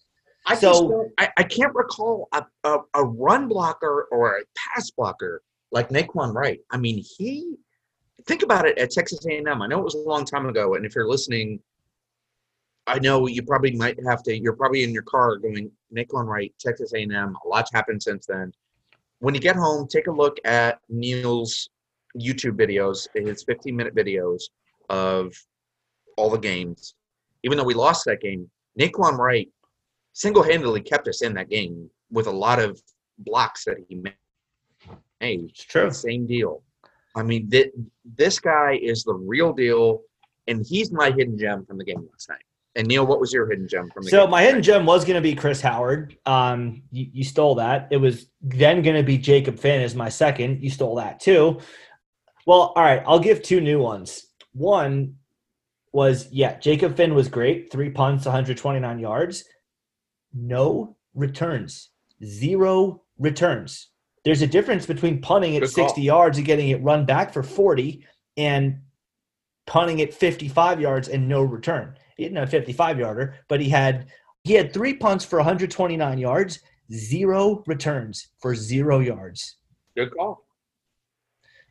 I 0.49 0.55
so 0.55 1.09
I, 1.19 1.29
I, 1.37 1.43
can't 1.43 1.73
recall 1.75 2.27
a, 2.33 2.43
a, 2.63 2.77
a, 2.95 3.03
run 3.03 3.47
blocker 3.47 4.07
or 4.11 4.37
a 4.37 4.41
pass 4.57 4.89
blocker 4.89 5.43
like 5.71 5.89
Nay'Quan 5.89 6.33
Wright. 6.33 6.59
I 6.71 6.77
mean, 6.77 7.03
he 7.17 7.53
think 8.25 8.41
about 8.41 8.67
it 8.67 8.77
at 8.79 8.89
Texas 8.89 9.23
A&M. 9.27 9.61
I 9.61 9.67
know 9.67 9.79
it 9.79 9.83
was 9.83 9.93
a 9.93 9.99
long 9.99 10.25
time 10.25 10.47
ago, 10.47 10.73
and 10.73 10.87
if 10.87 10.95
you're 10.95 11.07
listening, 11.07 11.59
I 12.87 12.97
know 12.97 13.27
you 13.27 13.43
probably 13.43 13.73
might 13.73 13.99
have 14.07 14.23
to. 14.23 14.35
You're 14.35 14.55
probably 14.55 14.83
in 14.83 14.91
your 14.91 15.03
car 15.03 15.37
going 15.37 15.69
Nay'Quan 15.95 16.25
Wright, 16.25 16.51
Texas 16.59 16.93
A&M. 16.95 17.13
A 17.13 17.47
lot's 17.47 17.71
happened 17.71 18.01
since 18.01 18.25
then. 18.25 18.51
When 19.19 19.35
you 19.35 19.41
get 19.41 19.55
home, 19.55 19.87
take 19.87 20.07
a 20.07 20.11
look 20.11 20.37
at 20.45 20.79
Neil's 20.89 21.69
YouTube 22.19 22.57
videos, 22.57 23.07
his 23.13 23.43
15 23.43 23.75
minute 23.75 23.95
videos 23.95 24.41
of 24.89 25.31
all 26.17 26.31
the 26.31 26.39
games. 26.39 26.95
Even 27.43 27.57
though 27.57 27.63
we 27.63 27.75
lost 27.75 28.05
that 28.05 28.21
game, 28.21 28.49
Nay'Quan 28.79 29.17
Wright 29.17 29.47
single 30.19 30.43
handedly 30.43 30.81
kept 30.81 31.07
us 31.07 31.21
in 31.21 31.33
that 31.33 31.49
game 31.49 31.89
with 32.11 32.27
a 32.27 32.31
lot 32.31 32.59
of 32.59 32.81
blocks 33.19 33.63
that 33.63 33.77
he 33.87 33.95
made. 33.95 34.13
It's 35.21 35.63
true. 35.63 35.89
Same 35.91 36.27
deal. 36.27 36.61
I 37.15 37.23
mean, 37.23 37.49
th- 37.49 37.71
this 38.17 38.37
guy 38.37 38.77
is 38.81 39.03
the 39.03 39.13
real 39.13 39.53
deal, 39.53 40.01
and 40.47 40.65
he's 40.65 40.91
my 40.91 41.11
hidden 41.11 41.37
gem 41.37 41.65
from 41.65 41.77
the 41.77 41.85
game 41.85 42.05
last 42.11 42.27
night. 42.27 42.43
And 42.75 42.87
Neil, 42.87 43.07
what 43.07 43.21
was 43.21 43.31
your 43.31 43.49
hidden 43.49 43.67
gem 43.67 43.89
from 43.91 44.03
the 44.03 44.09
so 44.09 44.23
game? 44.23 44.31
my 44.31 44.43
hidden 44.43 44.61
gem 44.61 44.85
was 44.85 45.05
going 45.05 45.15
to 45.15 45.21
be 45.21 45.35
Chris 45.35 45.61
Howard. 45.61 46.17
Um, 46.25 46.83
you, 46.91 47.07
you 47.13 47.23
stole 47.23 47.55
that. 47.55 47.87
It 47.89 47.97
was 47.97 48.27
then 48.41 48.81
going 48.81 48.97
to 48.97 49.03
be 49.03 49.17
Jacob 49.17 49.57
Finn 49.57 49.81
as 49.81 49.95
my 49.95 50.09
second. 50.09 50.61
You 50.61 50.69
stole 50.69 50.95
that 50.95 51.21
too. 51.21 51.59
Well, 52.45 52.73
all 52.75 52.83
right. 52.83 53.03
I'll 53.07 53.19
give 53.19 53.41
two 53.41 53.61
new 53.61 53.79
ones. 53.79 54.27
One 54.51 55.15
was 55.93 56.29
yeah, 56.29 56.59
Jacob 56.59 56.97
Finn 56.97 57.15
was 57.15 57.29
great. 57.29 57.71
Three 57.71 57.89
punts, 57.89 58.25
129 58.25 58.99
yards 58.99 59.45
no 60.33 60.95
returns, 61.13 61.89
zero 62.23 63.03
returns. 63.17 63.89
There's 64.25 64.41
a 64.41 64.47
difference 64.47 64.85
between 64.85 65.21
punting 65.21 65.55
at 65.55 65.67
60 65.67 66.01
yards 66.01 66.37
and 66.37 66.45
getting 66.45 66.69
it 66.69 66.83
run 66.83 67.05
back 67.05 67.33
for 67.33 67.41
40 67.41 68.05
and 68.37 68.79
punting 69.65 70.01
at 70.01 70.13
55 70.13 70.81
yards 70.81 71.07
and 71.07 71.27
no 71.27 71.43
return. 71.43 71.95
He 72.17 72.23
didn't 72.23 72.37
have 72.37 72.49
a 72.49 72.51
55 72.51 72.99
yarder, 72.99 73.35
but 73.47 73.61
he 73.61 73.69
had 73.69 74.07
he 74.43 74.53
had 74.53 74.73
three 74.73 74.93
punts 74.93 75.25
for 75.25 75.37
129 75.37 76.17
yards, 76.17 76.59
zero 76.91 77.63
returns 77.67 78.29
for 78.39 78.55
zero 78.55 78.99
yards. 78.99 79.57
Good 79.95 80.11
call. 80.15 80.45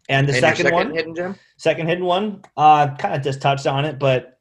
And 0.09 0.27
the 0.27 0.33
and 0.33 0.41
second, 0.41 0.65
second, 0.65 0.75
one, 0.75 0.95
hidden 0.95 1.15
gem? 1.15 1.35
second 1.59 1.87
hidden 1.87 2.05
one, 2.05 2.43
uh, 2.57 2.95
kind 2.97 3.15
of 3.15 3.23
just 3.23 3.43
touched 3.43 3.67
on 3.67 3.85
it, 3.85 3.99
but 3.99 4.38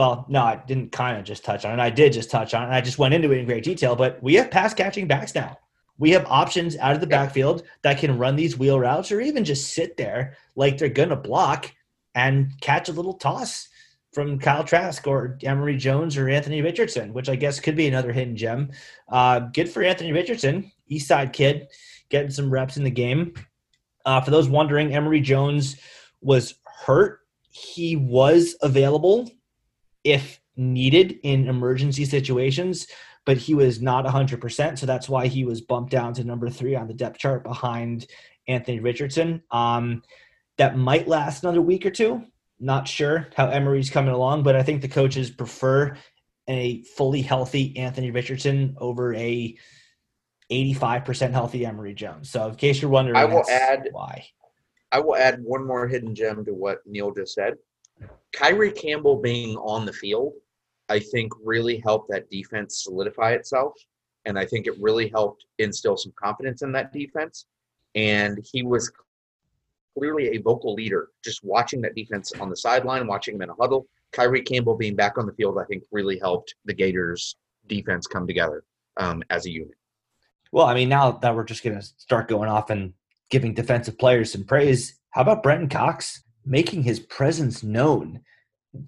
well, 0.00 0.24
no, 0.30 0.40
I 0.40 0.56
didn't 0.56 0.92
kind 0.92 1.18
of 1.18 1.24
just 1.24 1.44
touch 1.44 1.66
on 1.66 1.78
it. 1.78 1.82
I 1.82 1.90
did 1.90 2.14
just 2.14 2.30
touch 2.30 2.54
on 2.54 2.62
it. 2.62 2.74
I 2.74 2.80
just 2.80 2.98
went 2.98 3.12
into 3.12 3.32
it 3.32 3.36
in 3.36 3.44
great 3.44 3.64
detail, 3.64 3.94
but 3.94 4.18
we 4.22 4.32
have 4.36 4.50
pass 4.50 4.72
catching 4.72 5.06
backs 5.06 5.34
now. 5.34 5.58
We 5.98 6.08
have 6.12 6.24
options 6.24 6.74
out 6.78 6.94
of 6.94 7.02
the 7.02 7.06
backfield 7.06 7.64
that 7.82 7.98
can 7.98 8.16
run 8.16 8.34
these 8.34 8.56
wheel 8.56 8.80
routes 8.80 9.12
or 9.12 9.20
even 9.20 9.44
just 9.44 9.74
sit 9.74 9.98
there 9.98 10.38
like 10.56 10.78
they're 10.78 10.88
going 10.88 11.10
to 11.10 11.16
block 11.16 11.70
and 12.14 12.50
catch 12.62 12.88
a 12.88 12.94
little 12.94 13.12
toss 13.12 13.68
from 14.14 14.38
Kyle 14.38 14.64
Trask 14.64 15.06
or 15.06 15.38
Emory 15.42 15.76
Jones 15.76 16.16
or 16.16 16.30
Anthony 16.30 16.62
Richardson, 16.62 17.12
which 17.12 17.28
I 17.28 17.36
guess 17.36 17.60
could 17.60 17.76
be 17.76 17.86
another 17.86 18.10
hidden 18.10 18.36
gem. 18.36 18.70
Uh, 19.06 19.40
good 19.40 19.68
for 19.68 19.82
Anthony 19.82 20.12
Richardson, 20.12 20.72
East 20.88 21.08
Side 21.08 21.34
kid, 21.34 21.68
getting 22.08 22.30
some 22.30 22.50
reps 22.50 22.78
in 22.78 22.84
the 22.84 22.90
game. 22.90 23.34
Uh, 24.06 24.22
for 24.22 24.30
those 24.30 24.48
wondering, 24.48 24.94
Emory 24.94 25.20
Jones 25.20 25.76
was 26.22 26.54
hurt. 26.64 27.20
He 27.50 27.96
was 27.96 28.56
available 28.62 29.30
if 30.04 30.40
needed 30.56 31.18
in 31.22 31.48
emergency 31.48 32.04
situations, 32.04 32.86
but 33.26 33.36
he 33.36 33.54
was 33.54 33.80
not 33.80 34.04
100%. 34.04 34.78
So 34.78 34.86
that's 34.86 35.08
why 35.08 35.26
he 35.26 35.44
was 35.44 35.60
bumped 35.60 35.90
down 35.90 36.14
to 36.14 36.24
number 36.24 36.48
three 36.48 36.74
on 36.74 36.86
the 36.86 36.94
depth 36.94 37.18
chart 37.18 37.44
behind 37.44 38.06
Anthony 38.48 38.80
Richardson. 38.80 39.42
Um, 39.50 40.02
that 40.58 40.76
might 40.76 41.08
last 41.08 41.42
another 41.42 41.62
week 41.62 41.86
or 41.86 41.90
two. 41.90 42.24
Not 42.58 42.86
sure 42.86 43.28
how 43.36 43.48
Emory's 43.48 43.88
coming 43.88 44.12
along, 44.12 44.42
but 44.42 44.56
I 44.56 44.62
think 44.62 44.82
the 44.82 44.88
coaches 44.88 45.30
prefer 45.30 45.96
a 46.48 46.82
fully 46.82 47.22
healthy 47.22 47.76
Anthony 47.76 48.10
Richardson 48.10 48.76
over 48.78 49.14
a 49.14 49.56
85% 50.50 51.32
healthy 51.32 51.64
Emory 51.64 51.94
Jones. 51.94 52.30
So 52.30 52.48
in 52.48 52.56
case 52.56 52.82
you're 52.82 52.90
wondering, 52.90 53.16
I 53.16 53.24
will 53.24 53.48
add 53.48 53.88
why. 53.92 54.26
I 54.92 54.98
will 55.00 55.16
add 55.16 55.40
one 55.42 55.64
more 55.64 55.86
hidden 55.86 56.14
gem 56.14 56.44
to 56.44 56.52
what 56.52 56.78
Neil 56.84 57.12
just 57.12 57.34
said. 57.34 57.54
Kyree 58.32 58.76
Campbell 58.76 59.16
being 59.16 59.56
on 59.56 59.84
the 59.84 59.92
field, 59.92 60.34
I 60.88 60.98
think 60.98 61.32
really 61.42 61.78
helped 61.78 62.10
that 62.10 62.30
defense 62.30 62.84
solidify 62.84 63.32
itself. 63.32 63.74
And 64.24 64.38
I 64.38 64.44
think 64.44 64.66
it 64.66 64.80
really 64.80 65.08
helped 65.08 65.46
instill 65.58 65.96
some 65.96 66.12
confidence 66.16 66.62
in 66.62 66.72
that 66.72 66.92
defense. 66.92 67.46
And 67.94 68.38
he 68.52 68.62
was 68.62 68.92
clearly 69.96 70.28
a 70.28 70.38
vocal 70.38 70.74
leader, 70.74 71.08
just 71.24 71.42
watching 71.42 71.80
that 71.82 71.94
defense 71.94 72.32
on 72.40 72.50
the 72.50 72.56
sideline, 72.56 73.06
watching 73.06 73.34
him 73.34 73.42
in 73.42 73.50
a 73.50 73.54
huddle. 73.54 73.86
Kyree 74.12 74.46
Campbell 74.46 74.76
being 74.76 74.96
back 74.96 75.18
on 75.18 75.26
the 75.26 75.32
field, 75.32 75.58
I 75.58 75.64
think 75.64 75.84
really 75.90 76.18
helped 76.18 76.54
the 76.64 76.74
Gators 76.74 77.36
defense 77.66 78.06
come 78.06 78.26
together 78.26 78.64
um, 78.96 79.22
as 79.30 79.46
a 79.46 79.50
unit. 79.50 79.74
Well, 80.52 80.66
I 80.66 80.74
mean, 80.74 80.88
now 80.88 81.12
that 81.12 81.34
we're 81.34 81.44
just 81.44 81.62
going 81.62 81.78
to 81.78 81.82
start 81.82 82.28
going 82.28 82.48
off 82.48 82.70
and 82.70 82.92
giving 83.30 83.54
defensive 83.54 83.98
players 83.98 84.32
some 84.32 84.44
praise, 84.44 84.98
how 85.10 85.22
about 85.22 85.42
Brenton 85.42 85.68
Cox? 85.68 86.24
Making 86.50 86.82
his 86.82 87.00
presence 87.00 87.62
known. 87.62 88.20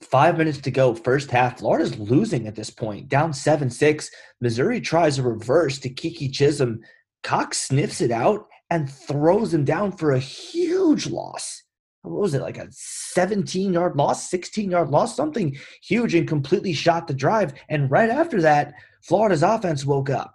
Five 0.01 0.37
minutes 0.37 0.61
to 0.63 0.71
go, 0.71 0.95
first 0.95 1.31
half. 1.31 1.61
Florida's 1.61 1.99
losing 1.99 2.47
at 2.47 2.55
this 2.55 2.71
point, 2.71 3.09
down 3.09 3.33
7 3.33 3.71
6. 3.71 4.11
Missouri 4.41 4.81
tries 4.81 5.19
a 5.19 5.23
reverse 5.23 5.79
to 5.79 5.89
Keke 5.89 6.31
Chism. 6.31 6.81
Cox 7.23 7.63
sniffs 7.63 8.01
it 8.01 8.11
out 8.11 8.47
and 8.69 8.91
throws 8.91 9.55
him 9.55 9.65
down 9.65 9.93
for 9.93 10.13
a 10.13 10.19
huge 10.19 11.07
loss. 11.07 11.63
What 12.03 12.21
was 12.21 12.35
it, 12.35 12.43
like 12.43 12.59
a 12.59 12.67
17 12.71 13.73
yard 13.73 13.97
loss, 13.97 14.29
16 14.29 14.71
yard 14.71 14.91
loss, 14.91 15.15
something 15.15 15.57
huge 15.83 16.15
and 16.15 16.27
completely 16.27 16.73
shot 16.73 17.07
the 17.07 17.15
drive. 17.15 17.55
And 17.69 17.91
right 17.91 18.11
after 18.11 18.41
that, 18.43 18.75
Florida's 19.03 19.43
offense 19.43 19.85
woke 19.85 20.11
up. 20.11 20.35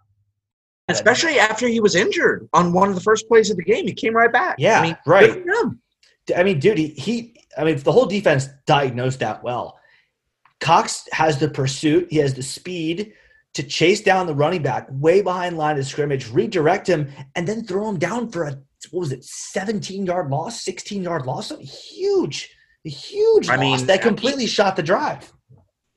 Especially 0.89 1.37
after 1.37 1.67
he 1.67 1.81
was 1.81 1.95
injured 1.95 2.47
on 2.53 2.71
one 2.71 2.87
of 2.87 2.95
the 2.95 3.01
first 3.01 3.27
plays 3.27 3.49
of 3.49 3.57
the 3.57 3.63
game. 3.63 3.85
He 3.85 3.93
came 3.93 4.15
right 4.15 4.31
back. 4.31 4.55
Yeah, 4.57 4.79
I 4.79 4.83
mean, 4.83 4.97
right. 5.05 5.43
I 6.35 6.43
mean, 6.43 6.59
dude, 6.59 6.77
he, 6.77 6.87
he 6.89 7.41
I 7.57 7.63
mean, 7.63 7.77
the 7.77 7.91
whole 7.91 8.05
defense 8.05 8.47
diagnosed 8.65 9.19
that 9.19 9.43
well. 9.43 9.79
Cox 10.59 11.07
has 11.11 11.39
the 11.39 11.49
pursuit, 11.49 12.07
he 12.09 12.17
has 12.17 12.33
the 12.33 12.43
speed 12.43 13.13
to 13.53 13.63
chase 13.63 14.01
down 14.01 14.27
the 14.27 14.35
running 14.35 14.61
back 14.61 14.87
way 14.89 15.21
behind 15.21 15.57
line 15.57 15.77
of 15.77 15.85
scrimmage, 15.85 16.29
redirect 16.29 16.87
him, 16.87 17.09
and 17.35 17.47
then 17.47 17.63
throw 17.63 17.87
him 17.89 17.97
down 17.97 18.29
for 18.29 18.43
a 18.43 18.59
what 18.91 19.01
was 19.01 19.11
it, 19.11 19.23
17 19.23 20.05
yard 20.05 20.29
loss, 20.29 20.61
16 20.61 21.01
yard 21.01 21.25
loss, 21.25 21.47
Something 21.47 21.65
huge, 21.65 22.55
huge 22.83 23.49
I 23.49 23.55
loss 23.55 23.79
mean, 23.79 23.87
that 23.87 24.01
completely 24.01 24.45
shot 24.45 24.75
the 24.75 24.83
drive. 24.83 25.31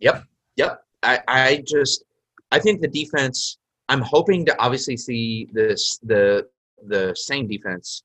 Yep, 0.01 0.25
yep. 0.57 0.83
I, 1.03 1.21
I 1.29 1.65
just 1.67 2.05
I 2.51 2.59
think 2.59 2.81
the 2.81 2.89
defense. 2.89 3.59
I'm 3.89 4.01
hoping 4.03 4.47
to 4.47 4.57
obviously 4.61 4.97
see 4.97 5.49
this 5.53 5.99
the 6.03 6.47
the 6.87 7.15
same 7.15 7.49
defense 7.49 8.05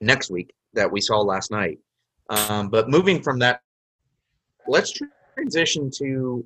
next 0.00 0.30
week 0.30 0.54
that 0.74 0.90
we 0.90 1.00
saw 1.00 1.20
last 1.20 1.50
night. 1.50 1.78
Um, 2.30 2.68
but 2.68 2.88
moving 2.88 3.22
from 3.22 3.38
that, 3.40 3.60
let's 4.66 4.92
transition 5.34 5.90
to 5.98 6.44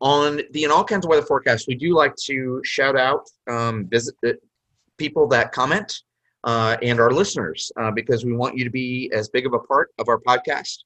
on 0.00 0.40
the 0.52 0.64
in 0.64 0.70
all 0.70 0.84
kinds 0.84 1.04
of 1.04 1.10
weather 1.10 1.26
forecasts. 1.26 1.66
We 1.66 1.74
do 1.74 1.94
like 1.94 2.14
to 2.26 2.60
shout 2.64 2.96
out 2.96 3.28
um, 3.48 3.86
visit 3.88 4.14
uh, 4.26 4.32
people 4.96 5.26
that 5.28 5.52
comment 5.52 6.02
uh, 6.44 6.76
and 6.82 7.00
our 7.00 7.10
listeners 7.10 7.72
uh, 7.80 7.90
because 7.90 8.24
we 8.24 8.32
want 8.32 8.56
you 8.56 8.64
to 8.64 8.70
be 8.70 9.10
as 9.12 9.28
big 9.28 9.46
of 9.46 9.54
a 9.54 9.58
part 9.58 9.90
of 9.98 10.08
our 10.08 10.20
podcast 10.20 10.78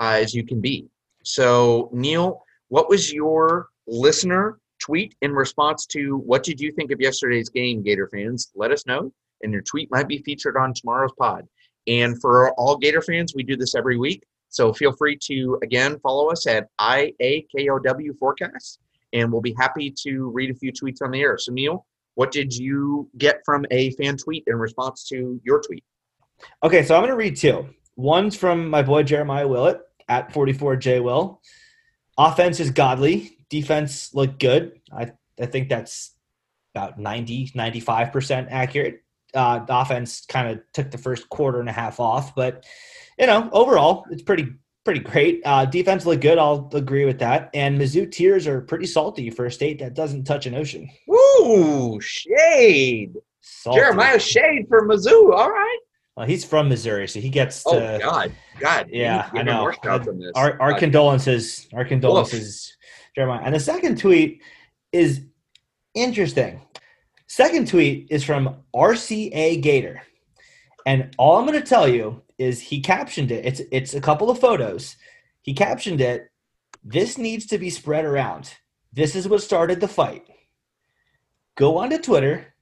uh, 0.00 0.18
as 0.20 0.34
you 0.34 0.44
can 0.44 0.60
be. 0.60 0.86
So 1.24 1.90
Neil, 1.92 2.44
what 2.68 2.88
was 2.88 3.12
your 3.12 3.68
listener 3.86 4.60
tweet 4.80 5.14
in 5.20 5.32
response 5.32 5.86
to 5.86 6.18
what 6.18 6.42
did 6.42 6.60
you 6.60 6.72
think 6.72 6.90
of 6.90 7.00
yesterday's 7.00 7.48
game, 7.48 7.82
Gator 7.82 8.08
fans? 8.08 8.50
Let 8.54 8.70
us 8.70 8.86
know, 8.86 9.12
and 9.42 9.52
your 9.52 9.62
tweet 9.62 9.90
might 9.90 10.08
be 10.08 10.18
featured 10.18 10.56
on 10.56 10.72
tomorrow's 10.72 11.12
pod. 11.18 11.46
And 11.86 12.20
for 12.20 12.52
all 12.52 12.76
Gator 12.76 13.02
fans, 13.02 13.34
we 13.34 13.42
do 13.42 13.56
this 13.56 13.74
every 13.74 13.98
week. 13.98 14.24
So 14.48 14.72
feel 14.72 14.92
free 14.92 15.16
to, 15.26 15.58
again, 15.62 15.98
follow 16.00 16.30
us 16.30 16.46
at 16.46 16.66
IAKOW 16.80 18.18
Forecast, 18.18 18.80
and 19.12 19.30
we'll 19.30 19.40
be 19.40 19.54
happy 19.58 19.94
to 20.02 20.30
read 20.30 20.50
a 20.50 20.54
few 20.54 20.72
tweets 20.72 21.02
on 21.02 21.12
the 21.12 21.20
air. 21.20 21.38
So, 21.38 21.52
Neil, 21.52 21.86
what 22.14 22.32
did 22.32 22.54
you 22.56 23.08
get 23.16 23.40
from 23.44 23.64
a 23.70 23.92
fan 23.92 24.16
tweet 24.16 24.44
in 24.46 24.56
response 24.56 25.06
to 25.08 25.40
your 25.44 25.62
tweet? 25.62 25.84
Okay, 26.62 26.82
so 26.82 26.96
I'm 26.96 27.02
going 27.02 27.10
to 27.10 27.16
read 27.16 27.36
two. 27.36 27.68
One's 27.96 28.36
from 28.36 28.68
my 28.68 28.82
boy 28.82 29.02
Jeremiah 29.04 29.46
Willett 29.46 29.80
at 30.08 30.32
44J 30.32 31.02
Will. 31.02 31.40
Offense 32.18 32.60
is 32.60 32.70
godly. 32.70 33.38
Defense 33.50 34.14
looked 34.14 34.40
good. 34.40 34.80
I, 34.92 35.12
I 35.40 35.46
think 35.46 35.68
that's 35.68 36.12
about 36.74 36.98
90, 36.98 37.52
95% 37.54 38.48
accurate. 38.50 39.02
Uh, 39.34 39.60
the 39.64 39.78
offense 39.78 40.24
kind 40.26 40.48
of 40.48 40.60
took 40.72 40.90
the 40.90 40.98
first 40.98 41.28
quarter 41.28 41.60
and 41.60 41.68
a 41.68 41.72
half 41.72 42.00
off, 42.00 42.34
but 42.34 42.64
you 43.18 43.26
know, 43.26 43.48
overall, 43.52 44.04
it's 44.10 44.22
pretty 44.22 44.48
pretty 44.84 45.00
great. 45.00 45.42
Uh, 45.44 45.64
defense 45.66 46.06
looked 46.06 46.22
good. 46.22 46.38
I'll 46.38 46.68
agree 46.72 47.04
with 47.04 47.18
that. 47.18 47.50
And 47.54 47.78
Mizzou 47.80 48.10
tears 48.10 48.46
are 48.46 48.62
pretty 48.62 48.86
salty 48.86 49.28
for 49.30 49.46
a 49.46 49.52
state 49.52 49.78
that 49.80 49.94
doesn't 49.94 50.24
touch 50.24 50.46
an 50.46 50.54
ocean. 50.54 50.88
Ooh, 51.10 52.00
shade. 52.00 53.12
Salty. 53.40 53.78
Jeremiah 53.78 54.18
Shade 54.18 54.66
for 54.68 54.86
Mizzou. 54.86 55.32
All 55.34 55.50
right. 55.50 55.78
Well, 56.16 56.26
he's 56.26 56.44
from 56.44 56.68
Missouri, 56.68 57.08
so 57.08 57.20
he 57.20 57.28
gets 57.28 57.62
Oh 57.66 57.78
to. 57.78 57.98
God, 58.00 58.32
God. 58.58 58.88
Yeah, 58.90 59.28
I 59.32 59.42
know. 59.42 59.60
more 59.60 59.74
shots 59.84 60.08
on 60.08 60.18
this. 60.18 60.32
Our, 60.34 60.60
our 60.60 60.72
God. 60.72 60.80
condolences, 60.80 61.68
our 61.72 61.84
condolences, 61.84 62.76
Jeremiah. 63.14 63.40
And 63.44 63.54
the 63.54 63.60
second 63.60 63.98
tweet 63.98 64.42
is 64.92 65.22
interesting. 65.94 66.60
Second 67.30 67.68
tweet 67.68 68.08
is 68.10 68.24
from 68.24 68.56
RCA 68.74 69.62
Gator, 69.62 70.02
and 70.84 71.14
all 71.16 71.38
I'm 71.38 71.46
going 71.46 71.60
to 71.60 71.64
tell 71.64 71.86
you 71.86 72.22
is 72.38 72.58
he 72.60 72.80
captioned 72.80 73.30
it. 73.30 73.46
It's 73.46 73.60
it's 73.70 73.94
a 73.94 74.00
couple 74.00 74.30
of 74.30 74.40
photos. 74.40 74.96
He 75.42 75.54
captioned 75.54 76.00
it. 76.00 76.28
This 76.82 77.18
needs 77.18 77.46
to 77.46 77.58
be 77.58 77.70
spread 77.70 78.04
around. 78.04 78.52
This 78.92 79.14
is 79.14 79.28
what 79.28 79.44
started 79.44 79.78
the 79.78 79.86
fight. 79.86 80.24
Go 81.54 81.78
onto 81.78 81.98
Twitter, 81.98 82.52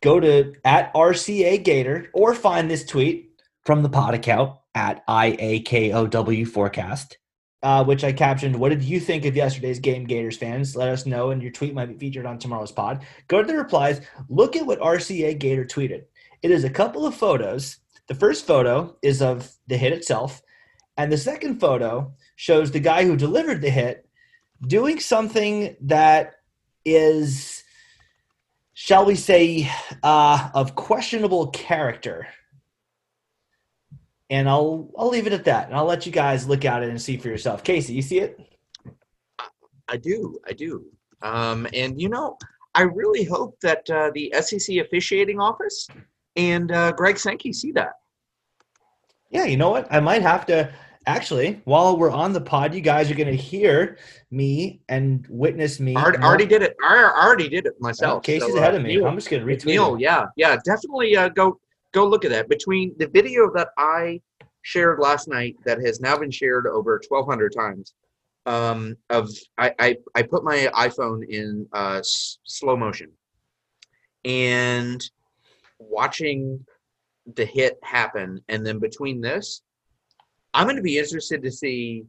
go 0.00 0.20
to 0.20 0.54
at 0.64 0.94
RCA 0.94 1.62
Gator, 1.62 2.08
or 2.14 2.34
find 2.34 2.70
this 2.70 2.86
tweet 2.86 3.28
from 3.66 3.82
the 3.82 3.90
pod 3.90 4.14
account 4.14 4.56
at 4.74 5.06
IAKOW 5.06 6.48
Forecast, 6.48 7.18
uh, 7.62 7.84
which 7.84 8.04
I 8.04 8.12
captioned. 8.12 8.56
What 8.56 8.68
did 8.68 8.82
you 8.82 9.00
think 9.00 9.24
of 9.24 9.36
yesterday's 9.36 9.78
game, 9.78 10.04
Gators 10.04 10.36
fans? 10.36 10.76
Let 10.76 10.88
us 10.88 11.06
know, 11.06 11.30
and 11.30 11.42
your 11.42 11.52
tweet 11.52 11.74
might 11.74 11.86
be 11.86 11.98
featured 11.98 12.26
on 12.26 12.38
tomorrow's 12.38 12.72
pod. 12.72 13.04
Go 13.28 13.42
to 13.42 13.46
the 13.46 13.56
replies. 13.56 14.00
Look 14.28 14.56
at 14.56 14.66
what 14.66 14.80
RCA 14.80 15.38
Gator 15.38 15.64
tweeted. 15.64 16.04
It 16.42 16.50
is 16.50 16.64
a 16.64 16.70
couple 16.70 17.06
of 17.06 17.14
photos. 17.14 17.78
The 18.08 18.14
first 18.14 18.46
photo 18.46 18.96
is 19.02 19.20
of 19.22 19.50
the 19.66 19.76
hit 19.76 19.92
itself, 19.92 20.42
and 20.96 21.10
the 21.10 21.18
second 21.18 21.58
photo 21.58 22.12
shows 22.36 22.70
the 22.70 22.80
guy 22.80 23.04
who 23.04 23.16
delivered 23.16 23.60
the 23.60 23.70
hit 23.70 24.08
doing 24.66 25.00
something 25.00 25.76
that 25.80 26.34
is, 26.84 27.64
shall 28.74 29.04
we 29.04 29.16
say, 29.16 29.70
uh, 30.02 30.50
of 30.54 30.74
questionable 30.76 31.48
character 31.48 32.28
and 34.30 34.48
I'll 34.48 34.90
I'll 34.98 35.08
leave 35.08 35.26
it 35.26 35.32
at 35.32 35.44
that, 35.44 35.68
and 35.68 35.76
I'll 35.76 35.84
let 35.84 36.06
you 36.06 36.12
guys 36.12 36.48
look 36.48 36.64
at 36.64 36.82
it 36.82 36.88
and 36.88 37.00
see 37.00 37.16
for 37.16 37.28
yourself. 37.28 37.62
Casey, 37.62 37.92
you 37.94 38.02
see 38.02 38.20
it? 38.20 38.40
I 39.88 39.96
do, 39.96 40.38
I 40.46 40.52
do. 40.52 40.84
Um, 41.22 41.66
and 41.72 42.00
you 42.00 42.08
know, 42.08 42.36
I 42.74 42.82
really 42.82 43.24
hope 43.24 43.58
that 43.60 43.88
uh, 43.90 44.10
the 44.14 44.32
SEC 44.40 44.76
officiating 44.78 45.40
office 45.40 45.88
and 46.36 46.72
uh, 46.72 46.92
Greg 46.92 47.18
Sankey 47.18 47.52
see 47.52 47.72
that. 47.72 47.92
Yeah, 49.30 49.44
you 49.44 49.56
know 49.56 49.70
what? 49.70 49.86
I 49.90 50.00
might 50.00 50.22
have 50.22 50.46
to 50.46 50.72
actually. 51.06 51.60
While 51.64 51.96
we're 51.96 52.10
on 52.10 52.32
the 52.32 52.40
pod, 52.40 52.74
you 52.74 52.80
guys 52.80 53.10
are 53.10 53.14
going 53.14 53.28
to 53.28 53.36
hear 53.36 53.98
me 54.30 54.80
and 54.88 55.26
witness 55.30 55.80
me. 55.80 55.94
I 55.96 56.02
already, 56.02 56.18
already 56.22 56.46
did 56.46 56.62
it. 56.62 56.76
I 56.84 57.12
already 57.24 57.48
did 57.48 57.66
it 57.66 57.74
myself. 57.80 58.18
Oh, 58.18 58.20
Casey's 58.20 58.50
So, 58.50 58.56
uh, 58.56 58.60
ahead 58.60 58.74
of 58.74 58.82
me. 58.82 58.96
Neil- 58.96 59.06
I'm 59.06 59.14
just 59.14 59.30
going 59.30 59.44
to 59.44 59.52
retweet. 59.52 59.66
Neil, 59.66 59.94
it. 59.94 60.00
yeah, 60.00 60.26
yeah, 60.36 60.56
definitely 60.64 61.16
uh, 61.16 61.28
go 61.28 61.60
go 61.96 62.06
look 62.06 62.24
at 62.26 62.30
that. 62.30 62.48
Between 62.48 62.94
the 62.98 63.08
video 63.08 63.50
that 63.54 63.68
I 63.78 64.20
shared 64.62 64.98
last 65.00 65.28
night 65.28 65.56
that 65.64 65.80
has 65.80 65.98
now 65.98 66.16
been 66.18 66.30
shared 66.30 66.66
over 66.66 67.00
1,200 67.08 67.54
times, 67.56 67.94
um, 68.44 68.96
of 69.10 69.30
I, 69.58 69.72
I 69.78 69.96
I 70.14 70.22
put 70.22 70.44
my 70.44 70.68
iPhone 70.74 71.26
in 71.28 71.66
uh, 71.72 71.98
s- 71.98 72.38
slow 72.44 72.76
motion, 72.76 73.10
and 74.24 75.02
watching 75.78 76.64
the 77.34 77.44
hit 77.44 77.78
happen, 77.82 78.40
and 78.48 78.64
then 78.64 78.78
between 78.78 79.20
this, 79.20 79.62
I'm 80.54 80.66
going 80.66 80.76
to 80.76 80.82
be 80.82 80.98
interested 80.98 81.42
to 81.42 81.50
see 81.50 82.04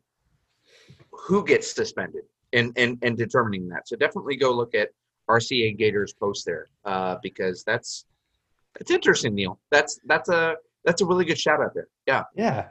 who 1.11 1.43
gets 1.43 1.73
suspended 1.73 2.23
and 2.53 2.71
and 2.77 2.99
and 3.01 3.17
determining 3.17 3.67
that. 3.69 3.87
So 3.87 3.95
definitely 3.95 4.35
go 4.35 4.51
look 4.51 4.75
at 4.75 4.89
RCA 5.29 5.77
Gators 5.77 6.13
post 6.13 6.45
there 6.45 6.67
uh, 6.85 7.15
because 7.23 7.63
that's 7.63 8.05
that's 8.77 8.91
interesting, 8.91 9.35
Neil. 9.35 9.59
That's 9.71 9.99
that's 10.05 10.29
a 10.29 10.55
that's 10.85 11.01
a 11.01 11.05
really 11.05 11.25
good 11.25 11.37
shout 11.37 11.61
out 11.61 11.73
there. 11.73 11.87
Yeah. 12.05 12.23
Yeah. 12.35 12.69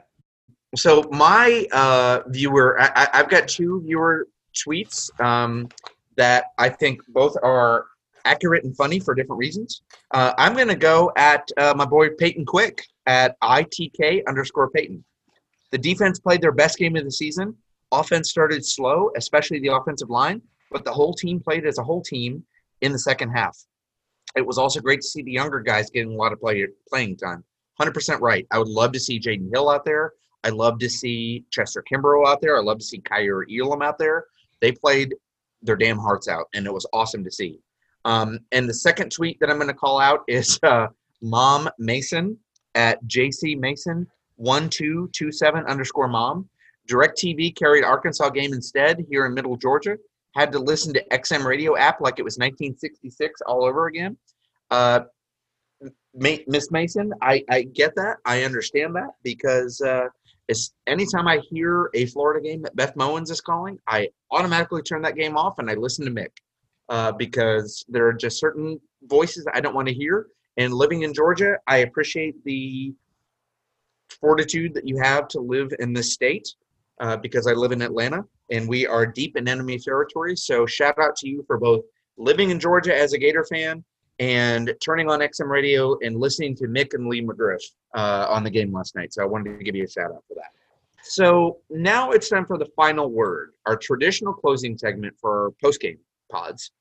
So 0.75 1.07
my 1.11 1.65
uh, 1.71 2.21
viewer, 2.27 2.79
I, 2.79 3.07
I've 3.13 3.29
got 3.29 3.47
two 3.47 3.81
viewer 3.85 4.27
tweets 4.55 5.09
um, 5.21 5.69
that 6.17 6.45
I 6.57 6.69
think 6.69 7.01
both 7.09 7.35
are 7.41 7.85
accurate 8.25 8.63
and 8.65 8.75
funny 8.75 8.99
for 8.99 9.15
different 9.15 9.39
reasons. 9.39 9.81
Uh, 10.11 10.33
I'm 10.37 10.53
going 10.53 10.67
to 10.67 10.75
go 10.75 11.11
at 11.15 11.47
uh, 11.57 11.73
my 11.75 11.85
boy 11.85 12.09
Peyton 12.17 12.45
Quick 12.45 12.83
at 13.05 13.39
ITK 13.41 14.23
underscore 14.27 14.69
Peyton. 14.71 15.03
The 15.71 15.77
defense 15.77 16.19
played 16.19 16.41
their 16.41 16.51
best 16.51 16.77
game 16.77 16.95
of 16.95 17.05
the 17.05 17.11
season. 17.11 17.55
Offense 17.91 18.29
started 18.29 18.65
slow, 18.65 19.11
especially 19.15 19.59
the 19.59 19.73
offensive 19.73 20.09
line, 20.09 20.41
but 20.71 20.83
the 20.83 20.91
whole 20.91 21.13
team 21.13 21.39
played 21.39 21.65
as 21.65 21.77
a 21.77 21.83
whole 21.83 22.01
team 22.01 22.43
in 22.81 22.91
the 22.91 22.99
second 22.99 23.31
half. 23.31 23.57
It 24.37 24.45
was 24.45 24.57
also 24.57 24.79
great 24.79 25.01
to 25.01 25.07
see 25.07 25.21
the 25.23 25.31
younger 25.31 25.59
guys 25.59 25.89
getting 25.89 26.13
a 26.13 26.15
lot 26.15 26.31
of 26.31 26.39
play, 26.39 26.65
playing 26.87 27.17
time. 27.17 27.43
100% 27.81 28.19
right. 28.21 28.45
I 28.51 28.57
would 28.57 28.67
love 28.67 28.91
to 28.93 28.99
see 28.99 29.19
Jaydon 29.19 29.49
Hill 29.51 29.69
out 29.69 29.85
there. 29.85 30.13
I 30.43 30.49
love 30.49 30.79
to 30.79 30.89
see 30.89 31.45
Chester 31.51 31.83
Kimbrough 31.91 32.27
out 32.27 32.41
there. 32.41 32.57
I 32.57 32.61
love 32.61 32.79
to 32.79 32.85
see 32.85 32.99
Kaiir 32.99 33.45
Elam 33.51 33.81
out 33.81 33.97
there. 33.97 34.25
They 34.61 34.71
played 34.71 35.15
their 35.61 35.75
damn 35.75 35.97
hearts 35.97 36.27
out, 36.27 36.45
and 36.53 36.65
it 36.65 36.73
was 36.73 36.85
awesome 36.93 37.23
to 37.23 37.31
see. 37.31 37.59
Um, 38.05 38.39
and 38.51 38.69
the 38.69 38.73
second 38.73 39.11
tweet 39.11 39.39
that 39.39 39.49
I'm 39.49 39.57
going 39.57 39.67
to 39.67 39.73
call 39.73 39.99
out 39.99 40.21
is 40.27 40.59
uh, 40.63 40.87
Mom 41.21 41.69
Mason 41.79 42.37
at 42.75 43.03
JC 43.05 43.59
Mason 43.59 44.07
one 44.37 44.69
two 44.69 45.09
two 45.13 45.31
seven 45.31 45.65
underscore 45.65 46.07
mom. 46.07 46.47
Direct 46.87 47.19
TV 47.19 47.53
carried 47.53 47.83
Arkansas 47.83 48.29
game 48.29 48.53
instead 48.53 49.05
here 49.09 49.25
in 49.25 49.33
Middle 49.33 49.57
Georgia. 49.57 49.97
Had 50.37 50.51
to 50.51 50.59
listen 50.59 50.93
to 50.93 51.03
XM 51.11 51.45
radio 51.45 51.75
app 51.75 51.99
like 51.99 52.19
it 52.19 52.23
was 52.23 52.37
1966 52.37 53.41
all 53.47 53.65
over 53.65 53.87
again. 53.87 54.15
Uh, 54.69 54.99
Miss 56.13 56.69
Mason, 56.69 57.11
I, 57.23 57.43
I 57.49 57.63
get 57.63 57.95
that. 57.95 58.17
I 58.23 58.43
understand 58.43 58.95
that 58.95 59.09
because 59.23 59.81
uh, 59.81 60.05
it's 60.47 60.75
anytime 60.85 61.27
I 61.27 61.39
hear 61.49 61.89
a 61.95 62.05
Florida 62.05 62.39
game 62.47 62.61
that 62.61 62.75
Beth 62.75 62.93
Mowins 62.93 63.31
is 63.31 63.41
calling, 63.41 63.79
I 63.87 64.09
automatically 64.29 64.83
turn 64.83 65.01
that 65.01 65.15
game 65.15 65.37
off 65.37 65.57
and 65.57 65.71
I 65.71 65.73
listen 65.73 66.05
to 66.05 66.11
Mick 66.11 66.29
uh, 66.89 67.13
because 67.13 67.83
there 67.89 68.05
are 68.05 68.13
just 68.13 68.39
certain 68.39 68.79
voices 69.05 69.47
I 69.55 69.59
don't 69.59 69.73
want 69.73 69.87
to 69.87 69.93
hear. 69.93 70.27
And 70.57 70.71
living 70.71 71.01
in 71.01 71.15
Georgia, 71.15 71.57
I 71.65 71.77
appreciate 71.77 72.43
the 72.43 72.93
fortitude 74.21 74.75
that 74.75 74.87
you 74.87 74.99
have 74.99 75.27
to 75.29 75.39
live 75.39 75.73
in 75.79 75.93
this 75.93 76.13
state 76.13 76.47
uh, 77.01 77.17
because 77.17 77.47
I 77.47 77.53
live 77.53 77.71
in 77.71 77.81
Atlanta 77.81 78.23
and 78.49 78.67
we 78.67 78.87
are 78.87 79.05
deep 79.05 79.35
in 79.37 79.47
enemy 79.47 79.77
territory. 79.79 80.35
So 80.35 80.65
shout 80.65 80.97
out 80.99 81.15
to 81.17 81.27
you 81.29 81.43
for 81.47 81.57
both 81.57 81.83
living 82.17 82.49
in 82.49 82.59
Georgia 82.59 82.97
as 82.97 83.13
a 83.13 83.17
Gator 83.17 83.45
fan 83.45 83.83
and 84.19 84.73
turning 84.83 85.09
on 85.09 85.19
XM 85.19 85.49
radio 85.49 85.97
and 86.01 86.19
listening 86.19 86.55
to 86.55 86.65
Mick 86.65 86.93
and 86.93 87.07
Lee 87.07 87.21
McGriff 87.21 87.61
uh, 87.95 88.27
on 88.29 88.43
the 88.43 88.49
game 88.49 88.73
last 88.73 88.95
night. 88.95 89.13
So 89.13 89.21
I 89.21 89.25
wanted 89.25 89.57
to 89.57 89.63
give 89.63 89.75
you 89.75 89.83
a 89.83 89.89
shout 89.89 90.11
out 90.11 90.23
for 90.27 90.35
that. 90.35 90.51
So 91.03 91.59
now 91.69 92.11
it's 92.11 92.27
time 92.27 92.45
for 92.45 92.57
the 92.57 92.67
final 92.75 93.09
word, 93.09 93.53
our 93.65 93.77
traditional 93.77 94.33
closing 94.33 94.77
segment 94.77 95.15
for 95.19 95.53
post 95.63 95.79
game 95.79 95.99
pods. 96.31 96.71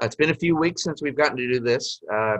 Uh, 0.00 0.06
it's 0.06 0.14
been 0.14 0.30
a 0.30 0.34
few 0.34 0.56
weeks 0.56 0.84
since 0.84 1.02
we've 1.02 1.16
gotten 1.16 1.36
to 1.36 1.48
do 1.48 1.60
this, 1.60 2.00
uh, 2.12 2.36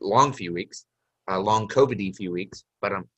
long 0.00 0.32
few 0.32 0.52
weeks, 0.52 0.84
uh, 1.30 1.38
long 1.38 1.66
COVID 1.68 2.14
few 2.16 2.30
weeks, 2.30 2.64
but 2.80 2.92
um. 2.92 3.08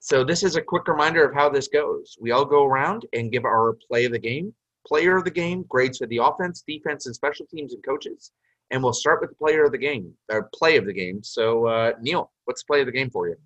So 0.00 0.24
this 0.24 0.42
is 0.42 0.56
a 0.56 0.62
quick 0.62 0.86
reminder 0.86 1.28
of 1.28 1.34
how 1.34 1.48
this 1.48 1.68
goes. 1.68 2.16
We 2.20 2.30
all 2.30 2.44
go 2.44 2.64
around 2.64 3.04
and 3.12 3.32
give 3.32 3.44
our 3.44 3.76
play 3.88 4.04
of 4.04 4.12
the 4.12 4.18
game, 4.18 4.54
player 4.86 5.16
of 5.16 5.24
the 5.24 5.30
game, 5.30 5.64
grades 5.68 5.98
for 5.98 6.06
the 6.06 6.18
offense, 6.18 6.62
defense, 6.66 7.06
and 7.06 7.14
special 7.14 7.46
teams 7.46 7.74
and 7.74 7.84
coaches. 7.84 8.32
And 8.70 8.82
we'll 8.82 8.92
start 8.92 9.20
with 9.20 9.30
the 9.30 9.36
player 9.36 9.64
of 9.64 9.72
the 9.72 9.78
game, 9.78 10.12
or 10.30 10.50
play 10.54 10.76
of 10.76 10.86
the 10.86 10.92
game. 10.92 11.22
So 11.22 11.66
uh, 11.66 11.92
Neil, 12.00 12.30
what's 12.44 12.62
play 12.62 12.80
of 12.80 12.86
the 12.86 12.92
game 12.92 13.10
for 13.10 13.28
you? 13.28 13.36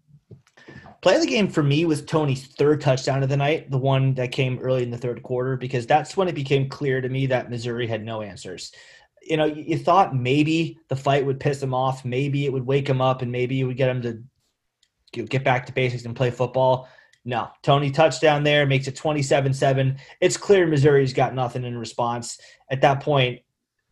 Play 1.01 1.17
of 1.17 1.21
the 1.23 1.27
game 1.27 1.49
for 1.49 1.63
me 1.63 1.85
was 1.85 2.05
Toney's 2.05 2.47
third 2.47 2.81
touchdown 2.81 3.23
of 3.23 3.29
the 3.29 3.37
night, 3.37 3.71
the 3.71 3.79
one 3.79 4.15
that 4.15 4.31
came 4.31 4.59
early 4.61 4.83
in 4.83 4.91
the 4.91 4.99
third 4.99 5.23
quarter, 5.23 5.57
because 5.57 5.87
that's 5.87 6.17
when 6.17 6.29
it 6.29 6.35
became 6.35 6.69
clear 6.69 7.01
to 7.01 7.09
me 7.09 7.27
that 7.27 7.51
Missouri 7.51 7.89
had 7.89 8.05
no 8.05 8.23
answers. 8.23 8.73
You 9.23 9.37
know, 9.37 9.47
you 9.47 9.79
thought 9.79 10.15
maybe 10.15 10.79
the 10.89 10.97
fight 10.97 11.25
would 11.25 11.41
piss 11.41 11.63
him 11.63 11.75
off, 11.75 12.05
maybe 12.05 12.45
it 12.45 12.53
would 12.53 12.67
wake 12.67 12.89
him 12.89 13.01
up, 13.01 13.23
and 13.23 13.33
maybe 13.33 13.61
it 13.61 13.65
would 13.65 13.77
get 13.77 13.91
him 13.91 14.03
to 14.03 14.23
get 15.13 15.45
back 15.45 15.67
to 15.67 15.73
basics 15.73 16.05
and 16.05 16.17
play 16.17 16.31
football. 16.31 16.89
No, 17.25 17.49
Toney 17.63 17.91
touchdown 17.91 18.43
there 18.43 18.67
makes 18.67 18.89
it 18.89 18.97
27 18.97 19.55
7. 19.55 19.97
It's 20.21 20.37
clear 20.37 20.67
Missouri's 20.67 21.13
got 21.13 21.35
nothing 21.35 21.65
in 21.65 21.79
response. 21.79 22.41
At 22.71 22.81
that 22.81 23.01
point, 23.01 23.41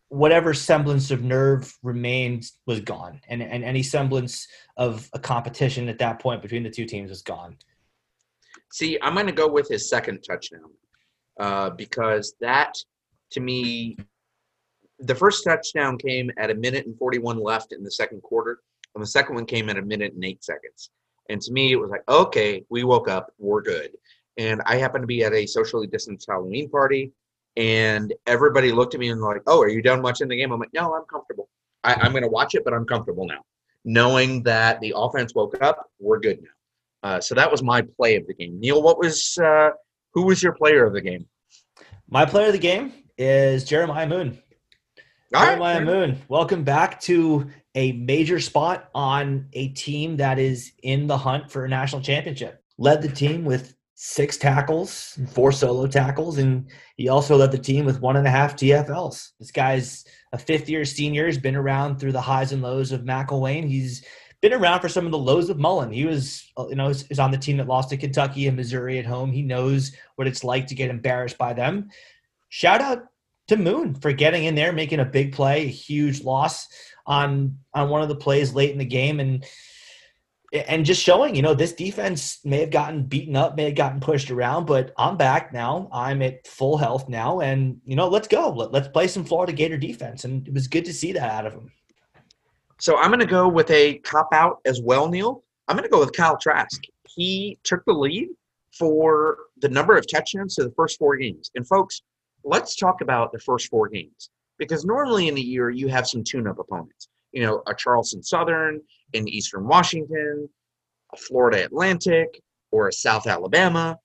whatever 0.09 0.53
semblance 0.53 1.09
of 1.11 1.23
nerve 1.23 1.73
remained 1.83 2.45
was 2.65 2.81
gone, 2.81 3.21
and 3.29 3.41
and 3.41 3.63
any 3.63 3.83
semblance 3.83 4.47
of 4.75 5.09
a 5.13 5.19
competition 5.19 5.87
at 5.87 5.99
that 5.99 6.19
point 6.19 6.41
between 6.41 6.63
the 6.63 6.69
two 6.69 6.85
teams 6.85 7.09
was 7.09 7.21
gone. 7.21 7.55
See, 8.71 8.97
I'm 9.01 9.13
going 9.13 9.27
to 9.27 9.31
go 9.31 9.47
with 9.47 9.69
his 9.69 9.89
second 9.89 10.21
touchdown 10.21 10.71
uh, 11.39 11.69
because 11.71 12.35
that, 12.41 12.73
to 13.31 13.39
me, 13.39 13.97
the 14.99 15.15
first 15.15 15.43
touchdown 15.43 15.97
came 15.97 16.31
at 16.37 16.51
a 16.51 16.55
minute 16.55 16.85
and 16.85 16.97
41 16.97 17.41
left 17.41 17.73
in 17.73 17.83
the 17.83 17.91
second 17.91 18.21
quarter, 18.21 18.59
and 18.95 19.01
the 19.01 19.07
second 19.07 19.35
one 19.35 19.45
came 19.45 19.69
at 19.69 19.77
a 19.77 19.81
minute 19.81 20.13
and 20.13 20.23
eight 20.23 20.43
seconds. 20.43 20.89
And 21.31 21.41
to 21.41 21.51
me, 21.51 21.71
it 21.71 21.77
was 21.77 21.89
like, 21.89 22.03
okay, 22.09 22.63
we 22.69 22.83
woke 22.83 23.09
up, 23.09 23.31
we're 23.39 23.61
good. 23.61 23.91
And 24.37 24.61
I 24.65 24.75
happened 24.77 25.03
to 25.03 25.07
be 25.07 25.23
at 25.23 25.33
a 25.33 25.45
socially 25.45 25.87
distanced 25.87 26.27
Halloween 26.29 26.69
party 26.69 27.11
and 27.57 28.13
everybody 28.27 28.71
looked 28.71 28.93
at 28.93 28.99
me 28.99 29.09
and 29.09 29.21
like, 29.21 29.41
"Oh, 29.47 29.61
are 29.61 29.69
you 29.69 29.81
done 29.81 30.01
watching 30.01 30.27
the 30.27 30.35
game?" 30.35 30.51
I'm 30.51 30.59
like, 30.59 30.73
"No, 30.73 30.93
I'm 30.93 31.03
comfortable. 31.05 31.49
I, 31.83 32.05
am 32.05 32.11
going 32.11 32.23
to 32.23 32.29
watch 32.29 32.55
it, 32.55 32.63
but 32.63 32.73
I'm 32.73 32.85
comfortable 32.85 33.25
now, 33.25 33.41
knowing 33.83 34.43
that 34.43 34.79
the 34.79 34.93
offense 34.95 35.35
woke 35.35 35.61
up. 35.61 35.89
We're 35.99 36.19
good 36.19 36.41
now." 36.41 36.49
Uh, 37.09 37.19
so 37.19 37.35
that 37.35 37.51
was 37.51 37.63
my 37.63 37.81
play 37.81 38.15
of 38.15 38.27
the 38.27 38.33
game. 38.33 38.59
Neil, 38.59 38.81
what 38.81 38.97
was 38.97 39.37
uh, 39.37 39.71
who 40.13 40.23
was 40.23 40.41
your 40.41 40.53
player 40.53 40.85
of 40.85 40.93
the 40.93 41.01
game? 41.01 41.25
My 42.09 42.25
player 42.25 42.47
of 42.47 42.53
the 42.53 42.59
game 42.59 42.93
is 43.17 43.63
Jeremiah 43.63 44.07
Moon. 44.07 44.41
All 45.33 45.45
Jeremiah 45.45 45.77
right. 45.77 45.85
Moon, 45.85 46.21
welcome 46.27 46.63
back 46.63 47.01
to 47.01 47.49
a 47.75 47.93
major 47.93 48.39
spot 48.39 48.89
on 48.93 49.47
a 49.53 49.69
team 49.69 50.17
that 50.17 50.39
is 50.39 50.73
in 50.83 51.07
the 51.07 51.17
hunt 51.17 51.51
for 51.51 51.65
a 51.65 51.69
national 51.69 52.01
championship. 52.01 52.63
Led 52.77 53.01
the 53.01 53.07
team 53.09 53.45
with 53.45 53.75
six 53.95 54.35
tackles, 54.35 55.19
four 55.31 55.51
solo 55.51 55.85
tackles, 55.87 56.37
and 56.37 56.69
he 56.97 57.07
also 57.07 57.37
led 57.37 57.51
the 57.51 57.57
team 57.57 57.85
with 57.85 58.01
one 58.01 58.17
and 58.17 58.27
a 58.27 58.31
half 58.31 58.55
TFLs. 58.55 59.29
This 59.39 59.51
guy's 59.51 60.05
a 60.33 60.37
fifth 60.37 60.67
year 60.67 60.83
senior. 60.85 61.27
He's 61.27 61.37
been 61.37 61.55
around 61.55 61.99
through 61.99 62.13
the 62.13 62.21
highs 62.21 62.51
and 62.51 62.61
lows 62.61 62.91
of 62.91 63.01
McElwain. 63.01 63.67
He's 63.67 64.03
been 64.41 64.53
around 64.53 64.81
for 64.81 64.89
some 64.89 65.05
of 65.05 65.11
the 65.11 65.17
lows 65.17 65.49
of 65.49 65.59
Mullen. 65.59 65.91
He 65.91 66.05
was, 66.05 66.51
uh, 66.57 66.67
you 66.67 66.75
know, 66.75 66.89
is 66.89 67.19
on 67.19 67.29
the 67.29 67.37
team 67.37 67.57
that 67.57 67.67
lost 67.67 67.89
to 67.89 67.97
Kentucky 67.97 68.47
and 68.47 68.57
Missouri 68.57 68.97
at 68.97 69.05
home. 69.05 69.31
He 69.31 69.43
knows 69.43 69.91
what 70.15 70.27
it's 70.27 70.43
like 70.43 70.67
to 70.67 70.75
get 70.75 70.89
embarrassed 70.89 71.37
by 71.37 71.53
them. 71.53 71.89
Shout 72.49 72.81
out 72.81 73.03
to 73.49 73.57
Moon 73.57 73.93
for 73.93 74.11
getting 74.11 74.45
in 74.45 74.55
there, 74.55 74.73
making 74.73 74.99
a 74.99 75.05
big 75.05 75.33
play, 75.33 75.65
a 75.65 75.69
huge 75.69 76.23
loss 76.23 76.67
on 77.05 77.57
on 77.73 77.89
one 77.89 78.01
of 78.01 78.09
the 78.09 78.15
plays 78.15 78.53
late 78.53 78.71
in 78.71 78.77
the 78.77 78.85
game, 78.85 79.19
and 79.19 79.45
and 80.53 80.85
just 80.85 81.01
showing, 81.01 81.35
you 81.35 81.41
know, 81.41 81.53
this 81.53 81.73
defense 81.73 82.39
may 82.43 82.59
have 82.59 82.71
gotten 82.71 83.03
beaten 83.03 83.35
up, 83.37 83.55
may 83.55 83.65
have 83.65 83.75
gotten 83.75 84.01
pushed 84.01 84.29
around, 84.31 84.65
but 84.65 84.93
I'm 84.97 85.15
back 85.15 85.53
now. 85.53 85.87
I'm 85.93 86.21
at 86.21 86.45
full 86.45 86.77
health 86.77 87.07
now, 87.07 87.39
and 87.39 87.79
you 87.85 87.95
know, 87.95 88.09
let's 88.09 88.27
go. 88.27 88.49
Let, 88.49 88.75
us 88.75 88.89
play 88.89 89.07
some 89.07 89.23
Florida 89.23 89.53
Gator 89.53 89.77
defense, 89.77 90.25
and 90.25 90.45
it 90.47 90.53
was 90.53 90.67
good 90.67 90.85
to 90.85 90.93
see 90.93 91.13
that 91.13 91.31
out 91.31 91.45
of 91.45 91.53
him. 91.53 91.71
So 92.79 92.97
I'm 92.97 93.09
going 93.09 93.19
to 93.19 93.25
go 93.25 93.47
with 93.47 93.69
a 93.71 93.99
cop 93.99 94.29
out 94.33 94.59
as 94.65 94.81
well, 94.81 95.07
Neil. 95.07 95.43
I'm 95.67 95.77
going 95.77 95.87
to 95.87 95.91
go 95.91 95.99
with 95.99 96.13
Kyle 96.13 96.37
Trask. 96.37 96.81
He 97.07 97.57
took 97.63 97.85
the 97.85 97.93
lead 97.93 98.27
for 98.77 99.37
the 99.61 99.69
number 99.69 99.95
of 99.95 100.09
touchdowns 100.11 100.55
to 100.55 100.63
the 100.63 100.71
first 100.71 100.97
four 100.97 101.15
games. 101.15 101.51
And 101.55 101.65
folks, 101.67 102.01
let's 102.43 102.75
talk 102.75 103.01
about 103.01 103.31
the 103.31 103.39
first 103.39 103.69
four 103.69 103.87
games 103.87 104.29
because 104.61 104.85
normally 104.85 105.27
in 105.27 105.35
a 105.35 105.41
year 105.41 105.71
you 105.71 105.87
have 105.87 106.07
some 106.07 106.23
tune-up 106.23 106.59
opponents. 106.59 107.07
You 107.31 107.41
know, 107.41 107.63
a 107.65 107.73
Charleston 107.73 108.21
Southern, 108.21 108.79
in 109.13 109.27
Eastern 109.27 109.65
Washington, 109.65 110.47
a 111.11 111.17
Florida 111.17 111.65
Atlantic, 111.65 112.39
or 112.69 112.87
a 112.87 112.93
South 112.93 113.25
Alabama. 113.25 113.97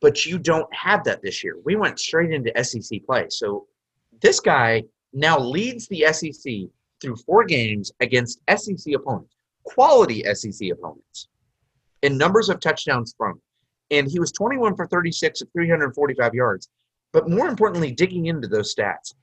But 0.00 0.26
you 0.26 0.40
don't 0.40 0.66
have 0.74 1.04
that 1.04 1.22
this 1.22 1.44
year. 1.44 1.54
We 1.64 1.76
went 1.76 2.00
straight 2.00 2.32
into 2.32 2.52
SEC 2.64 3.06
play. 3.06 3.26
So 3.30 3.68
this 4.20 4.40
guy 4.40 4.82
now 5.12 5.38
leads 5.38 5.86
the 5.86 6.12
SEC 6.12 6.54
through 7.00 7.14
four 7.24 7.44
games 7.44 7.92
against 8.00 8.40
SEC 8.56 8.92
opponents, 8.92 9.36
quality 9.62 10.24
SEC 10.34 10.68
opponents, 10.72 11.28
in 12.02 12.18
numbers 12.18 12.48
of 12.48 12.58
touchdowns 12.58 13.14
thrown. 13.16 13.40
And 13.92 14.10
he 14.10 14.18
was 14.18 14.32
21 14.32 14.74
for 14.74 14.88
36 14.88 15.42
at 15.42 15.48
345 15.52 16.34
yards. 16.34 16.68
But 17.12 17.30
more 17.30 17.46
importantly, 17.46 17.92
digging 17.92 18.26
into 18.26 18.48
those 18.48 18.74
stats 18.74 19.14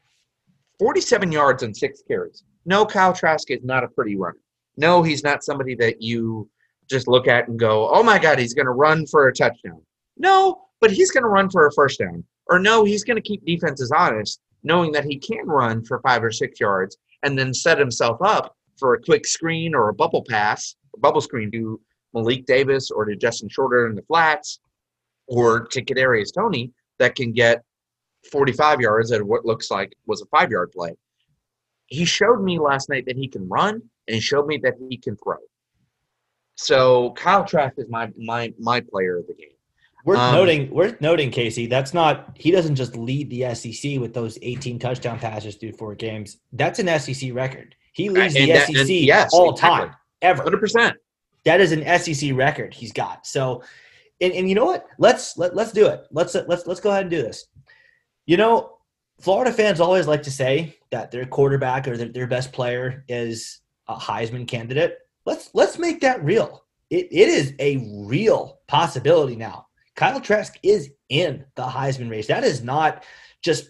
47 0.80 1.32
yards 1.32 1.64
and 1.64 1.76
six 1.76 2.02
carries. 2.08 2.44
No, 2.66 2.86
Kyle 2.86 3.14
Trask 3.14 3.50
is 3.52 3.64
not 3.64 3.84
a 3.84 3.88
pretty 3.88 4.16
runner. 4.16 4.38
No, 4.78 5.04
he's 5.04 5.24
not 5.24 5.44
somebody 5.44 5.76
that 5.76 6.02
you 6.02 6.50
just 6.90 7.08
look 7.08 7.28
at 7.28 7.48
and 7.48 7.58
go, 7.58 7.90
oh 7.90 8.04
my 8.04 8.20
God, 8.20 8.40
he's 8.40 8.54
going 8.54 8.66
to 8.66 8.72
run 8.72 9.06
for 9.08 9.28
a 9.28 9.34
touchdown. 9.34 9.82
No, 10.18 10.62
but 10.82 10.92
he's 10.92 11.12
going 11.12 11.24
to 11.24 11.30
run 11.30 11.50
for 11.50 11.68
a 11.68 11.72
first 11.74 12.00
down. 12.00 12.24
Or 12.48 12.60
no, 12.60 12.84
he's 12.84 13.04
going 13.04 13.16
to 13.16 13.22
keep 13.22 13.46
defenses 13.46 13.92
honest, 13.92 14.40
knowing 14.64 14.92
that 14.92 15.06
he 15.06 15.18
can 15.18 15.48
run 15.48 15.84
for 15.84 16.00
five 16.02 16.24
or 16.24 16.32
six 16.32 16.60
yards 16.60 16.98
and 17.24 17.38
then 17.38 17.54
set 17.54 17.80
himself 17.80 18.22
up 18.22 18.56
for 18.78 18.94
a 18.94 19.02
quick 19.02 19.26
screen 19.26 19.74
or 19.74 19.90
a 19.90 19.94
bubble 19.94 20.24
pass, 20.28 20.76
a 20.96 21.00
bubble 21.00 21.22
screen 21.22 21.52
to 21.52 21.80
Malik 22.14 22.46
Davis 22.46 22.92
or 22.92 23.06
to 23.06 23.16
Justin 23.16 23.50
Shorter 23.50 23.88
in 23.88 23.96
the 23.96 24.04
flats 24.04 24.60
or 25.28 25.66
to 25.68 25.84
Kadarius 25.84 26.34
Toney 26.34 26.72
that 27.00 27.16
can 27.16 27.32
get 27.32 27.64
45 28.32 28.82
yards 28.82 29.12
at 29.12 29.24
what 29.24 29.46
looks 29.46 29.72
like 29.72 29.96
was 30.06 30.22
a 30.22 30.26
five 30.26 30.52
yard 30.52 30.72
play. 30.72 30.92
He 31.88 32.06
showed 32.06 32.42
me 32.42 32.60
last 32.60 32.90
night 32.90 33.06
that 33.08 33.18
he 33.18 33.28
can 33.28 33.48
run 33.48 33.82
and 34.08 34.22
showed 34.22 34.48
me 34.48 34.60
that 34.64 34.74
he 34.90 34.98
can 34.98 35.16
throw. 35.18 35.38
So 36.56 37.12
Kyle 37.12 37.46
Trask 37.46 37.76
is 37.78 37.90
my 37.90 38.12
my 38.18 38.54
my 38.58 38.82
player 38.82 39.18
of 39.18 39.28
the 39.28 39.34
game. 39.34 39.50
Worth 40.06 40.20
um, 40.20 40.36
noting, 40.36 40.70
worth 40.70 41.02
noting, 41.02 41.32
Casey. 41.32 41.66
That's 41.66 41.94
not 41.94 42.32
he 42.36 42.52
doesn't 42.52 42.76
just 42.76 42.96
lead 42.96 43.30
the 43.30 43.54
SEC 43.56 44.00
with 44.00 44.14
those 44.14 44.38
18 44.42 44.80
touchdown 44.80 45.20
passes 45.20 45.56
through 45.56 45.74
four 45.74 45.96
games. 45.96 46.38
That's 46.54 46.80
an 46.80 47.00
SEC 47.00 47.34
record. 47.34 47.76
He 47.94 48.10
leads 48.10 48.34
the 48.34 48.46
that, 48.48 48.68
SEC 48.68 48.88
yes, 48.90 49.34
all 49.34 49.52
exactly. 49.52 49.88
time 49.88 49.96
ever. 50.22 50.44
100. 50.44 50.60
percent 50.60 50.98
That 51.44 51.60
is 51.60 51.72
an 51.72 51.84
SEC 52.00 52.36
record 52.36 52.74
he's 52.74 52.92
got. 52.92 53.26
So, 53.26 53.64
and, 54.22 54.34
and 54.34 54.48
you 54.48 54.56
know 54.56 54.66
what? 54.66 54.86
Let's 55.00 55.38
let 55.38 55.56
let's 55.56 55.72
do 55.72 55.88
it. 55.88 56.06
Let's 56.12 56.36
let's 56.36 56.68
let's 56.68 56.80
go 56.80 56.92
ahead 56.92 57.04
and 57.04 57.12
do 57.12 57.22
this. 57.22 57.48
You 58.26 58.38
know, 58.38 58.78
Florida 59.20 59.52
fans 59.52 59.80
always 59.80 60.08
like 60.08 60.24
to 60.24 60.32
say 60.32 60.78
that 60.92 61.12
their 61.12 61.26
quarterback 61.26 61.88
or 61.88 61.98
their, 61.98 62.10
their 62.10 62.28
best 62.28 62.52
player 62.52 63.06
is 63.08 63.62
a 63.88 63.96
Heisman 63.96 64.48
candidate. 64.48 64.98
Let's 65.26 65.50
let's 65.54 65.80
make 65.80 66.02
that 66.02 66.24
real. 66.24 66.66
It, 66.90 67.08
it 67.12 67.30
is 67.30 67.54
a 67.60 67.78
real 68.06 68.60
possibility 68.68 69.36
now. 69.36 69.68
Kyle 69.96 70.20
Trask 70.20 70.58
is 70.62 70.92
in 71.10 71.46
the 71.56 71.64
Heisman 71.64 72.10
race. 72.10 72.28
That 72.28 72.44
is 72.44 72.64
not 72.64 73.04
just 73.42 73.70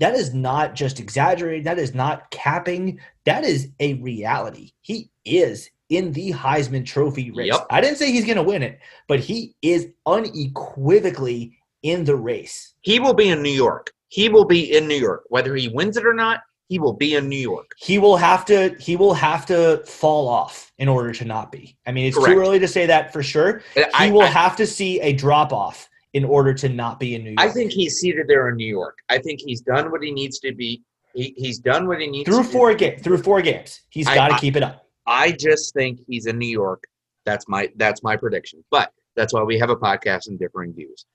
that 0.00 0.14
is 0.14 0.32
not 0.32 0.74
just 0.74 1.00
exaggerating. 1.00 1.64
That 1.64 1.78
is 1.78 1.94
not 1.94 2.30
capping. 2.30 3.00
That 3.24 3.44
is 3.44 3.68
a 3.80 3.94
reality. 3.94 4.72
He 4.80 5.10
is 5.24 5.70
in 5.88 6.12
the 6.12 6.32
Heisman 6.32 6.86
Trophy 6.86 7.30
race. 7.30 7.48
Yep. 7.52 7.66
I 7.70 7.80
didn't 7.80 7.96
say 7.96 8.12
he's 8.12 8.24
going 8.24 8.36
to 8.36 8.42
win 8.42 8.62
it, 8.62 8.78
but 9.08 9.20
he 9.20 9.56
is 9.62 9.88
unequivocally 10.06 11.57
in 11.82 12.04
the 12.04 12.16
race. 12.16 12.74
He 12.80 12.98
will 12.98 13.14
be 13.14 13.28
in 13.28 13.42
New 13.42 13.50
York. 13.50 13.92
He 14.08 14.28
will 14.28 14.44
be 14.44 14.76
in 14.76 14.88
New 14.88 14.96
York. 14.96 15.24
Whether 15.28 15.54
he 15.54 15.68
wins 15.68 15.96
it 15.96 16.06
or 16.06 16.14
not, 16.14 16.40
he 16.68 16.78
will 16.78 16.92
be 16.92 17.14
in 17.14 17.28
New 17.28 17.36
York. 17.36 17.72
He 17.78 17.98
will 17.98 18.16
have 18.16 18.44
to 18.46 18.76
he 18.78 18.96
will 18.96 19.14
have 19.14 19.46
to 19.46 19.82
fall 19.86 20.28
off 20.28 20.72
in 20.78 20.88
order 20.88 21.12
to 21.12 21.24
not 21.24 21.50
be. 21.50 21.76
I 21.86 21.92
mean, 21.92 22.06
it's 22.06 22.16
Correct. 22.16 22.32
too 22.32 22.40
early 22.40 22.58
to 22.58 22.68
say 22.68 22.86
that 22.86 23.12
for 23.12 23.22
sure. 23.22 23.62
I, 23.94 24.06
he 24.06 24.12
will 24.12 24.22
I, 24.22 24.26
have 24.26 24.56
to 24.56 24.66
see 24.66 25.00
a 25.00 25.12
drop 25.12 25.52
off 25.52 25.88
in 26.12 26.24
order 26.24 26.54
to 26.54 26.68
not 26.68 27.00
be 27.00 27.14
in 27.14 27.24
New 27.24 27.30
York. 27.30 27.40
I 27.40 27.48
think 27.48 27.72
he's 27.72 27.96
seated 27.96 28.26
there 28.28 28.48
in 28.48 28.56
New 28.56 28.66
York. 28.66 28.98
I 29.08 29.18
think 29.18 29.40
he's 29.44 29.60
done 29.60 29.90
what 29.90 30.02
he 30.02 30.10
needs 30.10 30.38
to 30.40 30.54
be 30.54 30.82
He, 31.14 31.34
he's 31.36 31.58
done 31.58 31.86
what 31.86 32.00
he 32.00 32.06
needs 32.06 32.28
through 32.28 32.42
do. 32.42 32.48
four 32.48 32.74
ga- 32.74 32.96
through 32.98 33.18
four 33.18 33.40
games. 33.42 33.80
He's 33.90 34.06
got 34.06 34.28
to 34.28 34.38
keep 34.38 34.56
it 34.56 34.62
up. 34.62 34.86
I 35.06 35.32
just 35.32 35.72
think 35.74 36.00
he's 36.06 36.26
in 36.26 36.38
New 36.38 36.48
York. 36.48 36.84
That's 37.24 37.48
my 37.48 37.70
that's 37.76 38.02
my 38.02 38.16
prediction. 38.16 38.62
But 38.70 38.92
that's 39.16 39.32
why 39.32 39.42
we 39.42 39.58
have 39.58 39.70
a 39.70 39.76
podcast 39.76 40.28
and 40.28 40.38
differing 40.38 40.74
views. 40.74 41.06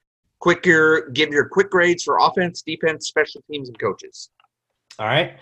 Quick 0.43 0.65
your 0.65 1.09
give 1.11 1.29
your 1.29 1.47
quick 1.47 1.69
grades 1.69 2.03
for 2.03 2.17
offense, 2.19 2.61
defense, 2.63 3.07
special 3.07 3.41
teams, 3.49 3.69
and 3.69 3.79
coaches. 3.79 4.29
All 4.99 5.05
right. 5.05 5.37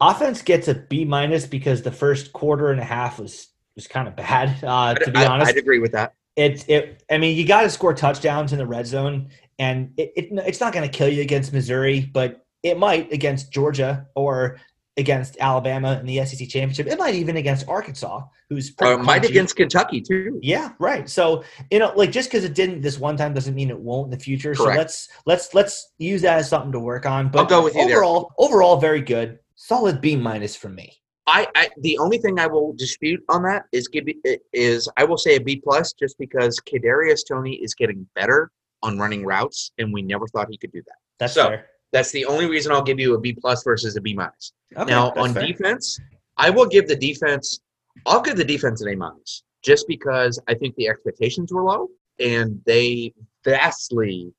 Offense 0.00 0.42
gets 0.42 0.66
a 0.66 0.74
B 0.74 1.04
minus 1.04 1.46
because 1.46 1.82
the 1.82 1.92
first 1.92 2.32
quarter 2.32 2.72
and 2.72 2.80
a 2.80 2.84
half 2.84 3.20
was 3.20 3.52
was 3.76 3.86
kind 3.86 4.08
of 4.08 4.16
bad. 4.16 4.56
Uh, 4.64 4.94
to 4.94 5.12
be 5.12 5.20
I, 5.20 5.26
honest, 5.26 5.50
I'd 5.50 5.58
agree 5.58 5.78
with 5.78 5.92
that. 5.92 6.14
it's 6.34 6.64
it. 6.66 7.04
I 7.08 7.18
mean, 7.18 7.36
you 7.36 7.46
got 7.46 7.62
to 7.62 7.70
score 7.70 7.94
touchdowns 7.94 8.52
in 8.52 8.58
the 8.58 8.66
red 8.66 8.84
zone, 8.84 9.28
and 9.60 9.92
it, 9.96 10.12
it 10.16 10.28
it's 10.44 10.58
not 10.58 10.72
going 10.72 10.90
to 10.90 10.98
kill 10.98 11.08
you 11.08 11.22
against 11.22 11.52
Missouri, 11.52 12.00
but 12.00 12.44
it 12.64 12.76
might 12.76 13.12
against 13.12 13.52
Georgia 13.52 14.08
or 14.16 14.58
against 14.96 15.38
Alabama 15.40 15.98
in 15.98 16.06
the 16.06 16.24
SEC 16.24 16.48
championship. 16.48 16.86
It 16.86 16.98
might 16.98 17.14
even 17.14 17.36
against 17.36 17.66
Arkansas, 17.68 18.22
who's 18.50 18.74
Uh, 18.80 18.98
might 18.98 19.24
against 19.24 19.56
Kentucky 19.56 20.00
too. 20.00 20.38
Yeah, 20.42 20.72
right. 20.78 21.08
So 21.08 21.44
you 21.70 21.78
know, 21.78 21.92
like 21.96 22.12
just 22.12 22.30
because 22.30 22.44
it 22.44 22.54
didn't 22.54 22.82
this 22.82 22.98
one 22.98 23.16
time 23.16 23.32
doesn't 23.32 23.54
mean 23.54 23.70
it 23.70 23.78
won't 23.78 24.12
in 24.12 24.18
the 24.18 24.22
future. 24.22 24.54
So 24.54 24.64
let's 24.64 25.08
let's 25.26 25.54
let's 25.54 25.92
use 25.98 26.22
that 26.22 26.38
as 26.38 26.48
something 26.48 26.72
to 26.72 26.80
work 26.80 27.06
on. 27.06 27.28
But 27.30 27.40
I'll 27.40 27.46
go 27.46 27.64
with 27.64 27.74
you 27.74 27.86
there. 27.86 27.98
overall, 27.98 28.32
overall, 28.38 28.76
very 28.76 29.00
good. 29.00 29.38
Solid 29.54 30.00
B 30.00 30.16
minus 30.16 30.56
from 30.56 30.74
me. 30.74 30.98
I, 31.26 31.46
I 31.54 31.70
the 31.78 31.98
only 31.98 32.18
thing 32.18 32.38
I 32.38 32.46
will 32.46 32.72
dispute 32.74 33.22
on 33.28 33.44
that 33.44 33.64
is 33.72 33.88
give 33.88 34.04
is 34.52 34.88
I 34.96 35.04
will 35.04 35.16
say 35.16 35.36
a 35.36 35.40
B 35.40 35.60
plus 35.62 35.92
just 35.92 36.18
because 36.18 36.60
Kadarius 36.60 37.20
Toney 37.26 37.54
is 37.54 37.74
getting 37.74 38.06
better 38.14 38.50
on 38.82 38.98
running 38.98 39.24
routes, 39.24 39.70
and 39.78 39.92
we 39.92 40.02
never 40.02 40.26
thought 40.26 40.48
he 40.50 40.58
could 40.58 40.72
do 40.72 40.82
that. 40.84 40.96
That's 41.18 41.34
So, 41.34 41.48
fair. 41.48 41.66
That's 41.92 42.10
the 42.10 42.24
only 42.24 42.46
reason 42.46 42.72
I'll 42.72 42.82
give 42.82 42.98
you 42.98 43.14
a 43.14 43.20
B 43.20 43.34
plus 43.34 43.62
versus 43.62 43.96
a 43.96 44.00
B 44.00 44.14
minus. 44.14 44.52
Okay, 44.76 44.90
now 44.90 45.12
on 45.12 45.34
fair. 45.34 45.46
defense, 45.46 45.98
I 46.36 46.50
will 46.50 46.66
give 46.66 46.88
the 46.88 46.96
defense. 46.96 47.60
I'll 48.06 48.22
give 48.22 48.36
the 48.36 48.44
defense 48.44 48.80
an 48.80 48.88
A 48.88 48.96
minus 48.96 49.44
just 49.62 49.86
because 49.86 50.40
I 50.48 50.54
think 50.54 50.74
the 50.76 50.88
expectations 50.88 51.52
were 51.52 51.62
low 51.62 51.88
and 52.18 52.60
they 52.64 53.12
vastly 53.44 54.32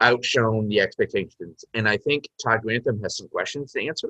outshone 0.00 0.68
the 0.68 0.80
expectations. 0.80 1.64
And 1.74 1.88
I 1.88 1.96
think 1.98 2.28
Todd 2.42 2.62
Grantham 2.62 3.00
has 3.02 3.16
some 3.16 3.28
questions 3.28 3.72
to 3.72 3.86
answer. 3.86 4.08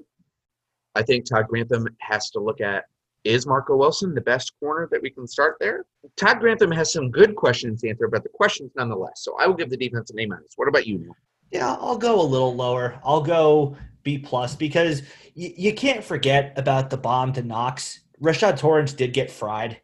I 0.95 1.03
think 1.03 1.29
Todd 1.29 1.49
Grantham 1.49 1.87
has 2.01 2.31
to 2.31 2.41
look 2.41 2.61
at 2.61 2.85
is 3.25 3.47
Marco 3.47 3.75
Wilson 3.75 4.15
the 4.15 4.21
best 4.21 4.53
corner 4.61 4.87
that 4.91 5.01
we 5.01 5.11
can 5.11 5.27
start 5.27 5.57
there? 5.59 5.87
Todd 6.17 6.41
Grantham 6.41 6.71
has 6.71 6.93
some 6.93 7.11
good 7.11 7.35
questions 7.35 7.81
to 7.81 7.89
answer, 7.89 8.07
but 8.07 8.23
the 8.23 8.29
questions 8.29 8.71
nonetheless. 8.77 9.23
So 9.25 9.35
I 9.39 9.47
will 9.47 9.55
give 9.55 9.71
the 9.71 9.77
defense 9.77 10.11
an 10.11 10.21
A 10.21 10.27
minus. 10.27 10.53
What 10.57 10.69
about 10.69 10.87
you, 10.87 10.99
Neil? 10.99 11.17
Yeah, 11.55 11.77
I'll 11.79 11.97
go 11.97 12.21
a 12.21 12.23
little 12.23 12.53
lower. 12.53 13.01
I'll 13.05 13.23
go 13.23 13.77
B 14.03 14.19
plus 14.19 14.57
because 14.57 15.03
y- 15.37 15.55
you 15.57 15.73
can't 15.73 16.03
forget 16.03 16.53
about 16.57 16.91
the 16.91 16.97
bomb 16.97 17.33
to 17.35 17.45
Knox. 17.45 18.01
Rashad 18.21 18.59
Torrence 18.59 18.93
did 18.93 19.13
get 19.13 19.31
fried. 19.31 19.81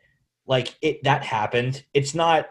Like 0.48 0.74
it 0.82 1.04
that 1.04 1.22
happened. 1.22 1.84
It's 1.94 2.12
not 2.12 2.48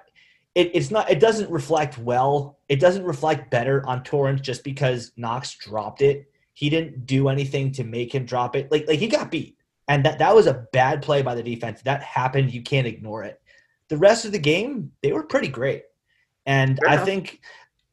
it, 0.55 0.71
it's 0.73 0.89
not 0.89 1.11
it 1.11 1.19
doesn't 1.19 1.51
reflect 1.51 1.97
well. 1.97 2.59
It 2.69 2.79
doesn't 2.79 3.03
reflect 3.03 3.51
better 3.51 3.85
on 3.85 4.03
Torrance 4.03 4.39
just 4.39 4.63
because 4.63 5.11
Knox 5.17 5.53
dropped 5.55 6.01
it. 6.01 6.31
He 6.53 6.69
didn't 6.69 7.05
do 7.05 7.27
anything 7.27 7.73
to 7.73 7.83
make 7.83 8.15
him 8.15 8.23
drop 8.23 8.55
it. 8.55 8.71
Like 8.71 8.87
like 8.87 8.99
he 8.99 9.09
got 9.09 9.29
beat. 9.29 9.57
And 9.89 10.05
that 10.05 10.19
that 10.19 10.33
was 10.33 10.47
a 10.47 10.65
bad 10.71 11.01
play 11.01 11.23
by 11.23 11.35
the 11.35 11.43
defense. 11.43 11.81
That 11.81 12.01
happened. 12.03 12.53
You 12.53 12.61
can't 12.61 12.87
ignore 12.87 13.23
it. 13.23 13.41
The 13.89 13.97
rest 13.97 14.23
of 14.23 14.31
the 14.31 14.39
game, 14.39 14.93
they 15.03 15.11
were 15.11 15.23
pretty 15.23 15.49
great. 15.49 15.83
And 16.45 16.79
I 16.87 16.95
think 16.97 17.41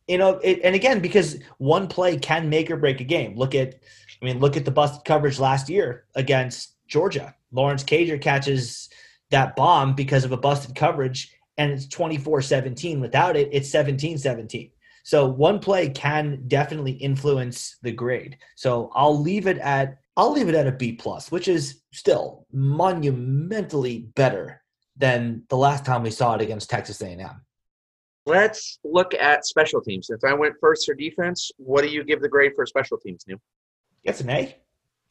you 0.06 0.18
know, 0.18 0.38
it, 0.42 0.60
and 0.62 0.74
again, 0.74 1.00
because 1.00 1.38
one 1.58 1.88
play 1.88 2.16
can 2.16 2.48
make 2.48 2.70
or 2.70 2.76
break 2.76 3.00
a 3.00 3.04
game. 3.04 3.36
Look 3.36 3.54
at, 3.54 3.74
I 4.20 4.24
mean, 4.24 4.38
look 4.38 4.56
at 4.56 4.64
the 4.64 4.70
busted 4.70 5.04
coverage 5.04 5.38
last 5.38 5.68
year 5.68 6.04
against 6.14 6.76
Georgia. 6.86 7.34
Lawrence 7.52 7.82
Cager 7.82 8.20
catches 8.20 8.88
that 9.30 9.56
bomb 9.56 9.94
because 9.94 10.24
of 10.24 10.32
a 10.32 10.36
busted 10.36 10.76
coverage, 10.76 11.32
and 11.58 11.72
it's 11.72 11.86
24 11.88 12.42
17. 12.42 13.00
Without 13.00 13.36
it, 13.36 13.48
it's 13.52 13.70
17 13.70 14.18
17. 14.18 14.70
So 15.02 15.26
one 15.26 15.60
play 15.60 15.88
can 15.88 16.42
definitely 16.48 16.92
influence 16.92 17.76
the 17.82 17.92
grade. 17.92 18.38
So 18.56 18.90
I'll 18.94 19.20
leave 19.20 19.46
it 19.46 19.58
at 19.58 19.98
I'll 20.16 20.32
leave 20.32 20.48
it 20.48 20.54
at 20.54 20.66
a 20.66 20.72
B 20.72 20.92
plus, 20.92 21.30
which 21.30 21.46
is 21.46 21.82
still 21.92 22.46
monumentally 22.52 24.10
better 24.14 24.62
than 24.96 25.42
the 25.48 25.56
last 25.56 25.84
time 25.84 26.02
we 26.02 26.10
saw 26.10 26.34
it 26.34 26.40
against 26.40 26.70
Texas 26.70 27.02
A&M. 27.02 27.45
Let's 28.26 28.80
look 28.84 29.14
at 29.14 29.46
special 29.46 29.80
teams. 29.80 30.08
Since 30.08 30.24
I 30.24 30.32
went 30.32 30.54
first 30.60 30.84
for 30.84 30.94
defense, 30.94 31.50
what 31.58 31.82
do 31.82 31.88
you 31.88 32.02
give 32.02 32.20
the 32.20 32.28
grade 32.28 32.52
for 32.56 32.66
special 32.66 32.98
teams, 32.98 33.24
Neil? 33.26 33.38
It's 34.02 34.20
an 34.20 34.30
A. 34.30 34.56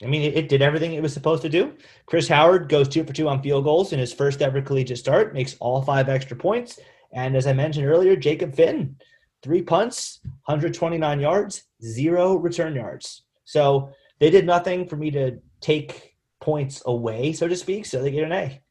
I 0.04 0.08
mean, 0.08 0.22
it, 0.22 0.36
it 0.36 0.50
did 0.50 0.62
everything 0.62 0.94
it 0.94 1.02
was 1.02 1.14
supposed 1.14 1.42
to 1.44 1.50
do. 1.50 1.74
Chris 2.06 2.28
Howard 2.28 2.68
goes 2.68 2.90
two 2.90 3.06
for 3.06 3.14
two 3.14 3.30
on 3.30 3.42
field 3.42 3.64
goals 3.64 3.94
in 3.94 4.00
his 4.00 4.14
first 4.14 4.42
ever 4.42 4.62
collegiate 4.62 4.98
start, 4.98 5.34
makes 5.34 5.56
all 5.60 5.82
five 5.82 6.10
extra 6.10 6.36
points. 6.36 6.80
And 7.14 7.36
as 7.36 7.48
I 7.48 7.54
mentioned 7.54 7.88
earlier, 7.88 8.18
Jacob 8.18 8.54
Finn, 8.54 8.98
three 9.42 9.62
punts, 9.62 10.20
129 10.46 11.20
yards, 11.22 11.64
zero 11.82 12.36
return 12.36 12.76
yards. 12.76 13.24
So 13.46 13.92
they 14.20 14.30
did 14.30 14.46
nothing 14.46 14.88
for 14.88 14.98
me 14.98 15.12
to 15.12 15.40
take 15.62 16.16
points 16.42 16.82
away, 16.86 17.32
so 17.32 17.48
to 17.48 17.56
speak. 17.56 17.86
So 17.86 18.02
they 18.02 18.12
get 18.12 18.26
an 18.26 18.34
A. 18.34 18.62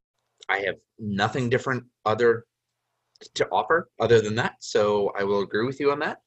I 0.51 0.59
have 0.59 0.77
nothing 0.99 1.49
different 1.49 1.85
other 2.05 2.45
to 3.35 3.49
offer 3.51 3.89
other 4.01 4.21
than 4.21 4.35
that. 4.37 4.57
So 4.61 5.13
I 5.19 5.25
will 5.25 5.41
agree 5.41 5.67
with 5.67 5.81
you 5.81 5.93
on 5.93 5.99
that. 6.01 6.21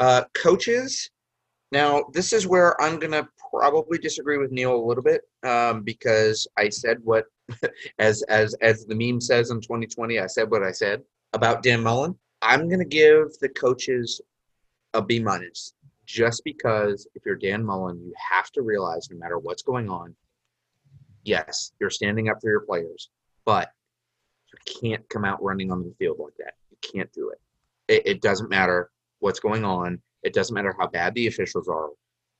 Uh, 0.00 0.24
coaches. 0.34 1.10
Now 1.72 2.04
this 2.12 2.32
is 2.32 2.46
where 2.46 2.80
I'm 2.80 2.98
gonna 2.98 3.28
probably 3.50 3.98
disagree 3.98 4.38
with 4.38 4.52
Neil 4.52 4.74
a 4.74 4.86
little 4.86 5.02
bit 5.02 5.22
um, 5.42 5.82
because 5.82 6.46
I 6.56 6.68
said 6.68 6.98
what, 7.02 7.24
as 7.98 8.22
as 8.24 8.54
as 8.62 8.84
the 8.86 8.94
meme 8.94 9.20
says 9.20 9.50
in 9.50 9.60
2020, 9.60 10.20
I 10.20 10.26
said 10.26 10.50
what 10.50 10.62
I 10.62 10.72
said 10.72 11.02
about 11.32 11.62
Dan 11.62 11.82
Mullen. 11.82 12.16
I'm 12.42 12.68
gonna 12.68 12.84
give 12.84 13.38
the 13.40 13.48
coaches 13.48 14.20
a 14.94 15.02
B 15.02 15.18
minus 15.18 15.74
just 16.04 16.44
because 16.44 17.06
if 17.14 17.26
you're 17.26 17.34
Dan 17.36 17.64
Mullen, 17.64 18.00
you 18.04 18.12
have 18.30 18.50
to 18.52 18.62
realize 18.62 19.08
no 19.10 19.18
matter 19.18 19.38
what's 19.38 19.62
going 19.62 19.90
on, 19.90 20.14
yes, 21.24 21.72
you're 21.80 21.90
standing 21.90 22.28
up 22.28 22.40
for 22.40 22.48
your 22.48 22.60
players, 22.60 23.10
but 23.44 23.70
can't 24.80 25.08
come 25.08 25.24
out 25.24 25.42
running 25.42 25.70
on 25.70 25.82
the 25.82 25.94
field 25.98 26.18
like 26.18 26.34
that. 26.38 26.54
You 26.70 26.76
can't 26.82 27.12
do 27.12 27.30
it. 27.30 27.40
it. 27.88 28.06
It 28.06 28.22
doesn't 28.22 28.50
matter 28.50 28.90
what's 29.20 29.40
going 29.40 29.64
on. 29.64 30.00
It 30.22 30.34
doesn't 30.34 30.54
matter 30.54 30.74
how 30.78 30.88
bad 30.88 31.14
the 31.14 31.26
officials 31.26 31.68
are. 31.68 31.90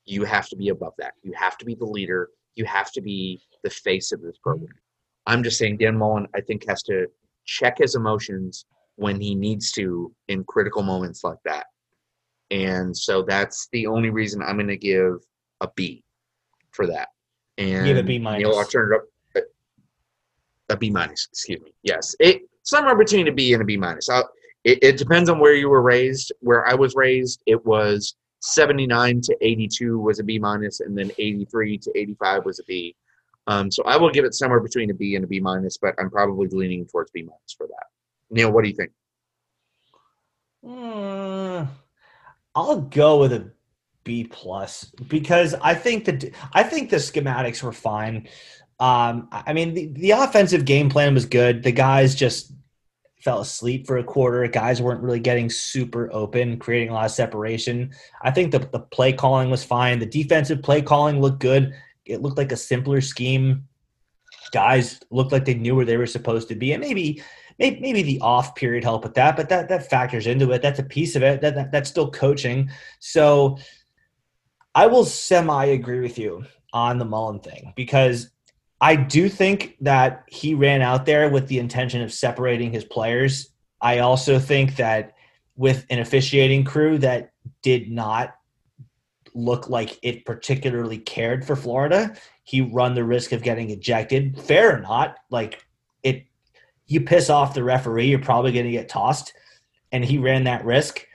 You 0.05 0.23
have 0.23 0.47
to 0.49 0.55
be 0.55 0.69
above 0.69 0.93
that. 0.97 1.13
You 1.23 1.33
have 1.35 1.57
to 1.57 1.65
be 1.65 1.75
the 1.75 1.85
leader. 1.85 2.29
You 2.55 2.65
have 2.65 2.91
to 2.93 3.01
be 3.01 3.41
the 3.63 3.69
face 3.69 4.11
of 4.11 4.21
this 4.21 4.37
program. 4.37 4.73
I'm 5.25 5.43
just 5.43 5.57
saying 5.57 5.77
Dan 5.77 5.97
Mullen, 5.97 6.27
I 6.35 6.41
think, 6.41 6.67
has 6.67 6.81
to 6.83 7.07
check 7.45 7.77
his 7.77 7.95
emotions 7.95 8.65
when 8.95 9.19
he 9.19 9.35
needs 9.35 9.71
to 9.73 10.13
in 10.27 10.43
critical 10.45 10.83
moments 10.83 11.23
like 11.23 11.37
that. 11.45 11.67
And 12.49 12.95
so 12.95 13.23
that's 13.23 13.67
the 13.71 13.87
only 13.87 14.09
reason 14.09 14.41
I'm 14.41 14.55
going 14.55 14.67
to 14.67 14.77
give 14.77 15.17
a 15.61 15.67
B 15.75 16.03
for 16.71 16.87
that. 16.87 17.09
And 17.57 17.85
Give 17.85 17.97
a 17.97 18.03
B 18.03 18.19
minus. 18.19 18.47
Neil, 18.47 18.57
I'll 18.57 18.65
turn 18.65 18.93
it 18.93 18.97
up 18.97 19.03
a 20.69 20.77
B 20.77 20.89
minus. 20.89 21.27
Excuse 21.31 21.61
me. 21.61 21.73
Yes, 21.83 22.15
it 22.19 22.41
somewhere 22.63 22.95
between 22.95 23.27
a 23.27 23.31
B 23.31 23.53
and 23.53 23.61
a 23.61 23.65
B 23.65 23.77
minus. 23.77 24.09
It, 24.63 24.79
it 24.83 24.97
depends 24.97 25.29
on 25.29 25.39
where 25.39 25.53
you 25.53 25.69
were 25.69 25.81
raised. 25.81 26.31
Where 26.41 26.67
I 26.67 26.73
was 26.73 26.95
raised, 26.95 27.41
it 27.45 27.65
was 27.65 28.15
79 28.41 29.21
to 29.21 29.37
82 29.41 29.99
was 29.99 30.19
a 30.19 30.23
B 30.23 30.39
minus, 30.39 30.79
and 30.79 30.97
then 30.97 31.11
83 31.17 31.77
to 31.79 31.91
85 31.95 32.45
was 32.45 32.59
a 32.59 32.63
B. 32.63 32.95
Um, 33.47 33.71
so 33.71 33.81
I 33.83 33.95
will 33.95 34.09
give 34.09 34.25
it 34.25 34.33
somewhere 34.33 34.59
between 34.59 34.91
a 34.91 34.93
B 34.93 35.15
and 35.15 35.23
a 35.23 35.27
B 35.27 35.39
minus, 35.39 35.77
but 35.77 35.95
I'm 35.97 36.09
probably 36.09 36.47
leaning 36.51 36.85
towards 36.85 37.11
B 37.11 37.21
minus 37.23 37.53
for 37.57 37.67
that. 37.67 37.85
Neil, 38.29 38.51
what 38.51 38.63
do 38.63 38.69
you 38.69 38.75
think? 38.75 38.91
Mm, 40.65 41.67
I'll 42.55 42.81
go 42.81 43.19
with 43.19 43.31
a 43.31 43.51
B 44.03 44.25
plus 44.25 44.85
because 45.07 45.53
I 45.55 45.75
think 45.75 46.05
that 46.05 46.33
I 46.53 46.63
think 46.63 46.89
the 46.89 46.97
schematics 46.97 47.63
were 47.63 47.71
fine. 47.71 48.27
Um, 48.79 49.27
I 49.31 49.53
mean, 49.53 49.73
the, 49.73 49.87
the 49.87 50.11
offensive 50.11 50.65
game 50.65 50.89
plan 50.89 51.13
was 51.13 51.25
good. 51.25 51.63
The 51.63 51.71
guys 51.71 52.13
just 52.13 52.53
fell 53.21 53.39
asleep 53.39 53.87
for 53.87 53.97
a 53.97 54.03
quarter. 54.03 54.47
Guys 54.47 54.81
weren't 54.81 55.01
really 55.01 55.19
getting 55.19 55.49
super 55.49 56.09
open, 56.13 56.59
creating 56.59 56.89
a 56.89 56.93
lot 56.93 57.05
of 57.05 57.11
separation. 57.11 57.91
I 58.21 58.31
think 58.31 58.51
the, 58.51 58.59
the 58.59 58.79
play 58.79 59.13
calling 59.13 59.49
was 59.49 59.63
fine. 59.63 59.99
The 59.99 60.05
defensive 60.05 60.61
play 60.61 60.81
calling 60.81 61.19
looked 61.19 61.39
good. 61.39 61.73
It 62.05 62.21
looked 62.21 62.37
like 62.37 62.51
a 62.51 62.57
simpler 62.57 63.01
scheme. 63.01 63.67
Guys 64.51 64.99
looked 65.09 65.31
like 65.31 65.45
they 65.45 65.55
knew 65.55 65.75
where 65.75 65.85
they 65.85 65.97
were 65.97 66.05
supposed 66.05 66.47
to 66.49 66.55
be, 66.55 66.71
and 66.71 66.79
maybe 66.79 67.21
maybe, 67.59 67.79
maybe 67.81 68.01
the 68.01 68.21
off 68.21 68.55
period 68.55 68.83
helped 68.83 69.03
with 69.03 69.15
that, 69.15 69.35
but 69.35 69.49
that 69.49 69.67
that 69.67 69.89
factors 69.89 70.27
into 70.27 70.51
it. 70.51 70.61
That's 70.61 70.79
a 70.79 70.83
piece 70.83 71.15
of 71.15 71.23
it. 71.23 71.41
That, 71.41 71.55
that 71.55 71.71
that's 71.71 71.89
still 71.89 72.09
coaching. 72.09 72.69
So 72.99 73.57
I 74.73 74.87
will 74.87 75.03
semi 75.03 75.65
agree 75.65 75.99
with 75.99 76.17
you 76.17 76.45
on 76.71 76.97
the 76.97 77.05
Mullen 77.05 77.39
thing 77.39 77.73
because 77.75 78.29
I 78.79 78.95
do 78.95 79.27
think 79.27 79.75
that 79.81 80.23
he 80.27 80.53
ran 80.53 80.81
out 80.81 81.05
there 81.05 81.29
with 81.29 81.47
the 81.47 81.59
intention 81.59 82.01
of 82.01 82.13
separating 82.13 82.71
his 82.71 82.85
players. 82.85 83.49
I 83.81 83.99
also 83.99 84.37
think 84.39 84.75
that 84.75 85.13
with 85.55 85.85
an 85.89 85.99
officiating 85.99 86.63
crew 86.63 86.99
that 86.99 87.31
did 87.63 87.91
not 87.91 88.35
look 89.33 89.69
like 89.69 89.97
it 90.01 90.25
particularly 90.25 90.97
cared 90.97 91.45
for 91.45 91.55
Florida. 91.55 92.15
He 92.43 92.61
run 92.61 92.93
the 92.93 93.03
risk 93.03 93.31
of 93.31 93.43
getting 93.43 93.71
ejected, 93.71 94.39
fair 94.39 94.75
or 94.75 94.79
not. 94.79 95.17
Like 95.29 95.63
it, 96.03 96.25
you 96.85 97.01
piss 97.01 97.29
off 97.29 97.53
the 97.53 97.63
referee, 97.63 98.07
you're 98.07 98.19
probably 98.19 98.51
going 98.51 98.65
to 98.65 98.71
get 98.71 98.89
tossed, 98.89 99.33
and 99.91 100.05
he 100.05 100.17
ran 100.17 100.43
that 100.45 100.65
risk 100.65 101.06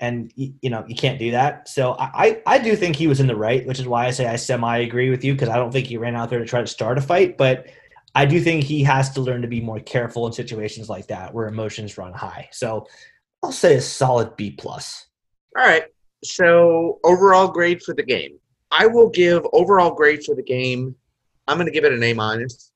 and 0.00 0.32
you 0.34 0.70
know 0.70 0.84
you 0.88 0.94
can't 0.94 1.18
do 1.18 1.30
that. 1.32 1.68
So 1.68 1.94
I 1.98 2.42
I 2.46 2.58
do 2.58 2.74
think 2.74 2.96
he 2.96 3.06
was 3.06 3.20
in 3.20 3.26
the 3.26 3.36
right, 3.36 3.66
which 3.66 3.78
is 3.78 3.86
why 3.86 4.06
I 4.06 4.10
say 4.10 4.26
I 4.26 4.36
semi 4.36 4.78
agree 4.78 5.10
with 5.10 5.22
you 5.22 5.34
because 5.34 5.50
I 5.50 5.56
don't 5.56 5.70
think 5.70 5.86
he 5.86 5.98
ran 5.98 6.16
out 6.16 6.30
there 6.30 6.38
to 6.38 6.46
try 6.46 6.60
to 6.60 6.66
start 6.66 6.98
a 6.98 7.02
fight, 7.02 7.36
but 7.36 7.66
I 8.14 8.24
do 8.24 8.40
think 8.40 8.64
he 8.64 8.82
has 8.82 9.10
to 9.10 9.20
learn 9.20 9.42
to 9.42 9.48
be 9.48 9.60
more 9.60 9.78
careful 9.78 10.26
in 10.26 10.32
situations 10.32 10.88
like 10.88 11.06
that 11.08 11.32
where 11.32 11.46
emotions 11.46 11.96
run 11.98 12.12
high. 12.12 12.48
So 12.50 12.86
I'll 13.42 13.52
say 13.52 13.76
a 13.76 13.80
solid 13.80 14.36
B 14.36 14.50
plus. 14.50 15.06
All 15.56 15.64
right. 15.64 15.84
So 16.24 16.98
overall 17.04 17.48
grade 17.48 17.82
for 17.82 17.94
the 17.94 18.02
game, 18.02 18.38
I 18.70 18.86
will 18.86 19.10
give 19.10 19.46
overall 19.52 19.94
grade 19.94 20.24
for 20.24 20.34
the 20.34 20.42
game. 20.42 20.94
I'm 21.46 21.56
going 21.56 21.66
to 21.66 21.72
give 21.72 21.84
it 21.84 21.92
an 21.92 22.02
A 22.02 22.12
minus, 22.12 22.72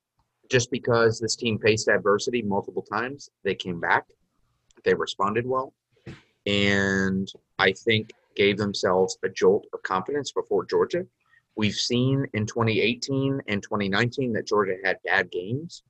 just 0.51 0.70
because 0.70 1.20
this 1.20 1.37
team 1.37 1.59
faced 1.59 1.89
adversity 1.89 2.43
multiple 2.43 2.83
times. 2.83 3.29
They 3.45 3.55
came 3.55 3.81
back. 3.81 4.05
They 4.85 4.95
responded 4.95 5.47
well 5.47 5.72
and 6.47 7.31
I 7.59 7.73
think 7.73 8.11
gave 8.37 8.59
themselves 8.59 9.17
a 9.25 9.29
jolt 9.29 9.67
of 9.73 9.83
confidence 9.83 10.33
before 10.33 10.65
Georgia. 10.65 11.07
We've 11.57 11.75
seen 11.75 12.27
in 12.35 12.47
2018 12.47 13.41
and 13.47 13.63
2019 13.63 14.33
that 14.33 14.47
Georgia 14.47 14.75
had 14.85 14.99
bad 15.05 15.31
games 15.31 15.83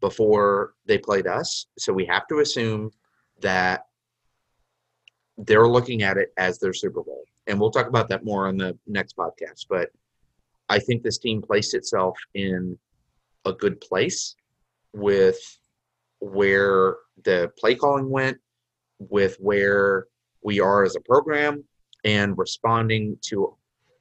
before 0.00 0.74
they 0.86 0.98
played 0.98 1.26
us. 1.26 1.66
So 1.78 1.92
we 1.92 2.04
have 2.06 2.26
to 2.28 2.40
assume 2.40 2.90
that 3.40 3.86
they're 5.38 5.68
looking 5.68 6.02
at 6.02 6.16
it 6.16 6.32
as 6.36 6.58
their 6.58 6.72
Super 6.72 7.02
Bowl. 7.02 7.24
And 7.46 7.58
we'll 7.58 7.70
talk 7.70 7.86
about 7.86 8.08
that 8.10 8.24
more 8.24 8.46
on 8.46 8.56
the 8.56 8.76
next 8.86 9.16
podcast. 9.16 9.66
But 9.68 9.90
I 10.68 10.78
think 10.78 11.02
this 11.02 11.18
team 11.18 11.40
placed 11.40 11.74
itself 11.74 12.18
in 12.34 12.78
a 13.46 13.52
good 13.52 13.80
place 13.80 14.34
with 14.92 15.38
where 16.20 16.96
the 17.24 17.50
play 17.58 17.74
calling 17.74 18.10
went, 18.10 18.38
with 18.98 19.36
where 19.38 20.06
we 20.42 20.60
are 20.60 20.84
as 20.84 20.96
a 20.96 21.00
program 21.00 21.64
and 22.04 22.36
responding 22.38 23.16
to 23.22 23.56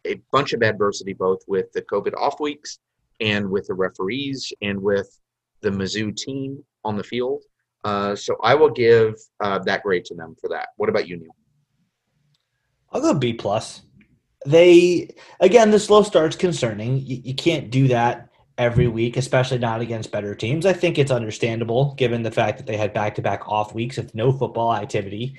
a 0.05 0.21
bunch 0.31 0.53
of 0.53 0.63
adversity, 0.63 1.13
both 1.13 1.39
with 1.47 1.71
the 1.73 1.81
COVID 1.81 2.15
off 2.15 2.39
weeks 2.39 2.79
and 3.19 3.49
with 3.49 3.67
the 3.67 3.73
referees 3.73 4.53
and 4.61 4.81
with 4.81 5.19
the 5.61 5.69
Mizzou 5.69 6.15
team 6.15 6.63
on 6.83 6.95
the 6.95 7.03
field. 7.03 7.43
Uh, 7.83 8.15
so 8.15 8.35
I 8.43 8.55
will 8.55 8.69
give 8.69 9.15
uh, 9.39 9.59
that 9.59 9.83
grade 9.83 10.05
to 10.05 10.15
them 10.15 10.35
for 10.39 10.49
that. 10.49 10.69
What 10.77 10.89
about 10.89 11.07
you, 11.07 11.17
Neil? 11.17 11.35
I'll 12.91 13.01
go 13.01 13.13
B 13.13 13.33
plus. 13.33 13.81
They 14.45 15.15
again, 15.39 15.71
the 15.71 15.79
slow 15.79 16.03
start's 16.03 16.35
concerning. 16.35 16.97
You, 16.97 17.21
you 17.23 17.35
can't 17.35 17.69
do 17.69 17.87
that 17.89 18.26
every 18.57 18.87
week, 18.87 19.17
especially 19.17 19.59
not 19.59 19.81
against 19.81 20.11
better 20.11 20.33
teams. 20.33 20.65
I 20.65 20.73
think 20.73 20.97
it's 20.97 21.11
understandable 21.11 21.93
given 21.95 22.23
the 22.23 22.31
fact 22.31 22.57
that 22.57 22.65
they 22.67 22.77
had 22.77 22.93
back 22.93 23.15
to 23.15 23.21
back 23.21 23.47
off 23.47 23.73
weeks 23.73 23.97
of 23.97 24.13
no 24.15 24.31
football 24.31 24.73
activity. 24.73 25.37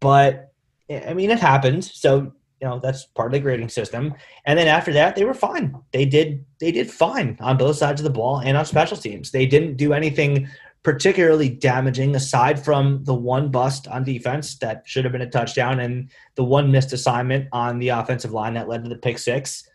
But 0.00 0.52
eh, 0.88 1.04
I 1.08 1.14
mean, 1.14 1.30
it 1.30 1.38
happened. 1.38 1.84
So 1.84 2.32
you 2.60 2.66
know 2.66 2.78
that's 2.78 3.04
part 3.04 3.28
of 3.28 3.32
the 3.32 3.40
grading 3.40 3.68
system. 3.68 4.14
And 4.46 4.58
then 4.58 4.68
after 4.68 4.92
that, 4.94 5.14
they 5.14 5.24
were 5.24 5.34
fine. 5.34 5.76
They 5.92 6.06
did 6.06 6.44
they 6.60 6.72
did 6.72 6.90
fine 6.90 7.36
on 7.40 7.58
both 7.58 7.76
sides 7.76 8.00
of 8.00 8.04
the 8.04 8.10
ball 8.10 8.40
and 8.40 8.56
on 8.56 8.64
special 8.64 8.96
teams. 8.96 9.30
They 9.30 9.46
didn't 9.46 9.76
do 9.76 9.92
anything 9.92 10.48
particularly 10.82 11.48
damaging 11.48 12.14
aside 12.14 12.64
from 12.64 13.02
the 13.02 13.14
one 13.14 13.50
bust 13.50 13.88
on 13.88 14.04
defense 14.04 14.56
that 14.58 14.84
should 14.86 15.04
have 15.04 15.10
been 15.10 15.20
a 15.20 15.28
touchdown 15.28 15.80
and 15.80 16.08
the 16.36 16.44
one 16.44 16.70
missed 16.70 16.92
assignment 16.92 17.48
on 17.50 17.80
the 17.80 17.88
offensive 17.88 18.30
line 18.30 18.54
that 18.54 18.68
led 18.68 18.84
to 18.84 18.88
the 18.88 18.96
pick 18.96 19.18
six 19.18 19.68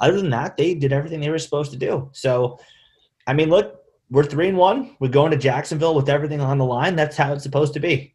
other 0.00 0.16
than 0.16 0.30
that, 0.30 0.56
they 0.56 0.74
did 0.74 0.92
everything 0.92 1.20
they 1.20 1.30
were 1.30 1.38
supposed 1.38 1.72
to 1.72 1.76
do. 1.76 2.10
So, 2.12 2.58
I 3.26 3.32
mean, 3.32 3.50
look, 3.50 3.82
we're 4.10 4.24
three 4.24 4.48
and 4.48 4.56
one. 4.56 4.96
We're 5.00 5.08
going 5.08 5.30
to 5.32 5.36
Jacksonville 5.36 5.94
with 5.94 6.08
everything 6.08 6.40
on 6.40 6.58
the 6.58 6.64
line. 6.64 6.96
That's 6.96 7.16
how 7.16 7.32
it's 7.32 7.42
supposed 7.42 7.74
to 7.74 7.80
be, 7.80 8.14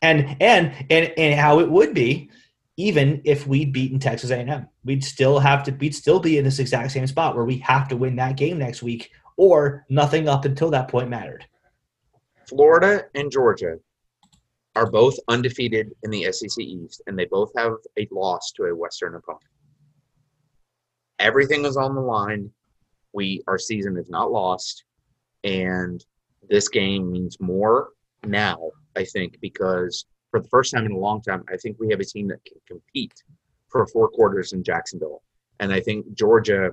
and 0.00 0.36
and 0.40 0.72
and 0.90 1.12
and 1.16 1.38
how 1.38 1.60
it 1.60 1.70
would 1.70 1.94
be, 1.94 2.30
even 2.76 3.20
if 3.24 3.46
we'd 3.46 3.72
beaten 3.72 3.98
Texas 3.98 4.30
A&M. 4.30 4.68
We'd 4.84 5.04
still 5.04 5.38
have 5.38 5.64
to. 5.64 5.72
We'd 5.72 5.94
still 5.94 6.20
be 6.20 6.38
in 6.38 6.44
this 6.44 6.58
exact 6.58 6.92
same 6.92 7.06
spot 7.06 7.36
where 7.36 7.44
we 7.44 7.58
have 7.58 7.88
to 7.88 7.96
win 7.96 8.16
that 8.16 8.36
game 8.36 8.58
next 8.58 8.82
week, 8.82 9.10
or 9.36 9.84
nothing 9.90 10.28
up 10.28 10.44
until 10.44 10.70
that 10.70 10.88
point 10.88 11.10
mattered. 11.10 11.46
Florida 12.48 13.04
and 13.14 13.30
Georgia 13.30 13.76
are 14.74 14.90
both 14.90 15.16
undefeated 15.28 15.90
in 16.04 16.10
the 16.10 16.32
SEC 16.32 16.58
East, 16.58 17.02
and 17.06 17.18
they 17.18 17.26
both 17.26 17.50
have 17.56 17.72
a 17.98 18.08
loss 18.10 18.52
to 18.52 18.64
a 18.64 18.74
Western 18.74 19.14
opponent 19.16 19.42
everything 21.18 21.64
is 21.64 21.76
on 21.76 21.94
the 21.94 22.00
line. 22.00 22.50
We 23.12 23.42
our 23.48 23.58
season 23.58 23.96
is 23.96 24.10
not 24.10 24.30
lost, 24.30 24.84
and 25.44 26.04
this 26.48 26.68
game 26.68 27.10
means 27.10 27.38
more 27.40 27.90
now. 28.24 28.70
I 28.96 29.04
think 29.04 29.38
because 29.40 30.06
for 30.30 30.40
the 30.40 30.48
first 30.48 30.72
time 30.72 30.86
in 30.86 30.92
a 30.92 30.98
long 30.98 31.22
time, 31.22 31.44
I 31.52 31.56
think 31.56 31.78
we 31.78 31.88
have 31.90 32.00
a 32.00 32.04
team 32.04 32.28
that 32.28 32.44
can 32.44 32.58
compete 32.66 33.22
for 33.68 33.86
four 33.86 34.08
quarters 34.08 34.52
in 34.52 34.62
Jacksonville, 34.62 35.22
and 35.60 35.72
I 35.72 35.80
think 35.80 36.12
Georgia 36.14 36.72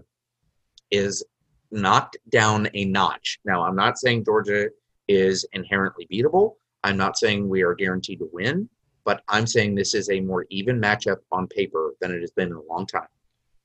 is 0.91 1.23
knocked 1.71 2.17
down 2.29 2.67
a 2.73 2.85
notch. 2.85 3.39
Now, 3.45 3.63
I'm 3.63 3.75
not 3.75 3.97
saying 3.97 4.25
Georgia 4.25 4.69
is 5.07 5.45
inherently 5.53 6.07
beatable. 6.11 6.55
I'm 6.83 6.97
not 6.97 7.17
saying 7.17 7.47
we 7.47 7.63
are 7.63 7.73
guaranteed 7.73 8.19
to 8.19 8.29
win, 8.31 8.69
but 9.03 9.23
I'm 9.27 9.47
saying 9.47 9.75
this 9.75 9.93
is 9.93 10.09
a 10.09 10.21
more 10.21 10.45
even 10.49 10.79
matchup 10.79 11.17
on 11.31 11.47
paper 11.47 11.93
than 11.99 12.11
it 12.11 12.21
has 12.21 12.31
been 12.31 12.49
in 12.49 12.55
a 12.55 12.61
long 12.61 12.85
time. 12.85 13.07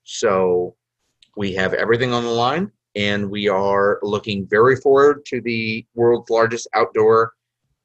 So 0.04 0.76
we 1.36 1.54
have 1.54 1.74
everything 1.74 2.12
on 2.12 2.24
the 2.24 2.30
line, 2.30 2.70
and 2.96 3.30
we 3.30 3.48
are 3.48 3.98
looking 4.02 4.46
very 4.46 4.76
forward 4.76 5.24
to 5.26 5.40
the 5.40 5.86
world's 5.94 6.30
largest 6.30 6.68
outdoor 6.74 7.32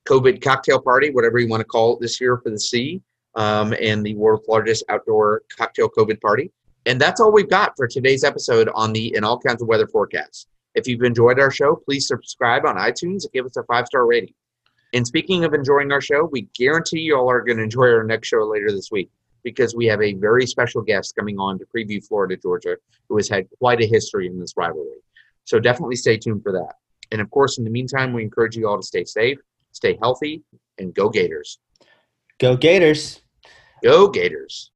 COVID 0.08 0.42
cocktail 0.42 0.80
party, 0.80 1.10
whatever 1.12 1.40
you 1.40 1.48
want 1.48 1.62
to 1.62 1.66
call 1.66 1.96
it 1.96 2.02
this 2.02 2.20
year 2.20 2.38
for 2.38 2.50
the 2.50 2.60
sea, 2.60 3.02
um, 3.36 3.74
and 3.82 4.06
the 4.06 4.16
world's 4.16 4.48
largest 4.48 4.84
outdoor 4.90 5.44
cocktail 5.56 5.90
COVID 5.90 6.22
party. 6.22 6.52
And 6.86 7.02
that's 7.02 7.20
all 7.20 7.32
we've 7.32 7.50
got 7.50 7.76
for 7.76 7.88
today's 7.88 8.24
episode 8.24 8.70
on 8.76 8.94
the 8.94 9.16
In 9.16 9.24
All 9.24 9.40
Kinds 9.40 9.62
of 9.62 9.68
Weather 9.68 9.88
forecast. 9.88 10.48
If 10.76 10.88
you've 10.88 11.04
enjoyed 11.04 11.40
our 11.40 11.52
show, 11.52 11.76
please 11.76 12.08
subscribe 12.08 12.66
on 12.66 12.76
iTunes 12.76 13.24
and 13.24 13.32
give 13.34 13.46
us 13.46 13.58
a 13.58 13.64
five 13.64 13.88
star 13.88 14.06
rating. 14.06 14.34
And 14.94 15.06
speaking 15.06 15.44
of 15.44 15.54
enjoying 15.54 15.92
our 15.92 16.02
show, 16.02 16.30
we 16.32 16.48
guarantee 16.58 17.00
you 17.00 17.18
all 17.18 17.30
are 17.30 17.42
going 17.42 17.58
to 17.58 17.64
enjoy 17.64 17.88
our 17.88 18.04
next 18.04 18.28
show 18.28 18.44
later 18.44 18.72
this 18.72 18.92
week 18.92 19.10
because 19.46 19.76
we 19.76 19.86
have 19.86 20.02
a 20.02 20.14
very 20.16 20.46
special 20.46 20.82
guest 20.82 21.16
coming 21.16 21.40
on 21.40 21.58
to 21.60 21.66
preview 21.74 22.06
Florida 22.06 22.36
Georgia, 22.36 22.76
who 23.08 23.16
has 23.16 23.30
had 23.30 23.48
quite 23.60 23.80
a 23.80 23.86
history 23.86 24.28
in 24.28 24.38
this 24.38 24.54
rivalry. 24.58 24.98
So 25.46 25.60
definitely 25.60 25.96
stay 25.96 26.18
tuned 26.18 26.44
for 26.44 26.52
that. 26.52 26.74
And 27.12 27.22
of 27.22 27.30
course, 27.30 27.60
in 27.60 27.64
the 27.64 27.70
meantime, 27.70 28.12
we 28.12 28.24
encourage 28.24 28.58
you 28.58 28.68
all 28.68 28.78
to 28.78 28.86
stay 28.86 29.06
safe, 29.06 29.38
stay 29.72 29.98
healthy, 30.02 30.44
and 30.80 30.94
go 30.94 31.08
Gators. 31.08 31.60
Go 32.40 32.58
Gators. 32.58 33.22
Go 33.84 34.10
Gators. 34.10 34.72